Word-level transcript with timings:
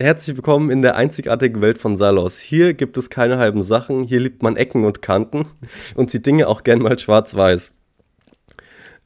Herzlich 0.00 0.36
willkommen 0.36 0.70
in 0.70 0.82
der 0.82 0.96
einzigartigen 0.96 1.62
Welt 1.62 1.78
von 1.78 1.96
Salos. 1.96 2.40
Hier 2.40 2.74
gibt 2.74 2.98
es 2.98 3.10
keine 3.10 3.38
halben 3.38 3.62
Sachen, 3.62 4.02
hier 4.02 4.18
liebt 4.18 4.42
man 4.42 4.56
Ecken 4.56 4.84
und 4.84 5.02
Kanten 5.02 5.46
und 5.94 6.10
sieht 6.10 6.26
Dinge 6.26 6.48
auch 6.48 6.64
gern 6.64 6.80
mal 6.80 6.98
schwarz-weiß. 6.98 7.70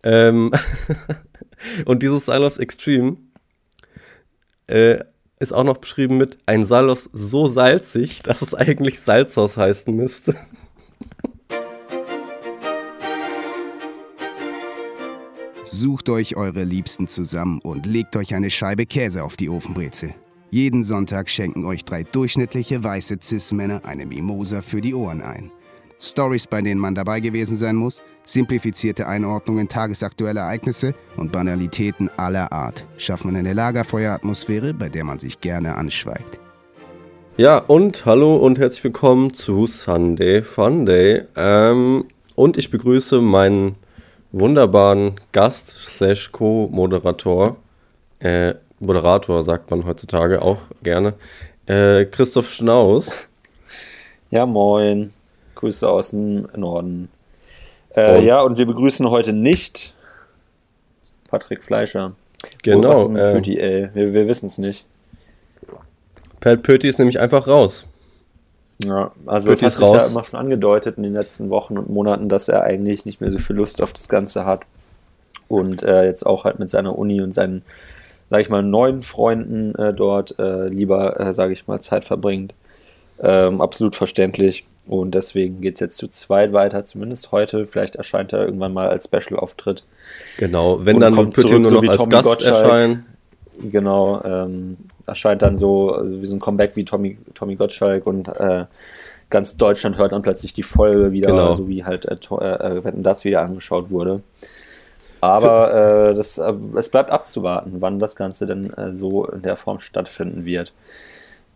Ähm 0.02 0.50
und 1.84 2.02
dieses 2.02 2.24
Salos 2.24 2.56
Extreme 2.56 3.18
äh, 4.66 5.00
ist 5.38 5.52
auch 5.52 5.64
noch 5.64 5.76
beschrieben 5.76 6.16
mit 6.16 6.38
ein 6.46 6.64
Salos 6.64 7.10
so 7.12 7.48
salzig, 7.48 8.22
dass 8.22 8.40
es 8.40 8.54
eigentlich 8.54 8.98
Salzhaus 8.98 9.58
heißen 9.58 9.94
müsste. 9.94 10.34
Sucht 15.64 16.08
euch 16.08 16.34
eure 16.36 16.64
Liebsten 16.64 17.08
zusammen 17.08 17.60
und 17.60 17.84
legt 17.84 18.16
euch 18.16 18.34
eine 18.34 18.48
Scheibe 18.48 18.86
Käse 18.86 19.22
auf 19.22 19.36
die 19.36 19.50
Ofenbrezel. 19.50 20.14
Jeden 20.50 20.82
Sonntag 20.82 21.28
schenken 21.28 21.66
euch 21.66 21.84
drei 21.84 22.04
durchschnittliche 22.04 22.82
weiße 22.82 23.18
Cis-Männer 23.22 23.84
eine 23.84 24.06
Mimosa 24.06 24.62
für 24.62 24.80
die 24.80 24.94
Ohren 24.94 25.20
ein. 25.20 25.50
Stories, 26.00 26.46
bei 26.46 26.62
denen 26.62 26.80
man 26.80 26.94
dabei 26.94 27.20
gewesen 27.20 27.58
sein 27.58 27.76
muss, 27.76 28.02
simplifizierte 28.24 29.06
Einordnungen 29.06 29.68
tagesaktueller 29.68 30.40
Ereignisse 30.40 30.94
und 31.18 31.32
Banalitäten 31.32 32.08
aller 32.16 32.50
Art 32.50 32.86
schaffen 32.96 33.36
eine 33.36 33.52
Lagerfeueratmosphäre, 33.52 34.72
bei 34.72 34.88
der 34.88 35.04
man 35.04 35.18
sich 35.18 35.38
gerne 35.42 35.74
anschweigt. 35.74 36.40
Ja, 37.36 37.58
und 37.58 38.06
hallo 38.06 38.36
und 38.36 38.58
herzlich 38.58 38.84
willkommen 38.84 39.34
zu 39.34 39.66
Sunday 39.66 40.42
Funday. 40.42 41.24
Ähm, 41.36 42.06
und 42.36 42.56
ich 42.56 42.70
begrüße 42.70 43.20
meinen 43.20 43.74
wunderbaren 44.32 45.20
Gast 45.32 45.68
slash 45.68 46.32
Co-Moderator, 46.32 47.56
äh, 48.20 48.54
Moderator 48.80 49.42
sagt 49.42 49.70
man 49.70 49.84
heutzutage 49.86 50.42
auch 50.42 50.58
gerne, 50.82 51.14
äh, 51.66 52.04
Christoph 52.04 52.50
Schnaus. 52.50 53.10
Ja, 54.30 54.44
moin. 54.44 55.14
Grüße 55.54 55.88
aus 55.88 56.10
dem 56.10 56.48
Norden. 56.54 57.08
Äh, 57.96 58.22
ja, 58.26 58.42
und 58.42 58.58
wir 58.58 58.66
begrüßen 58.66 59.08
heute 59.08 59.32
nicht 59.32 59.94
Patrick 61.30 61.64
Fleischer. 61.64 62.12
Genau. 62.62 63.08
Äh, 63.16 63.32
Pöti, 63.32 63.58
ey. 63.58 63.88
Wir, 63.94 64.12
wir 64.12 64.28
wissen 64.28 64.48
es 64.48 64.58
nicht. 64.58 64.84
Pat 66.40 66.62
Pöti 66.62 66.88
ist 66.88 66.98
nämlich 66.98 67.18
einfach 67.18 67.48
raus. 67.48 67.84
Ja, 68.84 69.10
also 69.26 69.48
Pöti 69.48 69.64
es 69.64 69.72
hat 69.72 69.78
sich 69.78 69.86
raus. 69.88 69.96
ja 69.96 70.06
immer 70.10 70.22
schon 70.22 70.38
angedeutet 70.38 70.96
in 70.96 71.02
den 71.02 71.14
letzten 71.14 71.50
Wochen 71.50 71.76
und 71.76 71.90
Monaten, 71.90 72.28
dass 72.28 72.48
er 72.48 72.62
eigentlich 72.62 73.04
nicht 73.04 73.20
mehr 73.20 73.30
so 73.30 73.38
viel 73.38 73.56
Lust 73.56 73.82
auf 73.82 73.92
das 73.92 74.08
Ganze 74.08 74.44
hat. 74.44 74.62
Und 75.48 75.82
äh, 75.82 76.04
jetzt 76.04 76.24
auch 76.24 76.44
halt 76.44 76.58
mit 76.58 76.70
seiner 76.70 76.96
Uni 76.96 77.20
und 77.20 77.32
seinen 77.32 77.62
sage 78.30 78.42
ich 78.42 78.48
mal, 78.48 78.62
neuen 78.62 79.02
Freunden 79.02 79.74
äh, 79.74 79.92
dort 79.92 80.38
äh, 80.38 80.68
lieber, 80.68 81.18
äh, 81.18 81.34
sage 81.34 81.52
ich 81.52 81.66
mal, 81.66 81.80
Zeit 81.80 82.04
verbringt. 82.04 82.54
Ähm, 83.20 83.60
absolut 83.60 83.96
verständlich. 83.96 84.64
Und 84.86 85.14
deswegen 85.14 85.60
geht 85.60 85.74
es 85.74 85.80
jetzt 85.80 85.98
zu 85.98 86.08
zweit 86.08 86.52
weiter, 86.52 86.84
zumindest 86.84 87.30
heute. 87.30 87.66
Vielleicht 87.66 87.96
erscheint 87.96 88.32
er 88.32 88.44
irgendwann 88.44 88.72
mal 88.72 88.88
als 88.88 89.04
Special-Auftritt. 89.04 89.84
Genau, 90.38 90.84
wenn 90.84 90.98
dann 90.98 91.14
wird 91.14 91.50
er 91.50 91.58
nur 91.58 91.70
noch 91.70 91.82
als 91.82 91.96
Tommy 91.98 92.10
Gast 92.10 92.24
Gottschalk. 92.24 92.54
erscheinen. 92.54 93.06
Genau, 93.70 94.22
ähm, 94.24 94.76
erscheint 95.06 95.42
dann 95.42 95.56
so 95.56 95.90
also 95.90 96.22
wie 96.22 96.26
so 96.26 96.36
ein 96.36 96.40
Comeback 96.40 96.76
wie 96.76 96.84
Tommy, 96.84 97.18
Tommy 97.34 97.56
Gottschalk 97.56 98.06
und 98.06 98.28
äh, 98.28 98.64
ganz 99.30 99.56
Deutschland 99.56 99.98
hört 99.98 100.12
dann 100.12 100.22
plötzlich 100.22 100.52
die 100.52 100.62
Folge 100.62 101.12
wieder, 101.12 101.28
genau. 101.28 101.52
so 101.54 101.68
wie 101.68 101.84
halt 101.84 102.06
äh, 102.06 102.14
äh, 102.14 102.84
wenn 102.84 103.02
das 103.02 103.24
wieder 103.24 103.42
angeschaut 103.42 103.90
wurde. 103.90 104.22
Aber 105.20 106.10
äh, 106.10 106.14
das, 106.14 106.38
äh, 106.38 106.52
es 106.76 106.90
bleibt 106.90 107.10
abzuwarten, 107.10 107.76
wann 107.80 107.98
das 107.98 108.16
Ganze 108.16 108.46
denn 108.46 108.72
äh, 108.74 108.94
so 108.94 109.26
in 109.26 109.42
der 109.42 109.56
Form 109.56 109.80
stattfinden 109.80 110.44
wird. 110.44 110.72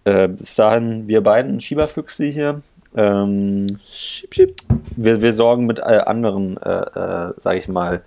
Äh, 0.04 0.28
bis 0.28 0.56
dahin, 0.56 1.06
wir 1.06 1.22
beiden 1.22 1.60
Schieberfüchse 1.60 2.24
hier. 2.26 2.62
Ähm, 2.96 3.66
schieb, 3.90 4.34
schieb. 4.34 4.54
Wir, 4.96 5.22
wir 5.22 5.32
sorgen 5.32 5.66
mit 5.66 5.78
äh, 5.78 6.02
anderen, 6.04 6.56
äh, 6.56 7.32
sage 7.38 7.58
ich 7.58 7.68
mal, 7.68 8.02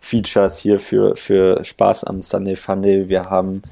Features 0.00 0.58
hier 0.58 0.78
für, 0.78 1.16
für 1.16 1.64
Spaß 1.64 2.04
am 2.04 2.22
Sunday 2.22 2.56
Funday. 2.56 3.08
Wir 3.08 3.24
haben 3.30 3.62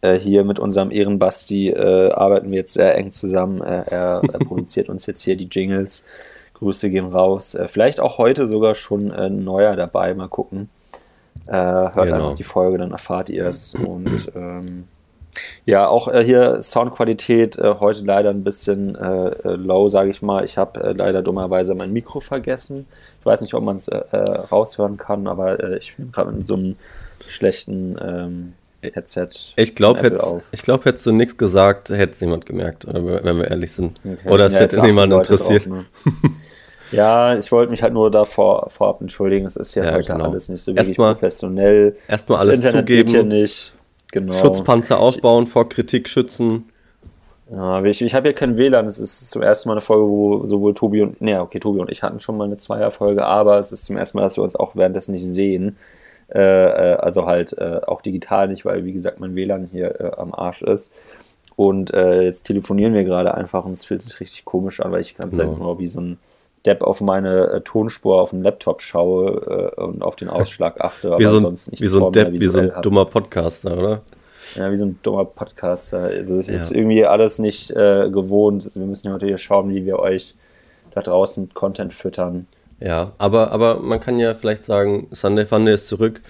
hier 0.00 0.44
mit 0.44 0.60
unserem 0.60 0.92
Ehrenbasti 0.92 1.74
arbeiten 1.74 2.52
wir 2.52 2.58
jetzt 2.58 2.74
sehr 2.74 2.96
eng 2.96 3.10
zusammen. 3.10 3.60
er, 3.60 3.84
er 3.90 4.20
produziert 4.46 4.88
uns 4.88 5.06
jetzt 5.06 5.22
hier 5.22 5.34
die 5.34 5.48
Jingles. 5.48 6.04
Grüße 6.54 6.88
gehen 6.88 7.06
raus. 7.06 7.58
vielleicht 7.66 7.98
auch 7.98 8.18
heute 8.18 8.46
sogar 8.46 8.76
schon 8.76 9.10
ein 9.10 9.42
neuer 9.42 9.74
dabei. 9.74 10.14
Mal 10.14 10.28
gucken. 10.28 10.68
Äh, 11.46 11.52
hört 11.52 11.94
genau. 11.94 12.14
einfach 12.14 12.34
die 12.34 12.44
Folge, 12.44 12.78
dann 12.78 12.92
erfahrt 12.92 13.30
ihr 13.30 13.46
es. 13.46 13.74
Und 13.74 14.30
ähm, 14.34 14.84
ja, 15.64 15.86
auch 15.86 16.08
äh, 16.08 16.24
hier 16.24 16.60
Soundqualität 16.62 17.58
äh, 17.58 17.74
heute 17.80 18.04
leider 18.04 18.30
ein 18.30 18.44
bisschen 18.44 18.94
äh, 18.96 19.28
äh, 19.28 19.54
low, 19.54 19.88
sage 19.88 20.10
ich 20.10 20.22
mal. 20.22 20.44
Ich 20.44 20.58
habe 20.58 20.82
äh, 20.82 20.92
leider 20.92 21.22
dummerweise 21.22 21.74
mein 21.74 21.92
Mikro 21.92 22.20
vergessen. 22.20 22.86
Ich 23.20 23.26
weiß 23.26 23.40
nicht, 23.40 23.54
ob 23.54 23.64
man 23.64 23.76
es 23.76 23.90
raushören 23.90 24.96
kann, 24.96 25.26
aber 25.26 25.76
ich 25.76 25.96
bin 25.96 26.12
gerade 26.12 26.32
mit 26.32 26.46
so 26.46 26.54
einem 26.54 26.76
schlechten 27.26 27.96
ähm, 28.00 28.52
Headset. 28.80 29.28
Ich 29.56 29.74
glaube, 29.74 30.00
hättest, 30.00 30.62
glaub, 30.62 30.84
hättest 30.84 31.04
du 31.06 31.12
nichts 31.12 31.36
gesagt, 31.36 31.90
hätte 31.90 32.12
es 32.12 32.20
niemand 32.20 32.46
gemerkt, 32.46 32.86
wenn 32.88 33.36
wir 33.36 33.50
ehrlich 33.50 33.72
sind. 33.72 34.00
Okay. 34.04 34.28
Oder 34.28 34.46
es 34.46 34.54
ja, 34.54 34.60
hätte 34.60 34.80
niemand 34.80 35.12
interessiert. 35.12 35.66
Drauf, 35.66 35.74
ne? 35.74 35.84
Ja, 36.92 37.36
ich 37.36 37.50
wollte 37.52 37.70
mich 37.70 37.82
halt 37.82 37.92
nur 37.92 38.10
davor 38.10 38.68
vorab 38.70 39.00
entschuldigen. 39.00 39.46
Es 39.46 39.56
ist 39.56 39.74
ja, 39.74 39.84
ja 39.84 39.94
heute 39.94 40.12
genau. 40.12 40.24
alles 40.24 40.48
nicht 40.48 40.62
so 40.62 40.72
wirklich 40.72 40.88
erstmal, 40.88 41.12
professionell. 41.12 41.96
Erstmal 42.08 42.38
alles 42.38 42.56
Internet 42.56 42.86
zugeben. 42.86 43.06
Geht 43.06 43.10
hier 43.10 43.24
nicht. 43.24 43.72
Genau. 44.10 44.32
Schutzpanzer 44.32 44.98
aufbauen, 44.98 45.46
vor 45.46 45.68
Kritik 45.68 46.08
schützen. 46.08 46.64
Ja, 47.50 47.82
ich, 47.82 48.02
ich 48.02 48.14
habe 48.14 48.28
hier 48.28 48.34
kein 48.34 48.56
WLAN. 48.56 48.86
Es 48.86 48.98
ist 48.98 49.30
zum 49.30 49.42
ersten 49.42 49.68
Mal 49.68 49.74
eine 49.74 49.80
Folge, 49.80 50.04
wo 50.04 50.44
sowohl 50.44 50.74
Tobi 50.74 51.02
und, 51.02 51.20
ne, 51.20 51.40
okay, 51.40 51.60
Tobi 51.60 51.80
und 51.80 51.90
ich 51.90 52.02
hatten 52.02 52.20
schon 52.20 52.36
mal 52.36 52.44
eine 52.44 52.58
Zweierfolge, 52.58 53.24
aber 53.24 53.58
es 53.58 53.72
ist 53.72 53.86
zum 53.86 53.96
ersten 53.96 54.18
Mal, 54.18 54.24
dass 54.24 54.36
wir 54.36 54.44
uns 54.44 54.56
auch 54.56 54.76
währenddessen 54.76 55.12
nicht 55.12 55.24
sehen. 55.24 55.76
Äh, 56.32 56.40
äh 56.40 56.96
also 56.96 57.26
halt 57.26 57.56
äh, 57.56 57.80
auch 57.86 58.02
digital 58.02 58.48
nicht, 58.48 58.64
weil 58.64 58.84
wie 58.84 58.92
gesagt 58.92 59.20
mein 59.20 59.34
WLAN 59.34 59.68
hier 59.70 60.00
äh, 60.00 60.10
am 60.16 60.34
Arsch 60.34 60.62
ist. 60.62 60.92
Und 61.56 61.92
äh, 61.92 62.22
jetzt 62.22 62.44
telefonieren 62.44 62.94
wir 62.94 63.04
gerade 63.04 63.34
einfach 63.34 63.64
und 63.64 63.72
es 63.72 63.84
fühlt 63.84 64.02
sich 64.02 64.20
richtig 64.20 64.44
komisch 64.44 64.80
an, 64.80 64.92
weil 64.92 65.00
ich 65.00 65.16
ganz 65.16 65.36
genau. 65.36 65.56
nur 65.56 65.78
wie 65.80 65.88
so 65.88 66.00
ein 66.00 66.18
Depp 66.68 66.82
auf 66.82 67.00
meine 67.00 67.48
äh, 67.48 67.60
Tonspur 67.62 68.20
auf 68.20 68.30
dem 68.30 68.42
Laptop 68.42 68.82
schaue 68.82 69.72
äh, 69.76 69.80
und 69.80 70.02
auf 70.02 70.16
den 70.16 70.28
Ausschlag 70.28 70.80
achte, 70.80 71.12
aber 71.12 71.26
so 71.26 71.36
ein, 71.36 71.42
sonst 71.42 71.70
nicht. 71.70 71.80
Wie 71.80 71.86
so 71.86 72.06
ein 72.06 72.12
Depp, 72.12 72.32
wie 72.32 72.46
so 72.46 72.58
ein 72.58 72.72
dummer 72.82 73.06
Podcaster, 73.06 73.76
oder? 73.76 74.02
Ja, 74.54 74.70
wie 74.70 74.76
so 74.76 74.84
ein 74.84 74.98
dummer 75.02 75.24
Podcaster. 75.24 75.98
Also 75.98 76.36
es 76.36 76.48
ja. 76.48 76.56
ist 76.56 76.72
irgendwie 76.72 77.06
alles 77.06 77.38
nicht 77.38 77.70
äh, 77.70 78.10
gewohnt. 78.10 78.70
Wir 78.74 78.84
müssen 78.84 79.06
ja 79.06 79.14
natürlich 79.14 79.42
schauen, 79.42 79.74
wie 79.74 79.86
wir 79.86 79.98
euch 79.98 80.34
da 80.92 81.00
draußen 81.00 81.54
Content 81.54 81.94
füttern. 81.94 82.46
Ja, 82.80 83.12
aber, 83.16 83.50
aber 83.52 83.80
man 83.80 83.98
kann 83.98 84.18
ja 84.18 84.34
vielleicht 84.34 84.64
sagen, 84.64 85.08
Sunday 85.12 85.46
Funday 85.46 85.74
ist 85.74 85.86
zurück. 85.86 86.20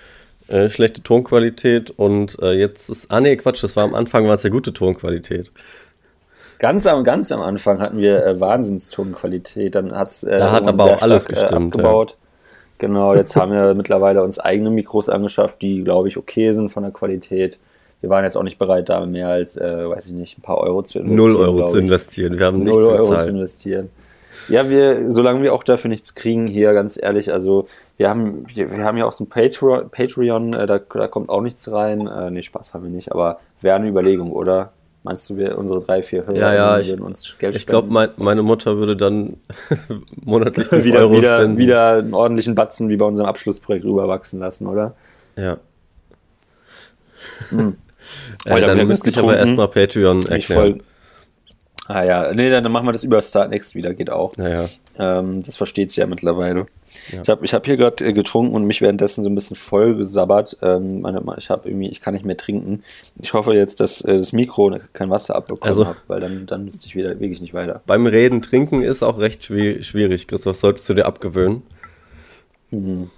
Äh, 0.47 0.70
schlechte 0.70 1.03
Tonqualität 1.03 1.91
und 1.91 2.41
äh, 2.41 2.53
jetzt 2.53 2.88
ist. 2.88 3.10
Ah 3.10 3.20
nee, 3.20 3.37
Quatsch, 3.37 3.62
das 3.62 3.76
war 3.76 3.84
am 3.84 3.94
Anfang 3.94 4.26
war 4.28 4.34
es 4.34 4.44
ja 4.44 4.50
gute 4.50 4.72
Tonqualität. 4.72 5.53
Ganz 6.58 6.86
am, 6.86 7.04
ganz 7.04 7.30
am 7.30 7.41
Anfang 7.41 7.80
hatten 7.80 7.98
wir 7.98 8.24
äh, 8.24 8.41
Wahnsinnstonqualität. 8.41 9.74
Dann 9.74 9.94
hat's, 9.94 10.24
äh, 10.24 10.36
da 10.36 10.52
hat 10.52 10.66
aber 10.66 10.84
auch 10.84 11.02
alles 11.02 11.24
stark, 11.24 11.36
äh, 11.36 11.41
gestimmt. 11.41 11.76
Äh, 11.76 11.78
abgebaut. 11.78 12.10
Ja. 12.10 12.16
Genau, 12.78 13.14
jetzt 13.14 13.36
haben 13.36 13.52
wir 13.52 13.74
mittlerweile 13.76 14.22
uns 14.22 14.38
eigene 14.38 14.70
Mikros 14.70 15.08
angeschafft, 15.08 15.62
die, 15.62 15.84
glaube 15.84 16.08
ich, 16.08 16.16
okay 16.16 16.52
sind 16.52 16.70
von 16.70 16.82
der 16.82 16.92
Qualität. 16.92 17.58
Wir 18.00 18.10
waren 18.10 18.24
jetzt 18.24 18.36
auch 18.36 18.44
nicht 18.44 18.58
bereit, 18.58 18.88
da 18.88 19.04
mehr 19.06 19.28
als, 19.28 19.56
äh, 19.56 19.88
weiß 19.88 20.06
ich 20.06 20.12
nicht, 20.12 20.38
ein 20.38 20.42
paar 20.42 20.58
Euro 20.58 20.82
zu 20.82 20.98
investieren. 20.98 21.32
Null 21.32 21.36
Euro 21.36 21.64
zu 21.66 21.78
investieren. 21.78 22.38
Wir 22.38 22.46
haben 22.46 22.58
nichts 22.58 22.76
Null 22.76 22.84
Euro 22.84 23.19
zu 23.19 23.30
investieren. 23.30 23.90
Ja, 24.48 24.70
wir, 24.70 25.10
solange 25.10 25.42
wir 25.42 25.52
auch 25.52 25.62
dafür 25.62 25.90
nichts 25.90 26.14
kriegen 26.14 26.46
hier, 26.46 26.72
ganz 26.72 26.98
ehrlich, 27.00 27.32
also 27.32 27.66
wir 27.98 28.08
haben, 28.08 28.44
wir, 28.46 28.70
wir 28.70 28.84
haben 28.84 28.96
ja 28.96 29.04
auch 29.04 29.12
so 29.12 29.25
ein 29.25 29.28
Patreon, 29.28 29.90
Patreon 29.90 30.54
äh, 30.54 30.64
da, 30.64 30.78
da 30.78 31.06
kommt 31.06 31.28
auch 31.28 31.42
nichts 31.42 31.70
rein. 31.70 32.06
Äh, 32.06 32.30
nee, 32.30 32.42
Spaß 32.42 32.72
haben 32.72 32.84
wir 32.84 32.90
nicht, 32.90 33.12
aber 33.12 33.40
wäre 33.60 33.76
eine 33.76 33.88
Überlegung, 33.88 34.32
oder? 34.32 34.72
Meinst 35.04 35.31
du, 35.31 35.36
wir, 35.36 35.56
unsere 35.56 35.81
drei, 35.81 36.03
vier 36.03 36.26
Hörer 36.26 36.37
ja, 36.37 36.55
ja, 36.78 36.87
würden 36.87 37.02
uns 37.02 37.37
Geld 37.38 37.55
ich, 37.55 37.62
Ich 37.62 37.67
glaube, 37.67 37.88
mein, 37.90 38.11
meine 38.17 38.43
Mutter 38.43 38.76
würde 38.78 38.96
dann 38.96 39.37
monatlich 40.25 40.67
5 40.67 40.84
wieder, 40.84 41.00
Euro 41.00 41.17
wieder, 41.17 41.38
spenden. 41.38 41.58
wieder 41.58 41.93
einen 41.94 42.14
ordentlichen 42.14 42.55
Batzen 42.55 42.88
wie 42.88 42.96
bei 42.96 43.06
unserem 43.06 43.28
Abschlussprojekt 43.28 43.84
rüberwachsen 43.84 44.40
lassen, 44.40 44.67
oder? 44.67 44.94
Ja. 45.37 45.58
Hm. 47.50 47.76
Äh, 48.46 48.62
dann 48.62 48.87
müsste 48.87 49.11
ich 49.11 49.19
aber 49.19 49.37
erstmal 49.37 49.69
Patreon 49.69 50.25
erklären. 50.25 50.82
Ah 51.87 52.05
ja, 52.05 52.32
nee, 52.32 52.49
dann 52.49 52.70
machen 52.72 52.87
wir 52.87 52.93
das 52.93 53.05
über 53.05 53.20
Start 53.20 53.50
Next 53.50 53.75
wieder, 53.75 53.93
geht 53.93 54.08
auch. 54.08 54.34
Naja. 54.37 54.64
Ähm, 54.98 55.42
das 55.42 55.56
versteht 55.56 55.92
sie 55.92 56.00
ja 56.00 56.06
mittlerweile. 56.06 56.66
Ja. 57.12 57.22
Ich 57.22 57.28
habe 57.28 57.44
ich 57.44 57.54
hab 57.54 57.64
hier 57.66 57.76
gerade 57.76 58.04
äh, 58.04 58.12
getrunken 58.12 58.54
und 58.54 58.64
mich 58.64 58.80
währenddessen 58.80 59.22
so 59.22 59.30
ein 59.30 59.34
bisschen 59.34 59.56
voll 59.56 59.96
gesabbert. 59.96 60.56
Ähm, 60.62 61.06
ich 61.36 61.50
habe 61.50 61.68
irgendwie, 61.68 61.88
ich 61.88 62.00
kann 62.00 62.14
nicht 62.14 62.24
mehr 62.24 62.36
trinken. 62.36 62.82
Ich 63.20 63.32
hoffe 63.32 63.54
jetzt, 63.54 63.80
dass 63.80 64.00
äh, 64.02 64.16
das 64.16 64.32
Mikro 64.32 64.76
kein 64.92 65.10
Wasser 65.10 65.36
abbekommen 65.36 65.68
also, 65.68 65.86
hat, 65.86 65.96
weil 66.08 66.20
dann, 66.20 66.46
dann 66.46 66.64
müsste 66.64 66.86
ich 66.86 66.96
wieder 66.96 67.10
wirklich 67.20 67.40
nicht 67.40 67.54
weiter. 67.54 67.82
Beim 67.86 68.06
Reden 68.06 68.42
trinken 68.42 68.82
ist 68.82 69.02
auch 69.02 69.18
recht 69.18 69.44
schwierig, 69.44 70.26
Christoph. 70.26 70.56
Solltest 70.56 70.88
du 70.88 70.94
dir 70.94 71.06
abgewöhnen. 71.06 71.62
Mhm. 72.70 73.10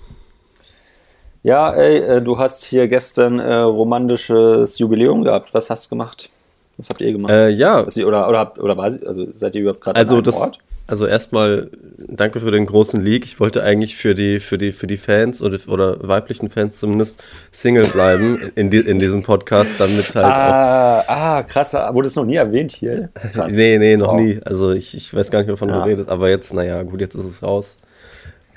Ja, 1.42 1.72
ey, 1.72 1.98
äh, 1.98 2.22
du 2.22 2.38
hast 2.38 2.64
hier 2.64 2.86
gestern 2.86 3.38
äh, 3.38 3.54
romantisches 3.54 4.78
Jubiläum 4.78 5.24
gehabt. 5.24 5.54
Was 5.54 5.70
hast 5.70 5.86
du 5.86 5.90
gemacht? 5.90 6.28
Was 6.76 6.90
habt 6.90 7.00
ihr 7.00 7.12
gemacht? 7.12 7.32
Äh, 7.32 7.48
ja. 7.48 7.86
Was, 7.86 7.96
oder, 7.98 8.28
oder, 8.28 8.52
oder 8.58 8.76
war 8.76 8.90
sie, 8.90 9.06
also 9.06 9.26
seid 9.32 9.54
ihr 9.54 9.62
überhaupt 9.62 9.80
gerade 9.80 9.98
also 9.98 10.20
das, 10.20 10.36
Ort? 10.36 10.58
Also 10.90 11.06
erstmal 11.06 11.70
danke 11.98 12.40
für 12.40 12.50
den 12.50 12.66
großen 12.66 13.00
Leak. 13.00 13.24
Ich 13.24 13.38
wollte 13.38 13.62
eigentlich 13.62 13.96
für 13.96 14.14
die, 14.14 14.40
für 14.40 14.58
die, 14.58 14.72
für 14.72 14.88
die 14.88 14.96
Fans 14.96 15.40
oder, 15.40 15.58
oder 15.68 15.96
weiblichen 16.06 16.50
Fans 16.50 16.78
zumindest 16.78 17.22
Single 17.52 17.86
bleiben 17.86 18.50
in, 18.56 18.70
die, 18.70 18.78
in 18.78 18.98
diesem 18.98 19.22
Podcast, 19.22 19.78
damit 19.78 20.14
halt 20.16 20.26
ah, 20.26 21.00
auch. 21.00 21.08
Ah, 21.08 21.42
krass. 21.44 21.74
Wurde 21.74 22.08
es 22.08 22.16
noch 22.16 22.24
nie 22.24 22.34
erwähnt 22.34 22.72
hier? 22.72 23.10
Krass. 23.32 23.52
nee, 23.52 23.78
nee, 23.78 23.96
noch 23.96 24.14
wow. 24.14 24.20
nie. 24.20 24.40
Also 24.44 24.72
ich, 24.72 24.96
ich 24.96 25.14
weiß 25.14 25.30
gar 25.30 25.40
nicht, 25.40 25.50
wovon 25.50 25.68
ja. 25.68 25.76
du 25.76 25.88
redest, 25.88 26.08
aber 26.08 26.28
jetzt, 26.28 26.52
naja, 26.52 26.82
gut, 26.82 27.00
jetzt 27.00 27.14
ist 27.14 27.24
es 27.24 27.42
raus. 27.42 27.76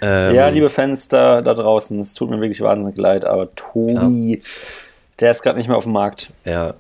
Ähm, 0.02 0.34
ja, 0.34 0.48
liebe 0.48 0.70
Fans 0.70 1.08
da, 1.08 1.42
da 1.42 1.54
draußen, 1.54 2.00
es 2.00 2.16
tut 2.16 2.32
mir 2.32 2.42
wirklich 2.42 2.62
wahnsinnig 2.62 2.98
leid, 2.98 3.26
aber 3.26 3.54
Tobi, 3.56 4.34
ja. 4.34 4.48
der 5.20 5.32
ist 5.32 5.44
gerade 5.44 5.58
nicht 5.58 5.68
mehr 5.68 5.78
auf 5.78 5.84
dem 5.84 5.94
Markt. 5.94 6.30
Ja. 6.46 6.74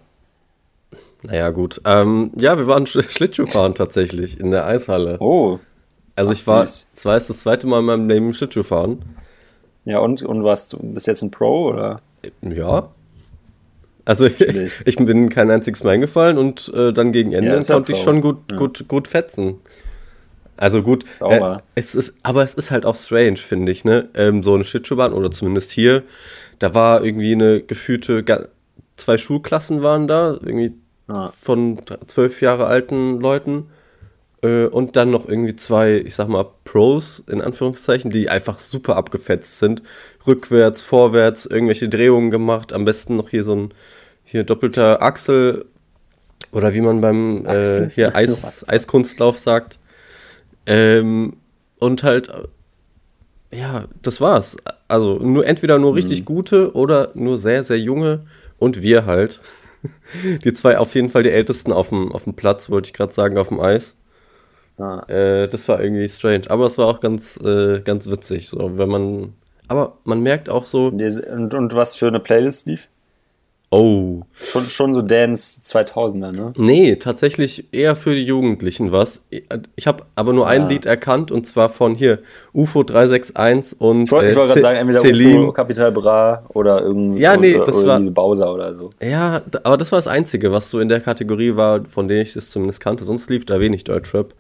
Naja, 1.24 1.50
gut. 1.50 1.82
Ähm, 1.86 2.32
ja, 2.36 2.58
wir 2.58 2.68
waren 2.68 2.86
Sch 2.86 3.00
Schlittschuhfahren 3.10 3.74
tatsächlich 3.74 4.40
in 4.40 4.52
der 4.52 4.66
Eishalle. 4.66 5.18
Oh. 5.20 5.60
Also 6.16 6.32
Ach, 6.32 6.36
ich 6.36 6.48
war, 6.48 6.64
es 6.64 6.88
war 7.04 7.16
jetzt 7.16 7.30
das 7.30 7.40
zweite 7.40 7.66
Mal 7.68 7.80
in 7.80 7.86
meinem 7.86 8.10
Leben 8.10 8.34
Schlittschuhfahren. 8.34 9.00
Ja, 9.86 10.00
und, 10.00 10.22
und 10.22 10.44
was, 10.44 10.70
du 10.70 10.78
bist 10.80 11.08
jetzt 11.08 11.24
ein 11.24 11.32
Pro, 11.32 11.70
oder? 11.70 12.02
Ja. 12.42 12.90
Also 14.06 14.26
ich, 14.28 14.72
ich 14.86 14.96
bin 14.98 15.30
kein 15.30 15.50
einziges 15.50 15.84
Mal 15.84 15.94
hingefallen 15.94 16.38
und 16.38 16.72
äh, 16.76 16.94
dann 16.94 17.12
gegen 17.12 17.34
Ende 17.34 17.56
ja, 17.56 17.62
konnte 17.62 17.94
ich 17.94 18.00
schon 18.00 18.22
gut, 18.22 18.38
ja. 18.52 18.58
gut, 18.58 18.88
gut 18.88 19.08
fetzen. 19.08 19.56
Also 20.56 20.84
gut, 20.84 21.04
äh, 21.20 21.58
es 21.74 21.96
ist, 21.96 22.14
aber 22.22 22.44
es 22.44 22.54
ist 22.54 22.70
halt 22.70 22.86
auch 22.86 22.96
strange, 22.96 23.38
finde 23.38 23.72
ich, 23.72 23.86
ne? 23.86 24.10
Ähm, 24.16 24.44
so 24.44 24.54
eine 24.54 24.64
Schlittschuhbahn 24.64 25.12
oder 25.12 25.32
zumindest 25.32 25.72
hier, 25.72 26.04
da 26.60 26.76
war 26.76 27.04
irgendwie 27.04 27.32
eine 27.32 27.62
gefühlte, 27.62 28.24
zwei 28.96 29.18
Schulklassen 29.18 29.82
waren 29.82 30.08
da, 30.08 30.38
irgendwie 30.42 30.74
ah. 31.14 31.34
von 31.40 31.80
zwölf 32.08 32.42
Jahre 32.42 32.66
alten 32.66 33.20
Leuten 33.20 33.70
äh, 34.42 34.66
und 34.66 34.96
dann 34.96 35.12
noch 35.12 35.28
irgendwie 35.28 35.56
zwei, 35.56 35.96
ich 35.98 36.16
sag 36.16 36.28
mal, 36.28 36.46
Pros 36.66 37.24
in 37.28 37.42
Anführungszeichen, 37.42 38.12
die 38.12 38.30
einfach 38.30 38.60
super 38.60 38.96
abgefetzt 38.96 39.60
sind, 39.60 39.84
rückwärts, 40.28 40.82
vorwärts, 40.82 41.46
irgendwelche 41.46 41.90
Drehungen 41.90 42.32
gemacht, 42.32 42.74
am 42.74 42.86
besten 42.86 43.16
noch 43.16 43.30
hier 43.30 43.44
so 43.44 43.56
ein 43.56 43.74
hier 44.24 44.44
doppelter 44.44 45.02
Achsel 45.02 45.66
oder 46.52 46.74
wie 46.74 46.82
man 46.82 47.02
beim 47.02 47.46
äh, 47.46 47.90
hier 47.90 48.16
Eis, 48.16 48.68
Eiskunstlauf 48.68 49.38
sagt. 49.38 49.80
Ähm, 50.66 51.38
und 51.80 52.04
halt, 52.04 52.30
äh, 52.30 53.60
ja, 53.60 53.86
das 54.02 54.22
war's. 54.22 54.56
Also 54.88 55.16
nur 55.20 55.46
entweder 55.46 55.80
nur 55.80 55.96
richtig 55.96 56.22
mhm. 56.22 56.26
gute 56.26 56.76
oder 56.76 57.10
nur 57.16 57.38
sehr, 57.38 57.64
sehr 57.64 57.80
junge 57.80 58.22
und 58.58 58.82
wir 58.82 59.06
halt. 59.06 59.42
Die 60.44 60.54
zwei 60.54 60.78
auf 60.78 60.96
jeden 60.96 61.10
Fall 61.10 61.24
die 61.24 61.32
ältesten 61.32 61.72
auf 61.72 61.90
dem, 61.90 62.12
auf 62.12 62.24
dem 62.24 62.34
Platz, 62.34 62.70
wollte 62.70 62.88
ich 62.88 62.94
gerade 62.94 63.14
sagen, 63.14 63.38
auf 63.38 63.50
dem 63.50 63.60
Eis. 63.60 63.96
Ah. 64.78 65.04
Äh, 65.08 65.48
das 65.48 65.68
war 65.68 65.82
irgendwie 65.82 66.08
strange. 66.08 66.44
Aber 66.50 66.66
es 66.66 66.78
war 66.78 66.88
auch 66.88 67.00
ganz, 67.00 67.38
äh, 67.38 67.82
ganz 67.82 68.10
witzig. 68.10 68.50
So, 68.50 68.78
wenn 68.78 68.90
man. 68.90 69.34
Aber 69.68 69.98
man 70.04 70.22
merkt 70.22 70.50
auch 70.50 70.66
so. 70.66 70.88
Und, 70.88 71.54
und 71.54 71.74
was 71.74 71.96
für 71.96 72.08
eine 72.08 72.20
Playlist 72.20 72.68
lief? 72.68 72.88
Oh. 73.74 74.22
Schon, 74.34 74.66
schon 74.66 74.94
so 74.94 75.02
Dance 75.02 75.62
2000er, 75.66 76.32
ne? 76.32 76.54
Nee, 76.58 76.96
tatsächlich 76.98 77.74
eher 77.74 77.96
für 77.96 78.14
die 78.14 78.24
Jugendlichen 78.24 78.92
was. 78.92 79.26
Ich 79.76 79.88
habe 79.88 80.04
aber 80.14 80.32
nur 80.32 80.48
ein 80.48 80.64
ah. 80.64 80.68
Lied 80.68 80.86
erkannt 80.86 81.32
und 81.32 81.48
zwar 81.48 81.70
von 81.70 81.96
hier 81.96 82.20
UFO 82.54 82.84
361 82.84 83.82
und 83.82 84.04
Ich 84.04 84.12
wollte 84.12 84.30
äh, 84.30 84.34
gerade 84.36 84.62
sagen, 84.62 84.78
entweder 84.78 85.00
Celine. 85.00 85.42
UFO, 85.42 85.54
Capital 85.54 85.92
Bra 85.92 86.44
oder 86.50 86.84
irgendwie 86.84 87.22
ja, 87.22 87.36
nee, 87.36 87.56
oder, 87.56 87.64
das 87.64 87.78
oder 87.78 87.88
war, 87.88 88.00
Bowser 88.12 88.54
oder 88.54 88.76
so. 88.76 88.92
Ja, 89.02 89.42
aber 89.64 89.78
das 89.78 89.92
war 89.92 89.98
das 89.98 90.08
Einzige, 90.08 90.52
was 90.52 90.70
so 90.70 90.80
in 90.80 90.88
der 90.88 91.00
Kategorie 91.00 91.56
war, 91.56 91.84
von 91.86 92.08
dem 92.08 92.22
ich 92.22 92.34
das 92.34 92.52
zumindest 92.52 92.80
kannte. 92.80 93.06
Sonst 93.06 93.28
lief 93.32 93.44
da 93.46 93.60
wenig 93.60 93.86
Deutschrap. 93.86 94.36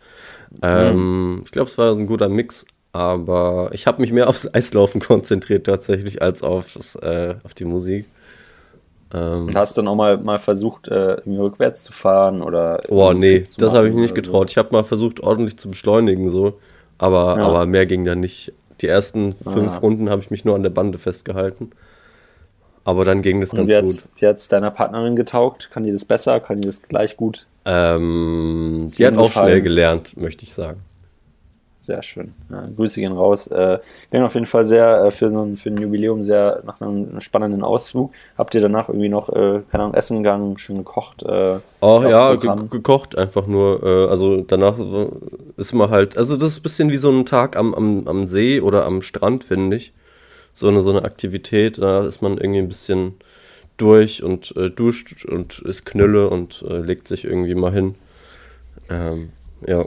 Ähm, 0.61 1.37
mhm. 1.37 1.41
Ich 1.43 1.51
glaube, 1.51 1.71
es 1.71 1.77
war 1.79 1.91
ein 1.91 2.05
guter 2.05 2.29
Mix, 2.29 2.67
aber 2.91 3.71
ich 3.73 3.87
habe 3.87 3.99
mich 3.99 4.11
mehr 4.11 4.29
aufs 4.29 4.53
Eislaufen 4.53 5.01
konzentriert 5.05 5.65
tatsächlich 5.65 6.21
als 6.21 6.43
auf, 6.43 6.71
das, 6.73 6.95
äh, 6.97 7.33
auf 7.43 7.55
die 7.55 7.65
Musik. 7.65 8.05
Ähm, 9.13 9.49
hast 9.53 9.77
du 9.77 9.81
dann 9.81 9.87
auch 9.87 9.95
mal, 9.95 10.17
mal 10.17 10.39
versucht, 10.39 10.87
äh, 10.87 11.17
rückwärts 11.27 11.83
zu 11.83 11.93
fahren 11.93 12.41
oder. 12.41 12.81
Boah, 12.87 13.13
nee, 13.13 13.45
das 13.57 13.73
habe 13.73 13.89
ich 13.89 13.93
nicht 13.93 14.15
getraut. 14.15 14.49
So? 14.49 14.53
Ich 14.53 14.57
habe 14.57 14.69
mal 14.71 14.83
versucht, 14.83 15.21
ordentlich 15.21 15.57
zu 15.57 15.69
beschleunigen, 15.69 16.29
so. 16.29 16.59
Aber, 16.97 17.37
ja. 17.37 17.45
aber 17.45 17.65
mehr 17.65 17.85
ging 17.85 18.03
da 18.03 18.15
nicht. 18.15 18.53
Die 18.81 18.87
ersten 18.87 19.33
fünf 19.33 19.73
ah. 19.73 19.77
Runden 19.77 20.09
habe 20.09 20.21
ich 20.21 20.31
mich 20.31 20.45
nur 20.45 20.55
an 20.55 20.63
der 20.63 20.71
Bande 20.71 20.97
festgehalten. 20.97 21.71
Aber 22.85 23.05
dann 23.05 23.21
ging 23.21 23.39
das 23.39 23.51
ganz 23.51 23.71
wie 23.71 23.81
gut. 23.81 24.09
Wie 24.17 24.27
hat 24.27 24.37
es 24.37 24.47
deiner 24.47 24.71
Partnerin 24.71 25.15
getaugt? 25.15 25.69
Kann 25.71 25.83
die 25.83 25.91
das 25.91 26.05
besser? 26.05 26.39
Kann 26.39 26.59
die 26.59 26.65
das 26.65 26.81
gleich 26.81 27.15
gut? 27.15 27.47
Ähm, 27.65 28.85
sie 28.87 29.05
hat 29.05 29.17
auch 29.17 29.31
schnell 29.31 29.61
gelernt, 29.61 30.17
möchte 30.17 30.43
ich 30.43 30.53
sagen. 30.53 30.81
Sehr 31.83 32.01
schön. 32.01 32.33
Ja, 32.49 32.69
Grüße 32.73 33.01
gehen 33.01 33.11
raus. 33.11 33.47
Äh, 33.47 33.79
klingt 34.09 34.25
auf 34.25 34.35
jeden 34.35 34.45
Fall 34.45 34.63
sehr 34.63 35.03
äh, 35.03 35.11
für, 35.11 35.29
so 35.29 35.43
ein, 35.43 35.57
für 35.57 35.69
ein 35.69 35.75
Jubiläum 35.75 36.23
sehr 36.23 36.63
nach 36.65 36.79
einem 36.79 37.19
spannenden 37.19 37.61
Ausflug. 37.61 38.13
Habt 38.37 38.55
ihr 38.55 38.61
danach 38.61 38.87
irgendwie 38.87 39.09
noch, 39.09 39.27
äh, 39.27 39.59
keine 39.69 39.83
Ahnung, 39.83 39.93
essen 39.93 40.23
gegangen, 40.23 40.57
schön 40.57 40.77
gekocht? 40.77 41.23
Äh, 41.23 41.57
oh 41.81 42.01
ja, 42.07 42.35
ge 42.35 42.49
gekocht 42.69 43.17
einfach 43.17 43.47
nur. 43.47 43.83
Äh, 43.83 44.09
also 44.09 44.43
danach 44.43 44.75
ist 45.57 45.73
man 45.73 45.89
halt, 45.89 46.17
also 46.17 46.37
das 46.37 46.51
ist 46.51 46.59
ein 46.59 46.63
bisschen 46.63 46.89
wie 46.89 46.95
so 46.95 47.11
ein 47.11 47.25
Tag 47.25 47.57
am, 47.57 47.73
am, 47.73 48.07
am 48.07 48.27
See 48.27 48.61
oder 48.61 48.85
am 48.85 49.01
Strand, 49.01 49.43
finde 49.43 49.75
ich. 49.75 49.91
So 50.53 50.69
eine, 50.69 50.83
so 50.83 50.91
eine 50.91 51.03
Aktivität. 51.03 51.79
Da 51.79 52.05
ist 52.05 52.21
man 52.21 52.37
irgendwie 52.37 52.59
ein 52.59 52.69
bisschen 52.69 53.15
durch 53.75 54.23
und 54.23 54.55
äh, 54.55 54.69
duscht 54.69 55.25
und 55.25 55.59
ist 55.59 55.85
Knülle 55.85 56.29
und 56.29 56.63
äh, 56.65 56.77
legt 56.77 57.09
sich 57.09 57.25
irgendwie 57.25 57.55
mal 57.55 57.73
hin. 57.73 57.95
Ähm, 58.89 59.33
ja. 59.67 59.83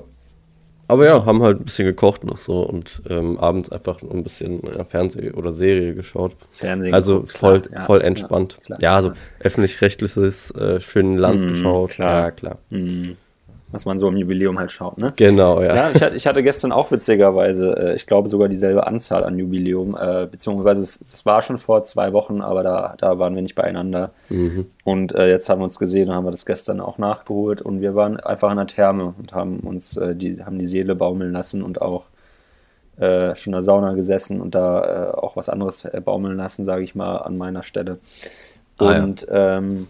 Aber 0.89 1.05
ja, 1.05 1.25
haben 1.25 1.43
halt 1.43 1.61
ein 1.61 1.65
bisschen 1.65 1.87
gekocht 1.87 2.25
noch 2.25 2.39
so 2.39 2.63
und 2.63 3.03
ähm, 3.09 3.39
abends 3.39 3.71
einfach 3.71 4.03
ein 4.03 4.23
bisschen 4.23 4.61
ja, 4.65 4.85
Fernseh 4.85 5.33
oder 5.33 5.53
Serie 5.53 5.95
geschaut. 5.95 6.37
Fernsehen. 6.53 6.95
Also 6.95 7.21
geguckt, 7.21 7.39
voll, 7.39 7.61
klar, 7.63 7.87
voll 7.87 8.01
entspannt. 8.03 8.59
Ja, 8.69 8.77
ja 8.81 9.03
so 9.03 9.13
öffentlich-rechtliches, 9.41 10.53
äh, 10.53 10.81
schönen 10.81 11.19
Lands 11.19 11.45
mm, 11.45 11.49
geschaut. 11.49 11.91
Klar. 11.91 12.25
Ja, 12.25 12.31
klar. 12.31 12.59
Mm 12.71 13.13
was 13.73 13.85
man 13.85 13.99
so 13.99 14.09
im 14.09 14.17
Jubiläum 14.17 14.59
halt 14.59 14.71
schaut. 14.71 14.99
Ne? 14.99 15.13
Genau, 15.17 15.61
ja. 15.61 15.91
ja 15.91 16.13
ich, 16.15 16.27
hatte 16.27 16.43
gestern 16.43 16.71
auch 16.71 16.91
witzigerweise, 16.93 17.77
äh, 17.77 17.95
ich 17.97 18.07
glaube 18.07 18.29
sogar 18.29 18.49
dieselbe 18.49 18.87
Anzahl 18.87 19.25
an 19.25 19.39
Jubiläum, 19.39 19.97
äh, 20.01 20.27
beziehungsweise 20.31 20.83
es, 20.83 21.01
es, 21.01 21.27
war 21.27 21.43
schon 21.43 21.59
vor 21.59 21.83
zwei 21.83 22.13
Wochen, 22.13 22.41
aber 22.41 22.63
da, 22.63 22.95
da 22.99 23.19
waren 23.19 23.35
wir 23.35 23.43
nicht 23.43 23.57
beieinander. 23.57 24.13
Mhm. 24.29 24.67
Und 24.85 25.15
äh, 25.15 25.29
jetzt 25.29 25.49
haben 25.49 25.61
wir 25.61 25.65
uns 25.65 25.79
gesehen 25.79 26.09
und 26.09 26.15
haben 26.15 26.25
wir 26.25 26.31
das 26.31 26.47
gestern 26.47 26.81
auch 26.81 26.99
nachgeholt 26.99 27.61
und 27.61 27.81
wir 27.81 27.97
waren 27.97 28.21
einfach 28.21 28.51
in 28.51 28.57
der 28.57 28.69
Therme 28.69 29.15
und 29.19 29.33
haben 29.33 29.59
uns 29.61 29.97
äh, 29.97 30.15
die, 30.15 30.45
haben 30.45 30.59
die 30.59 30.65
Seele 30.65 30.95
baumeln 30.95 31.33
lassen 31.33 31.63
und 31.63 31.83
auch 31.83 32.05
äh, 32.99 33.35
schon 33.35 33.53
in 33.53 33.57
der 33.57 33.63
Sauna 33.63 33.95
gesessen 33.95 34.41
und 34.41 34.55
da 34.55 35.11
äh, 35.11 35.15
auch 35.17 35.37
was 35.37 35.49
anderes 35.49 35.89
baumeln 36.05 36.37
lassen, 36.37 36.65
sage 36.65 36.85
ich 36.85 36.95
mal, 36.95 37.17
an 37.17 37.37
meiner 37.37 37.65
Stelle. 37.65 37.99
Und 38.79 39.29
ah, 39.29 39.35
ja. 39.35 39.57
ähm, 39.59 39.89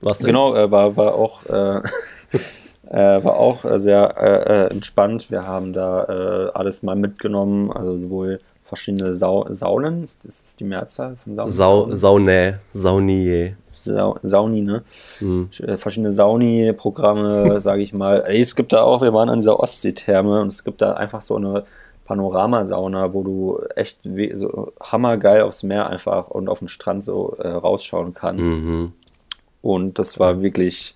was 0.00 0.18
denn? 0.18 0.28
Genau, 0.28 0.52
war, 0.70 0.96
war 0.96 1.14
auch 1.14 1.42
Äh, 2.90 3.24
war 3.24 3.36
auch 3.36 3.64
äh, 3.64 3.80
sehr 3.80 4.14
äh, 4.16 4.66
äh, 4.66 4.70
entspannt. 4.70 5.30
Wir 5.30 5.46
haben 5.46 5.72
da 5.72 6.04
äh, 6.04 6.50
alles 6.54 6.82
mal 6.82 6.96
mitgenommen, 6.96 7.72
also 7.72 7.98
sowohl 7.98 8.40
verschiedene 8.62 9.14
Sau 9.14 9.46
Saunen, 9.50 10.04
ist 10.04 10.24
das 10.24 10.56
die 10.56 10.64
Mehrzahl 10.64 11.16
von 11.16 11.36
Saunen? 11.36 11.50
Sau 11.50 11.94
Saune, 11.94 12.60
Saunie. 12.72 13.54
Sa 13.72 14.14
Sauni, 14.22 14.62
ne? 14.62 14.82
Mhm. 15.20 15.48
Verschiedene 15.76 16.12
Sauni-Programme, 16.12 17.60
sage 17.62 17.82
ich 17.82 17.92
mal. 17.92 18.24
Ey, 18.26 18.40
es 18.40 18.56
gibt 18.56 18.72
da 18.72 18.82
auch, 18.82 19.02
wir 19.02 19.12
waren 19.12 19.28
an 19.28 19.38
dieser 19.38 19.60
Ostsee-Therme 19.60 20.40
und 20.40 20.48
es 20.48 20.64
gibt 20.64 20.80
da 20.80 20.94
einfach 20.94 21.20
so 21.20 21.36
eine 21.36 21.64
Panoramasauna, 22.06 23.12
wo 23.12 23.22
du 23.22 23.60
echt 23.76 23.98
so 24.32 24.72
hammergeil 24.80 25.42
aufs 25.42 25.62
Meer 25.62 25.88
einfach 25.88 26.28
und 26.28 26.48
auf 26.48 26.58
den 26.58 26.68
Strand 26.68 27.04
so 27.04 27.36
äh, 27.38 27.48
rausschauen 27.48 28.14
kannst. 28.14 28.48
Mhm. 28.48 28.92
Und 29.62 29.98
das 29.98 30.18
war 30.18 30.42
wirklich 30.42 30.94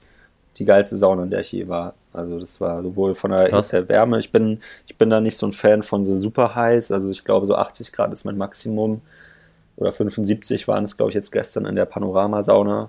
die 0.59 0.65
geilste 0.65 0.97
Sauna, 0.97 1.23
in 1.25 1.31
der 1.31 1.41
ich 1.41 1.53
je 1.53 1.69
war. 1.69 1.95
Also 2.13 2.39
das 2.41 2.61
war 2.61 2.83
sowohl 2.83 3.15
von 3.15 3.31
der 3.31 3.49
Krass. 3.49 3.73
Wärme, 3.73 4.19
ich 4.19 4.33
bin, 4.33 4.61
ich 4.87 4.97
bin 4.97 5.11
da 5.11 5.21
nicht 5.21 5.37
so 5.37 5.47
ein 5.47 5.53
Fan 5.53 5.83
von 5.83 6.05
so 6.05 6.15
super 6.15 6.55
heiß, 6.55 6.91
also 6.93 7.11
ich 7.11 7.25
glaube 7.25 7.47
so 7.47 7.55
80 7.55 7.93
Grad 7.93 8.13
ist 8.13 8.25
mein 8.25 8.37
Maximum 8.37 9.01
oder 9.77 9.93
75 9.93 10.67
waren 10.67 10.85
es, 10.85 10.97
glaube 10.97 11.11
ich, 11.11 11.15
jetzt 11.15 11.31
gestern 11.31 11.65
in 11.65 11.77
der 11.77 11.85
Panoramasauna. 11.85 12.89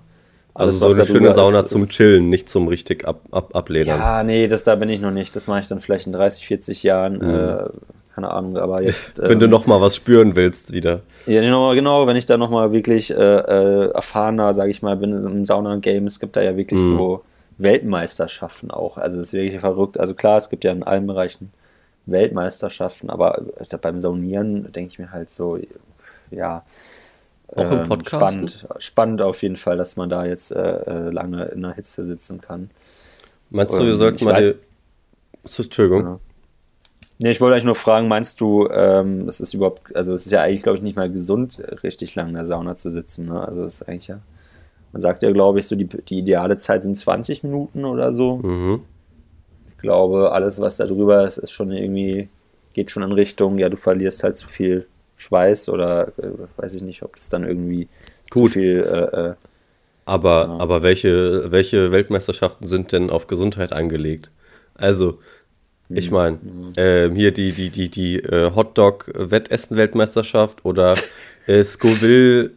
Also, 0.52 0.84
also 0.84 0.88
so 0.88 0.94
eine 0.94 1.06
schöne 1.06 1.32
Sauna 1.32 1.60
ist, 1.60 1.68
zum 1.68 1.88
Chillen, 1.88 2.28
nicht 2.28 2.48
zum 2.48 2.66
richtig 2.66 3.06
ab, 3.06 3.20
ab, 3.30 3.54
Abledern. 3.54 4.00
Ja, 4.00 4.24
nee, 4.24 4.48
das 4.48 4.64
da 4.64 4.74
bin 4.74 4.88
ich 4.88 5.00
noch 5.00 5.12
nicht. 5.12 5.34
Das 5.36 5.46
mache 5.46 5.60
ich 5.60 5.68
dann 5.68 5.80
vielleicht 5.80 6.06
in 6.06 6.12
30, 6.12 6.44
40 6.44 6.82
Jahren. 6.82 7.18
Mhm. 7.18 7.30
Äh, 7.30 7.68
keine 8.16 8.30
Ahnung, 8.32 8.56
aber 8.56 8.82
jetzt. 8.82 9.18
wenn 9.22 9.32
ähm, 9.32 9.38
du 9.38 9.48
noch 9.48 9.66
mal 9.66 9.80
was 9.80 9.94
spüren 9.94 10.34
willst 10.34 10.72
wieder. 10.72 11.02
Ja, 11.26 11.40
genau, 11.40 11.72
genau 11.74 12.08
wenn 12.08 12.16
ich 12.16 12.26
da 12.26 12.36
noch 12.36 12.50
mal 12.50 12.72
wirklich 12.72 13.12
äh, 13.12 13.14
äh, 13.14 13.90
erfahrener, 13.92 14.52
sage 14.52 14.70
ich 14.70 14.82
mal, 14.82 14.96
bin 14.96 15.12
im 15.12 15.44
Sauna-Game. 15.44 16.06
Es 16.06 16.18
gibt 16.18 16.36
da 16.36 16.42
ja 16.42 16.56
wirklich 16.56 16.80
mhm. 16.80 16.88
so 16.88 17.22
Weltmeisterschaften 17.62 18.70
auch. 18.70 18.96
Also 18.96 19.18
das 19.18 19.28
ist 19.28 19.32
wirklich 19.32 19.60
verrückt. 19.60 19.98
Also 19.98 20.14
klar, 20.14 20.36
es 20.36 20.48
gibt 20.48 20.64
ja 20.64 20.72
in 20.72 20.82
allen 20.82 21.06
Bereichen 21.06 21.52
Weltmeisterschaften, 22.06 23.10
aber 23.10 23.44
beim 23.82 23.98
Saunieren 23.98 24.72
denke 24.72 24.92
ich 24.92 24.98
mir 24.98 25.12
halt 25.12 25.30
so, 25.30 25.58
ja, 26.30 26.64
Auch 27.54 27.70
im 27.70 27.88
Podcast. 27.88 28.08
Spannend, 28.08 28.66
spannend 28.78 29.22
auf 29.22 29.42
jeden 29.42 29.56
Fall, 29.56 29.76
dass 29.76 29.96
man 29.96 30.08
da 30.08 30.24
jetzt 30.24 30.52
äh, 30.52 30.60
äh 30.60 31.10
lange 31.10 31.44
in 31.46 31.62
der 31.62 31.74
Hitze 31.74 32.04
sitzen 32.04 32.40
kann. 32.40 32.70
Meinst 33.50 33.74
du, 33.74 33.84
wir 33.84 33.96
sollten 33.96 34.24
mal 34.24 34.34
weiß, 34.34 34.54
die... 35.44 35.62
Entschuldigung. 35.62 36.02
Ja. 36.02 36.18
Nee, 37.18 37.32
ich 37.32 37.40
wollte 37.40 37.54
eigentlich 37.54 37.64
nur 37.64 37.74
fragen, 37.74 38.08
meinst 38.08 38.40
du, 38.40 38.66
ähm, 38.68 39.28
es 39.28 39.40
ist 39.40 39.52
überhaupt, 39.52 39.94
also 39.94 40.14
es 40.14 40.24
ist 40.24 40.32
ja 40.32 40.40
eigentlich, 40.40 40.62
glaube 40.62 40.78
ich, 40.78 40.82
nicht 40.82 40.96
mal 40.96 41.10
gesund, 41.10 41.62
richtig 41.82 42.14
lang 42.14 42.28
in 42.28 42.34
der 42.34 42.46
Sauna 42.46 42.76
zu 42.76 42.88
sitzen. 42.90 43.26
Ne? 43.26 43.46
Also 43.46 43.64
es 43.64 43.74
ist 43.74 43.88
eigentlich 43.88 44.08
ja, 44.08 44.20
man 44.92 45.00
sagt 45.00 45.22
ja, 45.22 45.30
glaube 45.30 45.60
ich, 45.60 45.66
so 45.66 45.76
die, 45.76 45.86
die 45.86 46.18
ideale 46.18 46.56
Zeit 46.56 46.82
sind 46.82 46.96
20 46.96 47.42
Minuten 47.42 47.84
oder 47.84 48.12
so. 48.12 48.38
Mhm. 48.38 48.82
Ich 49.68 49.78
glaube, 49.78 50.32
alles, 50.32 50.60
was 50.60 50.76
da 50.76 50.86
drüber 50.86 51.26
ist, 51.26 51.38
ist 51.38 51.52
schon 51.52 51.70
irgendwie, 51.70 52.28
geht 52.74 52.90
schon 52.90 53.02
in 53.02 53.12
Richtung, 53.12 53.58
ja, 53.58 53.68
du 53.68 53.76
verlierst 53.76 54.22
halt 54.22 54.36
zu 54.36 54.48
viel 54.48 54.86
Schweiß 55.16 55.68
oder 55.68 56.08
äh, 56.18 56.30
weiß 56.56 56.74
ich 56.74 56.82
nicht, 56.82 57.02
ob 57.02 57.16
das 57.16 57.28
dann 57.28 57.44
irgendwie 57.44 57.88
Gut. 58.30 58.52
zu 58.52 58.58
viel. 58.58 58.80
Äh, 58.80 59.28
äh, 59.28 59.34
aber, 60.06 60.46
ja. 60.48 60.56
aber 60.58 60.82
welche, 60.82 61.52
welche 61.52 61.92
Weltmeisterschaften 61.92 62.66
sind 62.66 62.92
denn 62.92 63.10
auf 63.10 63.26
Gesundheit 63.26 63.72
angelegt? 63.72 64.30
Also, 64.74 65.18
ich 65.88 66.10
mhm. 66.10 66.16
meine, 66.16 66.38
äh, 66.76 67.10
hier 67.14 67.32
die, 67.32 67.52
die, 67.52 67.70
die, 67.70 67.90
die 67.90 68.18
äh, 68.18 68.50
Hotdog-Wettessen-Weltmeisterschaft 68.54 70.64
oder 70.64 70.94
äh, 71.46 71.62
Scoville 71.62 72.50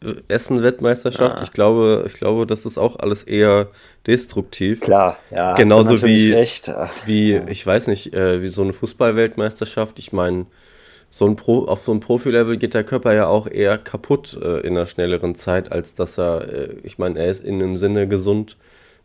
Chili-Essen-Weltmeisterschaft. 0.00 1.38
Ah. 1.38 1.42
Ich, 1.42 1.52
glaube, 1.52 2.04
ich 2.06 2.14
glaube, 2.14 2.46
das 2.46 2.64
ist 2.64 2.78
auch 2.78 2.96
alles 2.98 3.22
eher 3.22 3.68
destruktiv. 4.06 4.80
Klar, 4.80 5.18
ja. 5.30 5.54
Genauso 5.54 6.02
wie, 6.02 6.32
recht. 6.32 6.72
wie, 7.04 7.36
ich 7.48 7.66
weiß 7.66 7.88
nicht, 7.88 8.14
äh, 8.14 8.42
wie 8.42 8.48
so 8.48 8.62
eine 8.62 8.72
Fußball-Weltmeisterschaft. 8.72 9.98
Ich 9.98 10.12
meine, 10.12 10.46
so 11.10 11.26
ein 11.26 11.36
Pro, 11.36 11.64
auf 11.64 11.84
so 11.84 11.92
einem 11.92 12.00
Profi-Level 12.00 12.56
geht 12.56 12.74
der 12.74 12.84
Körper 12.84 13.14
ja 13.14 13.26
auch 13.26 13.48
eher 13.48 13.78
kaputt 13.78 14.38
äh, 14.42 14.60
in 14.60 14.76
einer 14.76 14.86
schnelleren 14.86 15.34
Zeit, 15.34 15.72
als 15.72 15.94
dass 15.94 16.18
er, 16.18 16.48
äh, 16.48 16.68
ich 16.82 16.98
meine, 16.98 17.18
er 17.18 17.28
ist 17.28 17.44
in 17.44 17.58
dem 17.58 17.78
Sinne 17.78 18.08
gesund 18.08 18.56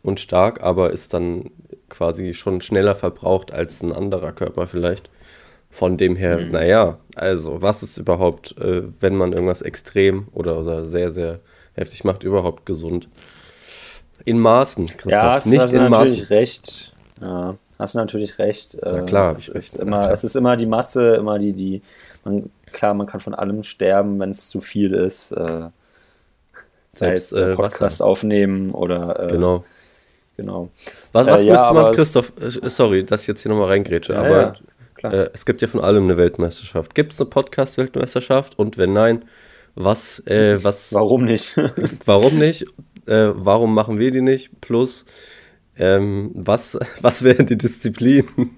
und 0.02 0.20
stark, 0.20 0.62
aber 0.62 0.90
ist 0.90 1.14
dann 1.14 1.50
quasi 1.88 2.34
schon 2.34 2.60
schneller 2.60 2.96
verbraucht 2.96 3.52
als 3.52 3.82
ein 3.82 3.92
anderer 3.92 4.32
Körper 4.32 4.66
vielleicht. 4.66 5.10
Von 5.72 5.96
dem 5.96 6.16
her, 6.16 6.38
mhm. 6.38 6.50
naja, 6.50 6.98
also 7.16 7.62
was 7.62 7.82
ist 7.82 7.96
überhaupt, 7.96 8.54
äh, 8.58 8.82
wenn 9.00 9.16
man 9.16 9.32
irgendwas 9.32 9.62
extrem 9.62 10.28
oder, 10.34 10.58
oder 10.58 10.84
sehr, 10.84 11.10
sehr 11.10 11.40
heftig 11.72 12.04
macht, 12.04 12.24
überhaupt 12.24 12.66
gesund? 12.66 13.08
In 14.26 14.38
Maßen, 14.38 14.86
Christoph. 14.86 15.12
Ja, 15.12 15.32
hast, 15.32 15.46
nicht 15.46 15.62
hast 15.62 15.72
in 15.72 15.88
natürlich 15.88 16.20
Maßen. 16.20 16.26
recht. 16.26 16.92
Ja, 17.22 17.56
hast 17.78 17.94
du 17.94 17.98
natürlich 17.98 18.38
recht. 18.38 18.76
Na 18.82 18.98
äh, 18.98 19.06
klar. 19.06 19.34
Es 19.34 19.48
ist, 19.48 19.76
immer, 19.76 20.00
klar. 20.00 20.12
es 20.12 20.24
ist 20.24 20.36
immer 20.36 20.56
die 20.56 20.66
Masse, 20.66 21.14
immer 21.14 21.38
die, 21.38 21.54
die, 21.54 21.82
man, 22.22 22.50
klar, 22.70 22.92
man 22.92 23.06
kann 23.06 23.20
von 23.20 23.34
allem 23.34 23.62
sterben, 23.62 24.20
wenn 24.20 24.28
es 24.28 24.50
zu 24.50 24.60
viel 24.60 24.92
ist. 24.92 25.32
Äh, 25.32 25.70
Selbst, 26.90 26.98
sei 26.98 27.12
es 27.14 27.32
äh, 27.32 27.54
Podcast 27.54 27.80
Wasser. 27.80 28.04
aufnehmen 28.04 28.72
oder 28.72 29.24
äh, 29.24 29.32
genau. 29.32 29.64
Genau. 30.36 30.68
Was, 31.12 31.26
was 31.26 31.44
äh, 31.44 31.46
müsste 31.46 31.64
ja, 31.66 31.72
man, 31.72 31.94
Christoph, 31.94 32.32
äh, 32.40 32.68
sorry, 32.68 33.04
dass 33.04 33.22
ich 33.22 33.28
jetzt 33.28 33.42
hier 33.42 33.50
nochmal 33.50 33.68
reingrätsche, 33.68 34.12
ja, 34.12 34.20
aber 34.20 34.40
ja, 34.40 34.52
äh, 35.02 35.30
es 35.32 35.44
gibt 35.46 35.62
ja 35.62 35.68
von 35.68 35.80
allem 35.80 36.04
eine 36.04 36.16
Weltmeisterschaft. 36.16 36.94
Gibt 36.94 37.12
es 37.12 37.20
eine 37.20 37.30
Podcast-Weltmeisterschaft? 37.30 38.58
Und 38.58 38.78
wenn 38.78 38.92
nein, 38.92 39.24
was, 39.74 40.20
äh, 40.26 40.62
was. 40.62 40.92
Warum 40.92 41.24
nicht? 41.24 41.56
warum 42.04 42.38
nicht? 42.38 42.66
Äh, 43.06 43.30
warum 43.34 43.74
machen 43.74 43.98
wir 43.98 44.10
die 44.10 44.20
nicht? 44.20 44.60
Plus, 44.60 45.04
ähm, 45.76 46.30
was, 46.34 46.78
was 47.00 47.22
wären 47.22 47.46
die 47.46 47.58
Disziplinen? 47.58 48.56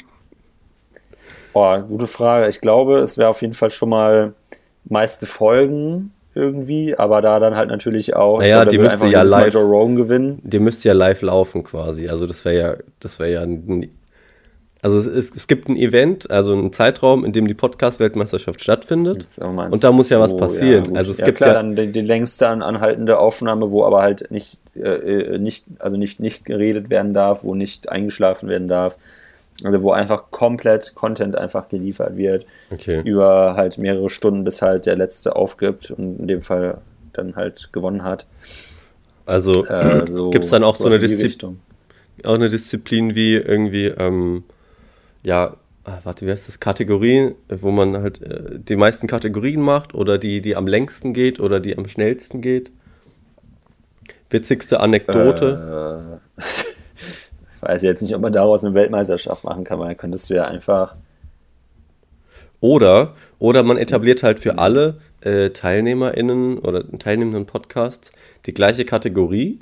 Boah, 1.53 1.83
gute 1.83 2.07
Frage. 2.07 2.49
Ich 2.49 2.61
glaube, 2.61 2.99
es 2.99 3.17
wäre 3.17 3.29
auf 3.29 3.41
jeden 3.41 3.55
Fall 3.55 3.71
schon 3.71 3.89
mal 3.89 4.35
meiste 4.85 5.27
Folgen 5.27 6.13
irgendwie, 6.35 6.97
aber 6.97 7.23
da 7.23 7.39
dann 7.39 7.55
halt 7.57 7.69
natürlich 7.69 8.17
auch, 8.17 8.41
naja, 8.41 8.65
die 8.65 8.79
müsste 8.79 9.07
ja 9.07 9.23
live 9.23 9.53
gewinnen. 9.53 10.41
Die 10.43 10.59
müsste 10.59 10.89
ja 10.89 10.95
live 10.95 11.23
laufen 11.23 11.63
quasi. 11.63 12.09
Also 12.09 12.27
das 12.27 12.45
wäre 12.45 12.57
ja, 12.57 12.77
das 12.99 13.21
wäre 13.21 13.33
ja 13.33 13.47
also 14.85 14.99
es, 14.99 15.31
es, 15.35 15.47
gibt 15.47 15.71
ein 15.71 15.77
Event, 15.77 16.31
also 16.31 16.53
einen 16.53 16.71
Zeitraum, 16.71 17.25
in 17.25 17.33
dem 17.33 17.49
die 17.49 17.55
Podcast-Weltmeisterschaft 17.55 18.61
stattfindet. 18.61 19.27
Und 19.39 19.83
da 19.83 19.93
muss 19.93 20.11
ja 20.11 20.21
was 20.21 20.37
passieren. 20.37 20.93
Ja, 20.93 20.99
also 20.99 21.11
es 21.11 21.21
ja, 21.21 21.25
gibt 21.25 21.39
klar, 21.39 21.49
ja 21.49 21.55
dann 21.55 21.75
die, 21.75 21.91
die, 21.91 22.03
längste 22.03 22.49
anhaltende 22.49 23.19
Aufnahme, 23.19 23.71
wo 23.71 23.83
aber 23.85 24.03
halt 24.03 24.31
nicht, 24.31 24.59
äh, 24.77 25.39
nicht, 25.39 25.65
also 25.79 25.97
nicht, 25.97 26.21
nicht 26.21 26.45
geredet 26.45 26.91
werden 26.91 27.15
darf, 27.15 27.45
wo 27.45 27.55
nicht 27.55 27.89
eingeschlafen 27.89 28.51
werden 28.51 28.69
darf. 28.69 28.99
Also 29.63 29.83
wo 29.83 29.93
einfach 29.93 30.31
komplett 30.31 30.95
Content 30.95 31.35
einfach 31.35 31.71
geliefert 31.71 32.19
wird. 32.19 32.45
Okay. 32.71 33.01
Über 33.07 33.55
halt 33.57 33.79
mehrere 33.79 34.11
Stunden, 34.11 34.45
bis 34.45 34.61
halt 34.61 34.85
der 34.85 34.97
Letzte 34.97 35.35
aufgibt 35.35 35.93
und 35.93 36.21
in 36.21 36.27
dem 36.27 36.43
Fall 36.43 36.79
dann 37.15 37.37
halt 37.37 37.71
gewonnen 37.73 38.03
hat. 38.03 38.27
Also 39.25 39.65
äh, 39.65 40.07
so 40.07 40.29
gibt 40.29 40.45
es 40.45 40.51
dann 40.51 40.63
auch 40.63 40.77
so 40.77 40.89
eine 40.89 40.99
Disziplin, 40.99 41.61
auch 42.25 42.35
eine 42.35 42.51
Disziplin 42.51 43.15
wie 43.15 43.37
irgendwie, 43.37 43.87
ähm, 43.87 44.45
ja, 45.25 45.57
ah, 45.85 45.99
warte, 46.05 46.27
wie 46.27 46.31
heißt 46.31 46.47
das, 46.47 46.61
Kategorien, 46.61 47.35
wo 47.49 47.71
man 47.71 48.01
halt 48.01 48.23
äh, 48.23 48.61
die 48.61 48.77
meisten 48.77 49.07
Kategorien 49.07 49.61
macht 49.61 49.95
oder 49.95 50.19
die, 50.19 50.41
die 50.41 50.55
am 50.55 50.67
längsten 50.67 51.13
geht 51.13 51.41
oder 51.41 51.59
die 51.59 51.77
am 51.77 51.89
schnellsten 51.89 52.41
geht? 52.41 52.71
Witzigste 54.31 54.81
Anekdote? 54.81 56.21
Äh, 56.39 56.43
weiß 57.65 57.83
jetzt 57.83 58.03
nicht, 58.03 58.15
ob 58.15 58.21
man 58.21 58.33
daraus 58.33 58.65
eine 58.65 58.75
Weltmeisterschaft 58.75 59.45
machen 59.45 59.65
kann, 59.65 59.79
weil 59.79 59.89
dann 59.89 59.97
könntest 59.97 60.29
du 60.29 60.35
ja 60.35 60.45
einfach. 60.45 60.95
Oder, 62.61 63.15
oder 63.39 63.63
man 63.63 63.77
etabliert 63.77 64.23
halt 64.23 64.41
für 64.41 64.59
alle 64.59 65.01
äh, 65.23 65.51
TeilnehmerInnen 65.51 66.59
oder 66.59 66.87
teilnehmenden 66.99 67.47
Podcasts 67.47 68.13
die 68.47 68.55
gleiche 68.55 68.85
Kategorie 68.85 69.59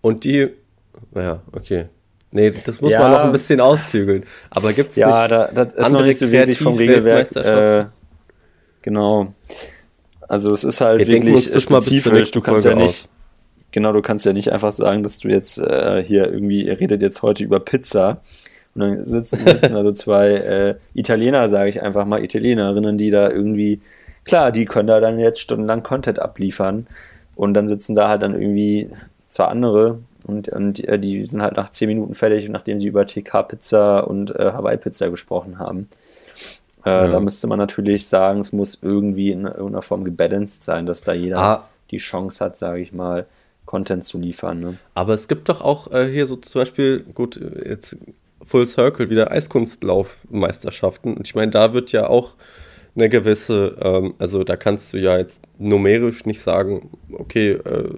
und 0.00 0.24
die, 0.24 0.48
naja, 1.12 1.42
okay. 1.52 1.86
Nee, 2.36 2.52
das 2.66 2.82
muss 2.82 2.92
ja, 2.92 3.00
man 3.00 3.12
noch 3.12 3.20
ein 3.20 3.32
bisschen 3.32 3.62
ausklügeln. 3.62 4.24
Aber 4.50 4.74
gibt 4.74 4.90
es 4.90 4.96
ja, 4.96 5.22
nicht 5.22 5.32
da, 5.32 5.48
das 5.54 5.72
ist 5.72 5.92
noch 5.92 6.02
nicht 6.02 6.18
so 6.18 6.30
wirklich 6.30 6.58
vom 6.58 6.76
Regelwerk. 6.76 7.34
Äh, 7.34 7.86
genau. 8.82 9.28
Also 10.28 10.52
es 10.52 10.62
ist 10.62 10.82
halt 10.82 10.98
Wir 10.98 11.06
wirklich 11.06 11.46
spezifisch. 11.46 12.32
Du 12.32 12.42
kannst 12.42 12.64
Folge 12.66 12.78
ja 12.78 12.84
nicht, 12.84 13.04
aus. 13.04 13.08
Genau, 13.70 13.92
du 13.92 14.02
kannst 14.02 14.26
ja 14.26 14.34
nicht 14.34 14.52
einfach 14.52 14.72
sagen, 14.72 15.02
dass 15.02 15.18
du 15.18 15.28
jetzt 15.28 15.56
äh, 15.56 16.04
hier 16.04 16.30
irgendwie, 16.30 16.66
ihr 16.66 16.78
redet 16.78 17.00
jetzt 17.00 17.22
heute 17.22 17.42
über 17.42 17.58
Pizza. 17.58 18.20
Und 18.74 18.82
dann 18.82 19.06
sitzen, 19.06 19.38
sitzen 19.42 19.74
also 19.74 19.92
zwei 19.92 20.28
äh, 20.28 20.74
Italiener, 20.92 21.48
sage 21.48 21.70
ich 21.70 21.80
einfach 21.80 22.04
mal, 22.04 22.22
Italienerinnen, 22.22 22.98
die 22.98 23.08
da 23.08 23.30
irgendwie, 23.30 23.80
klar, 24.24 24.52
die 24.52 24.66
können 24.66 24.88
da 24.88 25.00
dann 25.00 25.18
jetzt 25.18 25.40
stundenlang 25.40 25.82
Content 25.82 26.18
abliefern. 26.18 26.86
Und 27.34 27.54
dann 27.54 27.66
sitzen 27.66 27.94
da 27.94 28.10
halt 28.10 28.22
dann 28.22 28.34
irgendwie 28.34 28.90
zwei 29.30 29.44
andere 29.44 30.00
und, 30.26 30.48
und 30.48 30.82
äh, 30.84 30.98
die 30.98 31.24
sind 31.24 31.40
halt 31.42 31.56
nach 31.56 31.70
zehn 31.70 31.88
Minuten 31.88 32.14
fertig, 32.14 32.48
nachdem 32.48 32.78
sie 32.78 32.88
über 32.88 33.06
TK-Pizza 33.06 34.00
und 34.00 34.34
äh, 34.34 34.52
Hawaii-Pizza 34.52 35.08
gesprochen 35.08 35.58
haben. 35.58 35.88
Äh, 36.84 36.90
ja. 36.90 37.08
Da 37.08 37.20
müsste 37.20 37.46
man 37.46 37.58
natürlich 37.58 38.06
sagen, 38.06 38.40
es 38.40 38.52
muss 38.52 38.78
irgendwie 38.82 39.30
in 39.30 39.44
irgendeiner 39.44 39.82
Form 39.82 40.04
gebalanced 40.04 40.64
sein, 40.64 40.86
dass 40.86 41.02
da 41.02 41.12
jeder 41.12 41.38
ah. 41.38 41.68
die 41.90 41.98
Chance 41.98 42.44
hat, 42.44 42.58
sage 42.58 42.80
ich 42.80 42.92
mal, 42.92 43.26
Content 43.66 44.04
zu 44.04 44.18
liefern. 44.18 44.60
Ne? 44.60 44.78
Aber 44.94 45.14
es 45.14 45.28
gibt 45.28 45.48
doch 45.48 45.60
auch 45.60 45.92
äh, 45.92 46.06
hier 46.06 46.26
so 46.26 46.36
zum 46.36 46.60
Beispiel, 46.60 47.04
gut, 47.14 47.40
jetzt 47.64 47.96
Full 48.44 48.66
Circle, 48.66 49.10
wieder 49.10 49.30
Eiskunstlaufmeisterschaften. 49.30 51.16
Und 51.16 51.26
ich 51.26 51.34
meine, 51.34 51.50
da 51.50 51.72
wird 51.72 51.92
ja 51.92 52.08
auch 52.08 52.34
eine 52.94 53.08
gewisse, 53.08 53.76
ähm, 53.80 54.14
also 54.18 54.42
da 54.42 54.56
kannst 54.56 54.92
du 54.92 54.98
ja 54.98 55.18
jetzt 55.18 55.40
numerisch 55.58 56.24
nicht 56.24 56.40
sagen, 56.40 56.90
okay, 57.12 57.52
äh, 57.52 57.90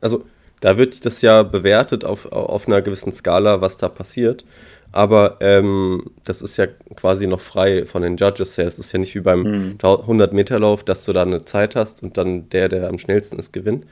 also 0.00 0.24
da 0.64 0.78
wird 0.78 1.04
das 1.04 1.20
ja 1.20 1.42
bewertet 1.42 2.04
auf, 2.04 2.30
auf 2.32 2.66
einer 2.66 2.80
gewissen 2.82 3.12
Skala, 3.12 3.60
was 3.60 3.76
da 3.76 3.88
passiert. 3.88 4.44
Aber 4.92 5.38
ähm, 5.40 6.10
das 6.24 6.40
ist 6.40 6.56
ja 6.56 6.66
quasi 6.94 7.26
noch 7.26 7.40
frei 7.40 7.84
von 7.84 8.02
den 8.02 8.16
Judges 8.16 8.56
her. 8.56 8.66
Es 8.66 8.78
ist 8.78 8.92
ja 8.92 8.98
nicht 9.00 9.14
wie 9.14 9.20
beim 9.20 9.42
mhm. 9.42 9.76
100-Meter-Lauf, 9.82 10.84
dass 10.84 11.04
du 11.04 11.12
da 11.12 11.22
eine 11.22 11.44
Zeit 11.44 11.74
hast 11.74 12.02
und 12.02 12.16
dann 12.16 12.48
der, 12.50 12.68
der 12.68 12.88
am 12.88 12.98
schnellsten 12.98 13.38
ist, 13.38 13.52
gewinnt 13.52 13.84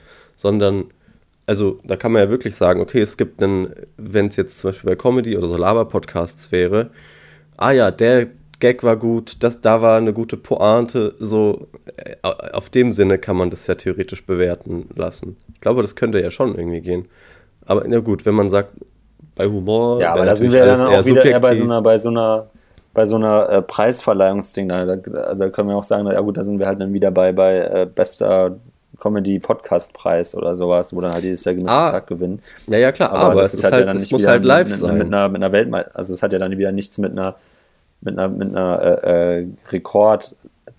sondern, 0.42 0.86
also 1.46 1.78
da 1.84 1.96
kann 1.96 2.12
man 2.12 2.22
ja 2.22 2.30
wirklich 2.30 2.54
sagen, 2.54 2.80
okay, 2.80 3.00
es 3.00 3.16
gibt 3.16 3.42
einen, 3.42 3.72
wenn 3.96 4.26
es 4.26 4.36
jetzt 4.36 4.58
zum 4.58 4.70
Beispiel 4.70 4.90
bei 4.90 4.96
Comedy 4.96 5.36
oder 5.36 5.48
so 5.48 5.56
Laber-Podcasts 5.56 6.50
wäre, 6.52 6.90
ah 7.56 7.70
ja, 7.70 7.90
der 7.90 8.28
Gag 8.62 8.85
war 8.85 8.97
gut, 8.97 9.42
das, 9.42 9.61
da 9.61 9.83
war 9.83 9.99
eine 9.99 10.12
gute 10.12 10.37
Pointe, 10.37 11.16
so 11.19 11.66
äh, 11.97 12.14
auf 12.23 12.71
dem 12.71 12.92
Sinne 12.92 13.19
kann 13.19 13.37
man 13.37 13.50
das 13.50 13.66
ja 13.66 13.75
theoretisch 13.75 14.25
bewerten 14.25 14.88
lassen. 14.95 15.37
Ich 15.52 15.61
glaube, 15.61 15.83
das 15.83 15.97
könnte 15.97 16.21
ja 16.21 16.31
schon 16.31 16.54
irgendwie 16.54 16.81
gehen. 16.81 17.09
Aber 17.66 17.83
na 17.88 17.99
gut, 17.99 18.25
wenn 18.25 18.37
man 18.37 18.50
sagt, 18.50 18.71
bei 19.35 19.47
Humor. 19.47 20.00
Ja, 20.00 20.12
aber 20.12 20.26
da 20.26 20.37
sind 20.37 20.52
wir 20.52 20.64
dann 20.64 20.81
auch 20.81 21.04
wieder 21.04 21.25
eher 21.25 21.40
bei 21.40 21.57
so 21.57 21.64
einer, 21.64 21.83
bei 21.83 21.99
so 21.99 22.11
einer, 22.11 22.47
bei 22.95 23.04
so 23.04 23.16
einer 23.16 23.49
äh, 23.49 23.62
Preisverleihungsding. 23.62 24.69
Da, 24.69 24.85
da, 24.85 25.11
also 25.23 25.40
da 25.40 25.50
können 25.50 25.69
wir 25.69 25.75
auch 25.75 25.83
sagen, 25.83 26.07
ja 26.07 26.21
gut, 26.21 26.37
da 26.37 26.45
sind 26.45 26.61
wir 26.61 26.69
halt 26.69 26.81
dann 26.81 26.92
wieder 26.92 27.11
bei, 27.11 27.33
bei 27.33 27.57
äh, 27.57 27.88
bester 27.92 28.59
Comedy-Podcast-Preis 29.00 30.37
oder 30.37 30.54
sowas, 30.54 30.95
wo 30.95 31.00
dann 31.00 31.14
halt 31.14 31.25
jedes 31.25 31.45
Jahr 31.45 31.57
genug 31.57 31.69
ah, 31.69 31.90
Zack 31.90 32.07
gewinnen. 32.07 32.40
Ja, 32.69 32.78
ja, 32.78 32.92
klar, 32.92 33.11
aber, 33.11 33.33
aber 33.33 33.42
das, 33.42 33.54
ist 33.54 33.64
halt, 33.64 33.73
halt, 33.73 33.87
ja 33.87 33.87
dann 33.88 34.00
nicht 34.00 34.12
muss 34.12 34.25
halt 34.25 34.45
live 34.45 34.69
mit, 34.69 34.76
sein. 34.76 34.99
Mit 34.99 35.07
einer, 35.09 35.28
mit 35.28 35.42
einer 35.42 35.50
Weltmeisterschaft, 35.50 35.97
also 35.97 36.14
es 36.14 36.23
hat 36.23 36.33
ja 36.33 36.38
dann 36.38 36.57
wieder 36.57 36.71
nichts 36.71 36.99
mit 36.99 37.11
einer 37.11 37.35
mit 38.02 38.18
einer, 38.18 38.28
mit 38.28 38.49
einer 38.49 39.02
äh, 39.02 39.40
äh 39.40 39.47
Rekord, 39.71 40.37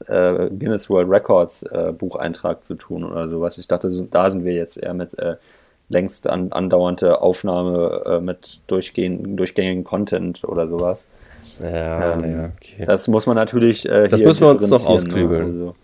äh, 0.08 0.50
Guinness 0.50 0.90
World 0.90 1.10
Records 1.10 1.64
äh, 1.64 1.92
Bucheintrag 1.92 2.64
zu 2.64 2.76
tun 2.76 3.04
oder 3.04 3.28
sowas. 3.28 3.58
Ich 3.58 3.68
dachte, 3.68 3.90
da 4.12 4.30
sind 4.30 4.46
wir 4.46 4.54
jetzt 4.54 4.78
eher 4.78 4.94
mit 4.94 5.18
äh, 5.18 5.36
längst 5.90 6.28
an, 6.28 6.52
andauernde 6.52 7.22
Aufnahme 7.22 8.02
äh, 8.06 8.20
mit 8.20 8.62
durchgehend, 8.68 9.40
durchgängigen 9.40 9.84
Content 9.84 10.44
oder 10.44 10.68
sowas. 10.68 11.10
Ja, 11.62 12.14
ähm, 12.14 12.32
ja, 12.32 12.52
okay. 12.56 12.84
Das 12.86 13.08
muss 13.08 13.26
man 13.26 13.36
natürlich 13.36 13.88
äh, 13.88 14.08
Das 14.08 14.22
müssen 14.22 14.42
wir 14.42 14.50
uns 14.52 14.70
noch 14.70 14.84
ne? 14.84 14.90
ausklügeln. 14.90 15.46
Also, 15.46 15.76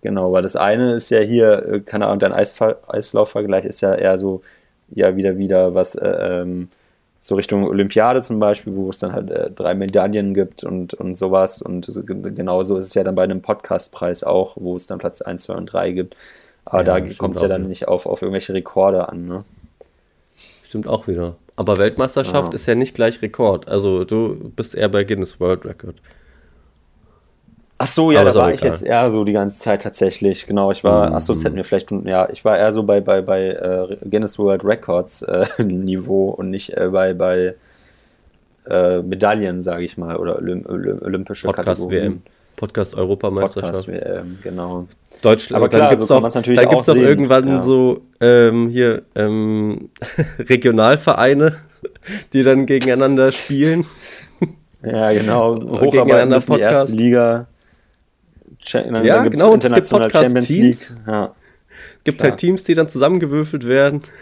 genau, 0.00 0.32
weil 0.32 0.42
das 0.42 0.56
eine 0.56 0.94
ist 0.94 1.10
ja 1.10 1.20
hier, 1.20 1.82
keine 1.84 2.06
Ahnung, 2.06 2.20
dein 2.20 2.32
Eislaufvergleich 2.32 3.64
ist 3.64 3.80
ja 3.80 3.94
eher 3.94 4.16
so, 4.16 4.42
ja, 4.90 5.16
wieder, 5.16 5.36
wieder 5.36 5.74
was, 5.74 5.94
äh, 5.94 6.08
ähm, 6.08 6.68
so 7.24 7.36
Richtung 7.36 7.64
Olympiade 7.64 8.20
zum 8.20 8.40
Beispiel, 8.40 8.74
wo 8.74 8.90
es 8.90 8.98
dann 8.98 9.12
halt 9.12 9.30
äh, 9.30 9.48
drei 9.50 9.74
Medaillen 9.74 10.34
gibt 10.34 10.64
und, 10.64 10.92
und 10.92 11.16
sowas. 11.16 11.62
Und 11.62 11.88
genauso 12.04 12.76
ist 12.76 12.88
es 12.88 12.94
ja 12.94 13.04
dann 13.04 13.14
bei 13.14 13.22
einem 13.22 13.40
Podcastpreis 13.40 14.24
auch, 14.24 14.56
wo 14.56 14.74
es 14.74 14.88
dann 14.88 14.98
Platz 14.98 15.22
1, 15.22 15.44
2 15.44 15.54
und 15.54 15.66
3 15.66 15.92
gibt. 15.92 16.16
Aber 16.64 16.84
ja, 16.84 17.00
da 17.00 17.14
kommt 17.14 17.36
es 17.36 17.42
ja 17.42 17.48
dann 17.48 17.68
nicht 17.68 17.86
auf, 17.86 18.06
auf 18.06 18.22
irgendwelche 18.22 18.52
Rekorde 18.54 19.08
an. 19.08 19.26
Ne? 19.26 19.44
Stimmt 20.64 20.88
auch 20.88 21.06
wieder. 21.06 21.36
Aber 21.54 21.78
Weltmeisterschaft 21.78 22.52
ja. 22.52 22.56
ist 22.56 22.66
ja 22.66 22.74
nicht 22.74 22.94
gleich 22.94 23.22
Rekord. 23.22 23.68
Also 23.68 24.04
du 24.04 24.50
bist 24.56 24.74
eher 24.74 24.88
bei 24.88 25.04
Guinness 25.04 25.38
World 25.38 25.64
Record. 25.64 25.96
Ach 27.82 27.86
so, 27.88 28.12
ja, 28.12 28.20
Aber 28.20 28.30
da 28.30 28.40
war 28.42 28.54
ich 28.54 28.60
jetzt 28.60 28.84
eher 28.84 29.10
so 29.10 29.24
die 29.24 29.32
ganze 29.32 29.58
Zeit 29.58 29.82
tatsächlich. 29.82 30.46
Genau, 30.46 30.70
ich 30.70 30.84
war, 30.84 31.10
mhm. 31.10 31.16
ach 31.16 31.20
so, 31.20 31.32
das 31.32 31.42
hätten 31.42 31.56
wir 31.56 31.64
vielleicht, 31.64 31.90
ja, 32.04 32.28
ich 32.30 32.44
war 32.44 32.56
eher 32.56 32.70
so 32.70 32.84
bei, 32.84 33.00
bei, 33.00 33.22
bei 33.22 33.48
äh, 33.48 33.96
Guinness 34.08 34.38
World 34.38 34.64
Records 34.64 35.22
äh, 35.22 35.46
Niveau 35.64 36.28
und 36.28 36.50
nicht 36.50 36.76
äh, 36.76 36.90
bei, 36.92 37.12
bei 37.12 37.56
äh, 38.70 39.02
Medaillen, 39.02 39.62
sage 39.62 39.82
ich 39.82 39.98
mal, 39.98 40.16
oder 40.16 40.36
Olymp 40.36 40.68
olympische 40.68 41.48
Podcast 41.48 41.80
Kategorien. 41.80 42.12
WM. 42.12 42.22
Podcast 42.54 42.94
Europameisterschaft. 42.94 43.86
Podcast 43.86 43.88
WM, 43.88 44.38
genau. 44.44 44.86
Deutschland. 45.20 45.56
Aber 45.56 45.68
klar, 45.68 45.80
dann 45.80 45.88
gibt 45.90 46.02
es 46.02 46.06
so 46.06 46.14
auch, 46.14 46.22
natürlich 46.22 46.60
dann 46.60 46.68
gibt's 46.68 46.88
auch, 46.88 46.94
auch 46.94 47.00
irgendwann 47.00 47.48
ja. 47.48 47.60
so 47.62 48.02
ähm, 48.20 48.68
hier 48.68 49.02
ähm, 49.16 49.90
Regionalvereine, 50.38 51.56
die 52.32 52.44
dann 52.44 52.66
gegeneinander 52.66 53.32
spielen. 53.32 53.84
Ja, 54.84 55.12
genau. 55.12 55.60
Hocharbeiten 55.60 56.30
ist 56.30 56.48
die 56.48 56.60
erste 56.60 56.92
Liga. 56.92 57.48
Dann 58.70 59.04
ja, 59.04 59.24
genau, 59.24 59.52
und 59.52 59.64
es 59.64 59.72
gibt 59.72 59.90
Podcast-Teams. 59.90 60.96
Ja. 61.10 61.34
gibt 62.04 62.18
Klar. 62.18 62.30
halt 62.30 62.40
Teams, 62.40 62.64
die 62.64 62.74
dann 62.74 62.88
zusammengewürfelt 62.88 63.66
werden. 63.66 64.02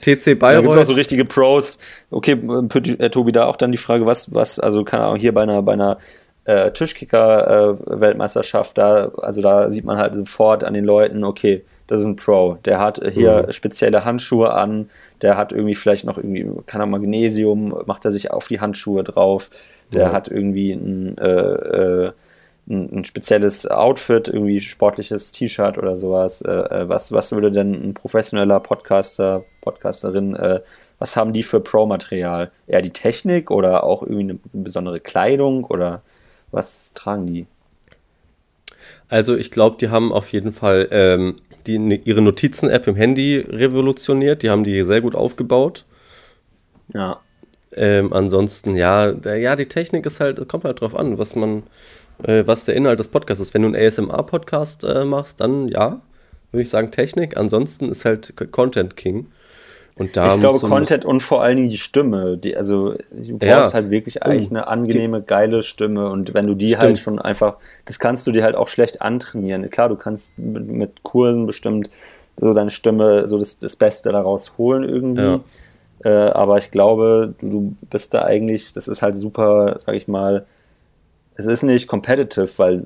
TC 0.00 0.38
Bayreuth. 0.38 0.40
Da 0.40 0.60
gibt 0.60 0.74
es 0.74 0.76
auch 0.76 0.84
so 0.84 0.94
richtige 0.94 1.24
Pros. 1.24 1.78
Okay, 2.10 2.32
äh, 2.32 3.10
Tobi, 3.10 3.32
da 3.32 3.46
auch 3.46 3.56
dann 3.56 3.72
die 3.72 3.78
Frage, 3.78 4.06
was, 4.06 4.32
was, 4.32 4.60
also 4.60 4.84
keine 4.84 5.02
Ahnung, 5.04 5.18
hier 5.18 5.34
bei 5.34 5.42
einer, 5.42 5.62
bei 5.62 5.72
einer 5.72 5.98
äh, 6.44 6.70
Tischkicker-Weltmeisterschaft, 6.70 8.78
äh, 8.78 8.80
da, 8.80 9.10
also 9.18 9.42
da 9.42 9.70
sieht 9.70 9.84
man 9.84 9.98
halt 9.98 10.14
sofort 10.14 10.64
an 10.64 10.74
den 10.74 10.84
Leuten, 10.84 11.24
okay, 11.24 11.64
das 11.86 12.00
ist 12.00 12.06
ein 12.06 12.16
Pro. 12.16 12.58
Der 12.64 12.78
hat 12.78 13.00
hier 13.12 13.44
mhm. 13.46 13.52
spezielle 13.52 14.04
Handschuhe 14.04 14.52
an, 14.52 14.90
der 15.22 15.36
hat 15.36 15.52
irgendwie 15.52 15.74
vielleicht 15.74 16.04
noch 16.04 16.16
irgendwie, 16.16 16.46
kann 16.66 16.80
er 16.80 16.86
Magnesium, 16.86 17.74
macht 17.86 18.04
er 18.04 18.10
sich 18.10 18.30
auf 18.30 18.46
die 18.46 18.60
Handschuhe 18.60 19.04
drauf, 19.04 19.50
der 19.92 20.08
mhm. 20.08 20.12
hat 20.12 20.28
irgendwie 20.28 20.72
ein 20.72 21.18
äh, 21.18 21.26
äh 21.26 22.12
ein, 22.68 22.98
ein, 22.98 23.04
spezielles 23.04 23.66
Outfit, 23.66 24.28
irgendwie 24.28 24.60
sportliches 24.60 25.32
T-Shirt 25.32 25.78
oder 25.78 25.96
sowas. 25.96 26.42
Äh, 26.42 26.50
äh, 26.50 26.88
was, 26.88 27.12
was 27.12 27.32
würde 27.32 27.50
denn 27.50 27.72
ein 27.72 27.94
professioneller 27.94 28.60
Podcaster, 28.60 29.44
Podcasterin, 29.60 30.36
äh, 30.36 30.60
was 30.98 31.16
haben 31.16 31.32
die 31.32 31.42
für 31.42 31.60
Pro-Material? 31.60 32.50
Eher 32.66 32.82
die 32.82 32.90
Technik 32.90 33.50
oder 33.50 33.84
auch 33.84 34.02
irgendwie 34.02 34.22
eine 34.22 34.38
besondere 34.52 35.00
Kleidung 35.00 35.64
oder 35.64 36.02
was 36.50 36.92
tragen 36.94 37.26
die? 37.26 37.46
Also 39.08 39.36
ich 39.36 39.50
glaube, 39.50 39.76
die 39.80 39.90
haben 39.90 40.12
auf 40.12 40.32
jeden 40.32 40.52
Fall 40.52 40.88
ähm, 40.90 41.36
die, 41.66 42.00
ihre 42.04 42.22
Notizen-App 42.22 42.86
im 42.86 42.96
Handy 42.96 43.38
revolutioniert. 43.38 44.42
Die 44.42 44.50
haben 44.50 44.64
die 44.64 44.82
sehr 44.82 45.00
gut 45.00 45.14
aufgebaut. 45.14 45.84
Ja. 46.94 47.20
Ähm, 47.74 48.12
ansonsten, 48.12 48.76
ja, 48.76 49.12
der, 49.12 49.36
ja, 49.36 49.56
die 49.56 49.66
Technik 49.66 50.06
ist 50.06 50.20
halt, 50.20 50.48
kommt 50.48 50.64
halt 50.64 50.80
drauf 50.80 50.96
an, 50.96 51.18
was 51.18 51.34
man, 51.34 51.64
äh, 52.22 52.44
was 52.46 52.64
der 52.64 52.76
Inhalt 52.76 52.98
des 52.98 53.08
Podcasts 53.08 53.42
ist. 53.42 53.54
Wenn 53.54 53.62
du 53.62 53.68
einen 53.68 53.76
ASMR-Podcast 53.76 54.84
äh, 54.84 55.04
machst, 55.04 55.40
dann 55.40 55.68
ja, 55.68 56.00
würde 56.50 56.62
ich 56.62 56.70
sagen 56.70 56.90
Technik. 56.90 57.36
Ansonsten 57.36 57.90
ist 57.90 58.04
halt 58.04 58.34
Content 58.52 58.96
King. 58.96 59.26
Und 59.98 60.16
da 60.16 60.34
ich 60.34 60.40
glaube, 60.40 60.60
Content 60.60 61.04
und 61.04 61.20
vor 61.20 61.42
allen 61.42 61.56
Dingen 61.56 61.70
die 61.70 61.78
Stimme. 61.78 62.38
Die, 62.38 62.56
also, 62.56 62.94
du 63.10 63.38
brauchst 63.38 63.72
ja. 63.72 63.74
halt 63.74 63.90
wirklich 63.90 64.18
oh, 64.20 64.26
eigentlich 64.26 64.50
eine 64.50 64.68
angenehme, 64.68 65.20
die, 65.20 65.26
geile 65.26 65.62
Stimme. 65.62 66.08
Und 66.10 66.34
wenn 66.34 66.46
du 66.46 66.54
die 66.54 66.76
halt 66.76 66.76
stimmt. 66.76 66.88
halt 66.88 66.98
schon 66.98 67.18
einfach, 67.18 67.56
das 67.84 67.98
kannst 67.98 68.26
du 68.26 68.32
dir 68.32 68.44
halt 68.44 68.54
auch 68.54 68.68
schlecht 68.68 69.02
antrainieren. 69.02 69.68
Klar, 69.70 69.88
du 69.88 69.96
kannst 69.96 70.38
mit, 70.38 70.68
mit 70.68 71.02
Kursen 71.02 71.46
bestimmt 71.46 71.90
so 72.36 72.54
deine 72.54 72.70
Stimme, 72.70 73.26
so 73.26 73.38
das, 73.38 73.58
das 73.58 73.74
Beste 73.74 74.12
daraus 74.12 74.56
holen 74.56 74.84
irgendwie. 74.84 75.22
Ja. 75.22 75.40
Äh, 76.04 76.08
aber 76.08 76.58
ich 76.58 76.70
glaube, 76.70 77.34
du, 77.40 77.48
du 77.48 77.76
bist 77.90 78.14
da 78.14 78.22
eigentlich, 78.22 78.72
das 78.72 78.88
ist 78.88 79.02
halt 79.02 79.16
super, 79.16 79.76
sag 79.80 79.94
ich 79.94 80.08
mal, 80.08 80.46
es 81.34 81.46
ist 81.46 81.62
nicht 81.62 81.86
competitive, 81.86 82.50
weil, 82.56 82.84